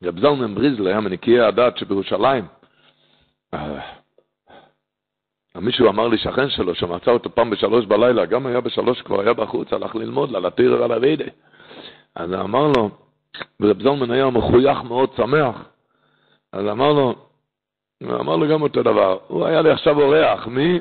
[0.04, 2.46] רב זלמן בריזל היה מנקיי הדת שבירושלים.
[5.56, 9.34] מישהו אמר לי, שכן שלו, שמצא אותו פעם בשלוש בלילה, גם היה בשלוש, כבר היה
[9.34, 11.26] בחוץ, הלך ללמוד, על ועל הווידה.
[12.16, 12.90] אז אמר לו,
[13.60, 15.56] ורב זלמן היה מחוייך מאוד שמח,
[16.54, 17.16] אז אמר לו,
[18.04, 20.80] אמר לו גם אותו דבר, הוא היה לי עכשיו אורח, מי?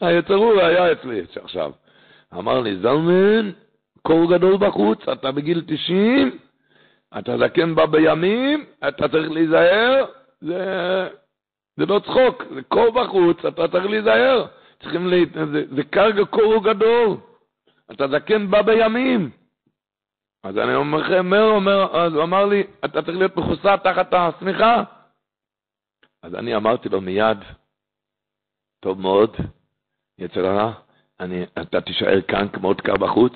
[0.00, 1.72] היצר הוא היה אצלי עכשיו.
[2.34, 3.50] אמר לי, זלמן,
[4.02, 6.38] קור גדול בחוץ, אתה בגיל 90,
[7.18, 10.04] אתה זקן בה בימים, אתה צריך להיזהר,
[10.40, 11.08] זה,
[11.76, 14.46] זה לא צחוק, זה קור בחוץ, אתה צריך להיזהר.
[14.80, 15.16] צריכים לה...
[15.52, 17.16] זה, זה קר קור גדול,
[17.90, 19.30] אתה זקן בה בימים.
[20.44, 21.34] אז אני אומר לכם,
[21.92, 24.82] אז הוא אמר לי, אתה צריך להיות מכוסה תחת השמיכה.
[26.22, 27.38] אז אני אמרתי לו מיד,
[28.80, 29.36] טוב מאוד,
[30.34, 30.72] הרע,
[31.20, 33.32] אני, אתה תישאר כאן כמו עוד קר בחוץ,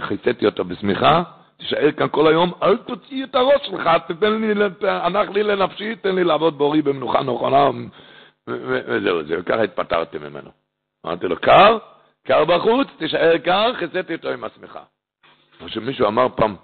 [0.00, 1.22] חיסיתי אותו בשמיכה,
[1.56, 6.14] תישאר כאן כל היום, אל תוציא את הראש שלך, תתן לי, הנח לי לנפשי, תן
[6.14, 7.68] לי לעבוד בורי במנוחה נכונה,
[8.46, 10.50] וזהו, זהו, ככה התפטרתי ממנו.
[11.06, 11.78] אמרתי לו, קר,
[12.26, 14.82] קר בחוץ, תישאר קר, חיסיתי אותו עם השמיכה.
[15.60, 16.56] מה שמישהו אמר פעם,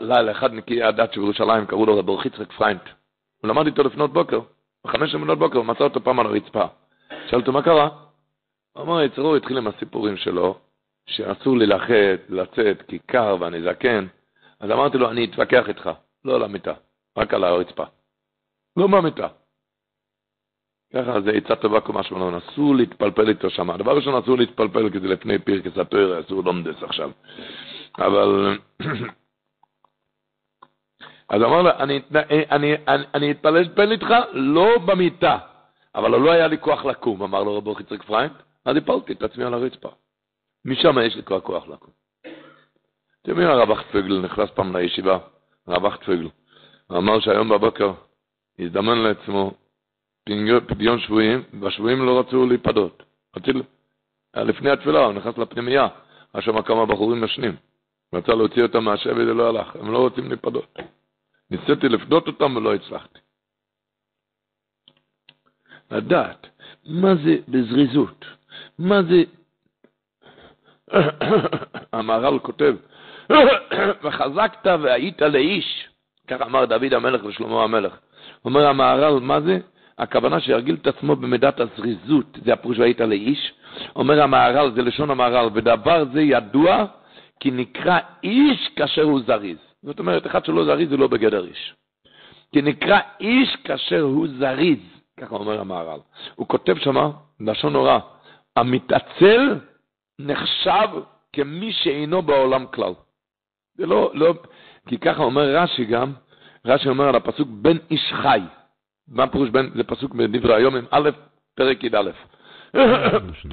[0.00, 2.82] לילה אחד נקי הדת שבירושלים, קראו לו רב יצחק פריינט.
[3.42, 4.40] הוא למד איתו לפנות בוקר,
[4.84, 6.64] בחמש שמינות בוקר, הוא מצא אותו פעם על הרצפה.
[7.30, 7.88] שאל אותו, מה קרה?
[8.72, 10.58] הוא אמר, יצרו התחיל עם הסיפורים שלו,
[11.08, 14.06] שאסור לי לחד, לצאת, כי קר ואני זקן.
[14.60, 15.90] אז אמרתי לו, אני אתווכח איתך,
[16.24, 16.74] לא על המיטה,
[17.16, 17.84] רק על הרצפה.
[18.76, 19.28] לא מהמיטה.
[20.94, 23.70] ככה זה עצה טובה כמו משהו, אסור להתפלפל איתו שם.
[23.70, 27.10] הדבר ראשון, אסור להתפלפל, כי זה לפני פרקס התואר, אסור לומדס עכשיו.
[27.98, 28.58] אבל
[31.30, 32.00] אז אמר לו, אני,
[32.50, 35.38] אני, אני, אני אתפלל איתך לא במיטה,
[35.94, 38.32] אבל לא היה לי כוח לקום, אמר לו רבו חיצריק פריינד,
[38.64, 39.88] אז הפלתי את עצמי על הרצפה.
[40.68, 41.90] משם יש לי כבר כוח לקום.
[43.22, 45.18] אתם יודעים, הרב אחטפגל נכנס פעם לישיבה,
[45.66, 46.28] הרב אחטפגל,
[46.86, 47.92] הוא אמר שהיום בבוקר
[48.58, 49.54] הזדמן לעצמו
[50.66, 53.02] פדיון שבויים, והשבויים לא רצו להיפדות.
[54.36, 55.88] לפני התפילה, הוא נכנס לפנימייה,
[56.34, 57.56] היה שם כמה בחורים משנים.
[58.14, 60.78] רצה להוציא אותם מהשבי, זה לא הלך, הם לא רוצים להיפדות.
[61.50, 63.18] ניסיתי לפדות אותם ולא הצלחתי.
[65.90, 66.46] לדעת
[66.84, 68.24] מה זה בזריזות,
[68.78, 69.37] מה זה...
[71.92, 72.74] המהר"ל כותב,
[74.02, 75.88] וחזקת והיית לאיש,
[76.28, 77.92] כך אמר דוד המלך לשלמה המלך.
[78.44, 79.58] אומר המהר"ל, מה זה?
[79.98, 83.52] הכוונה שירגיל את עצמו במידת הזריזות, זה הפירוש והיית לאיש.
[83.96, 86.84] אומר המהר"ל, זה לשון המהר"ל, ודבר זה ידוע
[87.40, 89.58] כי נקרא איש כאשר הוא זריז.
[89.82, 91.74] זאת אומרת, אחד שלא זריז הוא לא בגדר איש.
[92.52, 94.78] כי נקרא איש כאשר הוא זריז,
[95.20, 96.00] ככה אומר המהר"ל.
[96.34, 97.10] הוא כותב שמה,
[97.40, 97.98] לשון נורא,
[98.56, 99.54] המתעצל
[100.18, 100.88] נחשב
[101.32, 102.92] כמי שאינו בעולם כלל.
[103.74, 104.34] זה לא, לא,
[104.86, 106.12] כי ככה אומר רש"י גם,
[106.64, 108.40] רש"י אומר על הפסוק בן איש חי.
[109.08, 111.10] מה פירוש בן, זה פסוק בדברי היום עם א',
[111.54, 112.10] פרק י"א.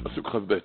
[0.04, 0.58] פסוק כ"ב.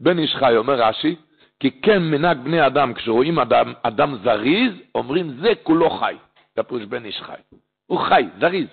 [0.00, 1.16] בן איש חי, אומר רש"י,
[1.60, 6.14] כי כן מנהג בני אדם, כשרואים אדם, אדם זריז, אומרים זה כולו חי.
[6.56, 7.40] זה פירוש בן איש חי.
[7.86, 8.68] הוא חי, זריז.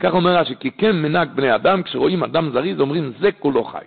[0.00, 3.84] כך אומר רש"י, כי כן מנהג בני אדם, כשרואים אדם זריז, אומרים זה כולו חי.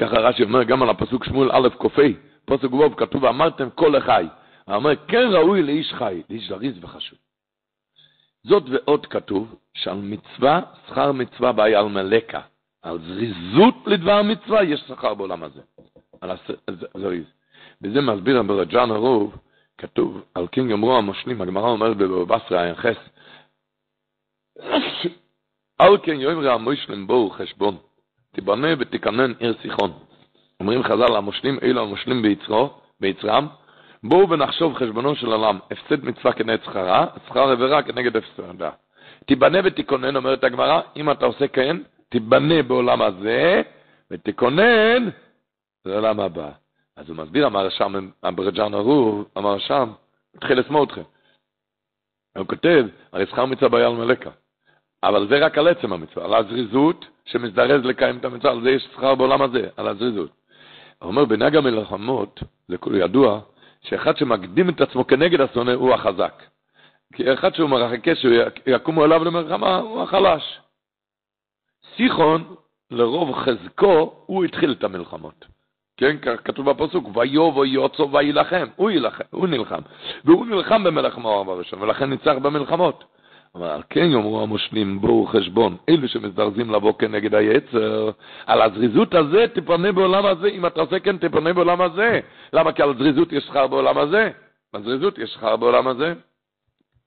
[0.00, 2.02] ככה רש"י אומר גם על הפסוק שמואל א' ק"ה,
[2.44, 3.96] פסוק ו' כתוב, אמרתם כל.
[3.96, 7.18] הוא אומר, כן ראוי לאיש חי, לאיש זריז וחשוב.
[8.42, 12.40] זאת ועוד כתוב, שעל מצווה, שכר מצווה באי על מלכה.
[12.82, 15.60] על זריזות לדבר מצווה יש שכר בעולם הזה.
[16.20, 16.30] על
[16.68, 17.24] הזריז.
[17.82, 19.36] וזה מסביר ברג'אן הרוב,
[19.78, 22.96] כתוב, על כן גמרו המשלים, הגמרא אומרת בבבא עין חס,
[25.78, 27.76] על כן יאמר המושלים בואו חשבון,
[28.34, 29.92] תיבנה ותקנן עיר סיחון.
[30.60, 32.70] אומרים חז"ל, המושלים אלו המושלים ביצרו,
[33.00, 33.46] ביצרם,
[34.02, 38.70] בואו ונחשוב חשבונו של עולם, הפסד מצווה כנגד שכרה, שכר עבירה כנגד הפסדה.
[39.26, 41.76] תיבנה ותקונן, אומרת הגמרא, אם אתה עושה כן,
[42.08, 43.62] תיבנה בעולם הזה,
[44.10, 45.08] ותקונן
[45.84, 46.50] לעולם הבא.
[46.96, 49.92] אז הוא מסביר, אמר שם, הברג'ן הרוב, אמר שם,
[50.34, 51.02] התחיל לשמאל אתכם.
[52.38, 54.30] הוא כותב, הרי שכר מצווה בעיה על.
[55.08, 58.82] אבל זה רק על עצם המצווה, על הזריזות שמזדרז לקיים את המצווה, על זה יש
[58.82, 60.30] שכר בעולם הזה, על הזריזות.
[60.98, 63.40] הוא אומר, בנהג המלחמות, זה כולו ידוע,
[63.82, 66.42] שאחד שמקדים את עצמו כנגד השונא הוא החזק.
[67.14, 68.34] כי אחד שהוא מחכה שהוא
[68.66, 70.60] יקומו אליו למלחמה, הוא החלש.
[71.96, 72.54] סיחון,
[72.90, 75.44] לרוב חזקו, הוא התחיל את המלחמות.
[75.96, 79.80] כן, כך כתוב בפסוק, ויובו יוצו וילחם, הוא יילחם, הוא נלחם.
[80.24, 83.04] והוא נלחם במלך מואב הראשון, ולכן ניצח במלחמות.
[83.54, 88.10] אבל כן יאמרו המושלים, בואו חשבון, אלו שמזדרזים לבוא כנגד היצר,
[88.46, 92.20] על הזריזות הזה תפנה בעולם הזה, אם אתה עושה כן תפנה בעולם הזה.
[92.52, 92.72] למה?
[92.72, 94.30] כי על זריזות יש שכר בעולם הזה.
[94.72, 96.14] על זריזות יש שכר בעולם הזה.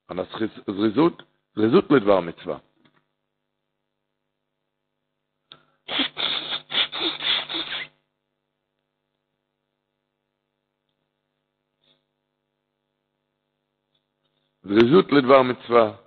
[0.08, 0.20] על
[0.68, 1.24] הזריזות,
[1.56, 2.58] זריזות לדבר מצווה.
[14.64, 16.07] זריזות לדבר מצווה.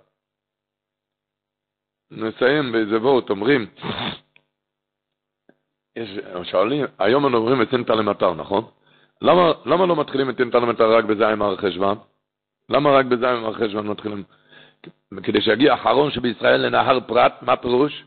[2.11, 3.65] נסיים באיזה וורט, אומרים,
[5.95, 6.09] יש,
[6.43, 8.63] שואלים, היום אנו אומרים את תנתא למטר, נכון?
[9.21, 11.97] למה, למה לא מתחילים את תנתא למטר רק בזין מר חשוון?
[12.69, 14.23] למה רק בזין מר חשוון מתחילים?
[15.23, 18.05] כדי שיגיע האחרון שבישראל לנהר פרת, מה פירוש?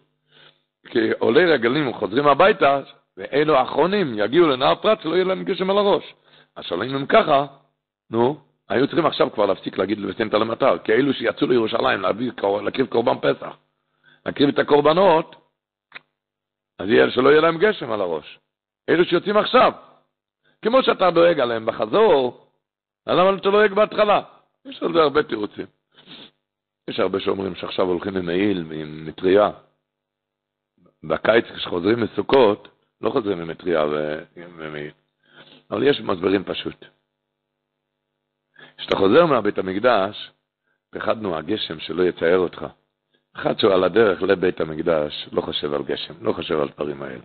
[0.86, 2.80] כי עולי רגלים חוזרים הביתה,
[3.16, 6.14] ואלו האחרונים יגיעו לנהר פרת שלא יהיה להם גשם על הראש.
[6.56, 7.46] אז שואלים אם ככה,
[8.10, 8.36] נו,
[8.68, 12.00] היו צריכים עכשיו כבר להפסיק להגיד לבסנטה למטר, כי אלו שיצאו לירושלים
[12.64, 13.56] להקריב קורבן פסח,
[14.26, 15.36] להקריב את הקורבנות,
[16.78, 18.38] אז יהיה שלא יהיה להם גשם על הראש.
[18.88, 19.72] אלו שיוצאים עכשיו,
[20.62, 22.46] כמו שאתה דואג עליהם בחזור,
[23.06, 24.22] אז למה אתה דואג בהתחלה?
[24.64, 25.66] יש על זה הרבה תירוצים.
[26.88, 29.50] יש הרבה שאומרים שעכשיו הולכים עם מעיל ועם מטריה.
[31.04, 32.68] בקיץ כשחוזרים מסוכות,
[33.00, 33.84] לא חוזרים עם מטריה
[34.36, 34.92] ומעיל.
[35.70, 36.84] אבל יש מסברים פשוט.
[38.78, 40.30] כשאתה חוזר מהבית המקדש,
[40.90, 42.66] פחדנו הגשם שלא יצייר אותך.
[43.36, 47.22] אחד שהוא על הדרך לבית המקדש, לא חושב על גשם, לא חושב על דברים האלה.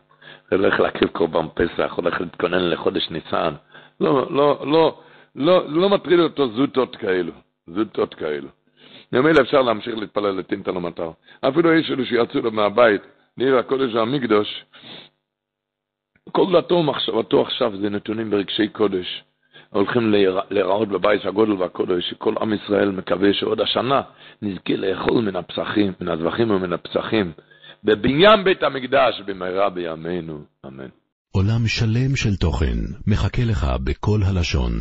[0.52, 3.54] הולך להקריב קורבן פסח, הולך להתכונן לחודש ניסן.
[4.00, 5.00] לא, לא, לא,
[5.36, 7.34] לא, לא מטריד אותו זוטות כאלו,
[7.68, 8.48] זוטות כאלו.
[9.12, 11.12] ממילא אפשר להמשיך להתפלל לטינטה למטר.
[11.42, 13.02] אפילו יש אלו שיצאו לו מהבית,
[13.38, 14.66] לעיר הקודש והמקדוש,
[16.32, 19.24] כל דתו ומחשבתו עכשיו זה נתונים ברגשי קודש.
[19.70, 20.14] הולכים
[20.50, 24.02] להיראות בבית הגודל והקודש, שכל עם ישראל מקווה שעוד השנה
[24.42, 27.32] נזכה לאכול מן הפסחים, מן הזבחים ומן הפסחים,
[27.84, 30.90] בבניין בית המקדש במהרה בימינו, אמן.
[31.32, 32.78] עולם שלם של תוכן
[33.08, 34.74] מחכה לך בכל הלשון,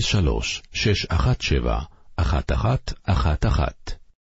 [0.00, 1.72] 03 617
[2.18, 4.05] 1111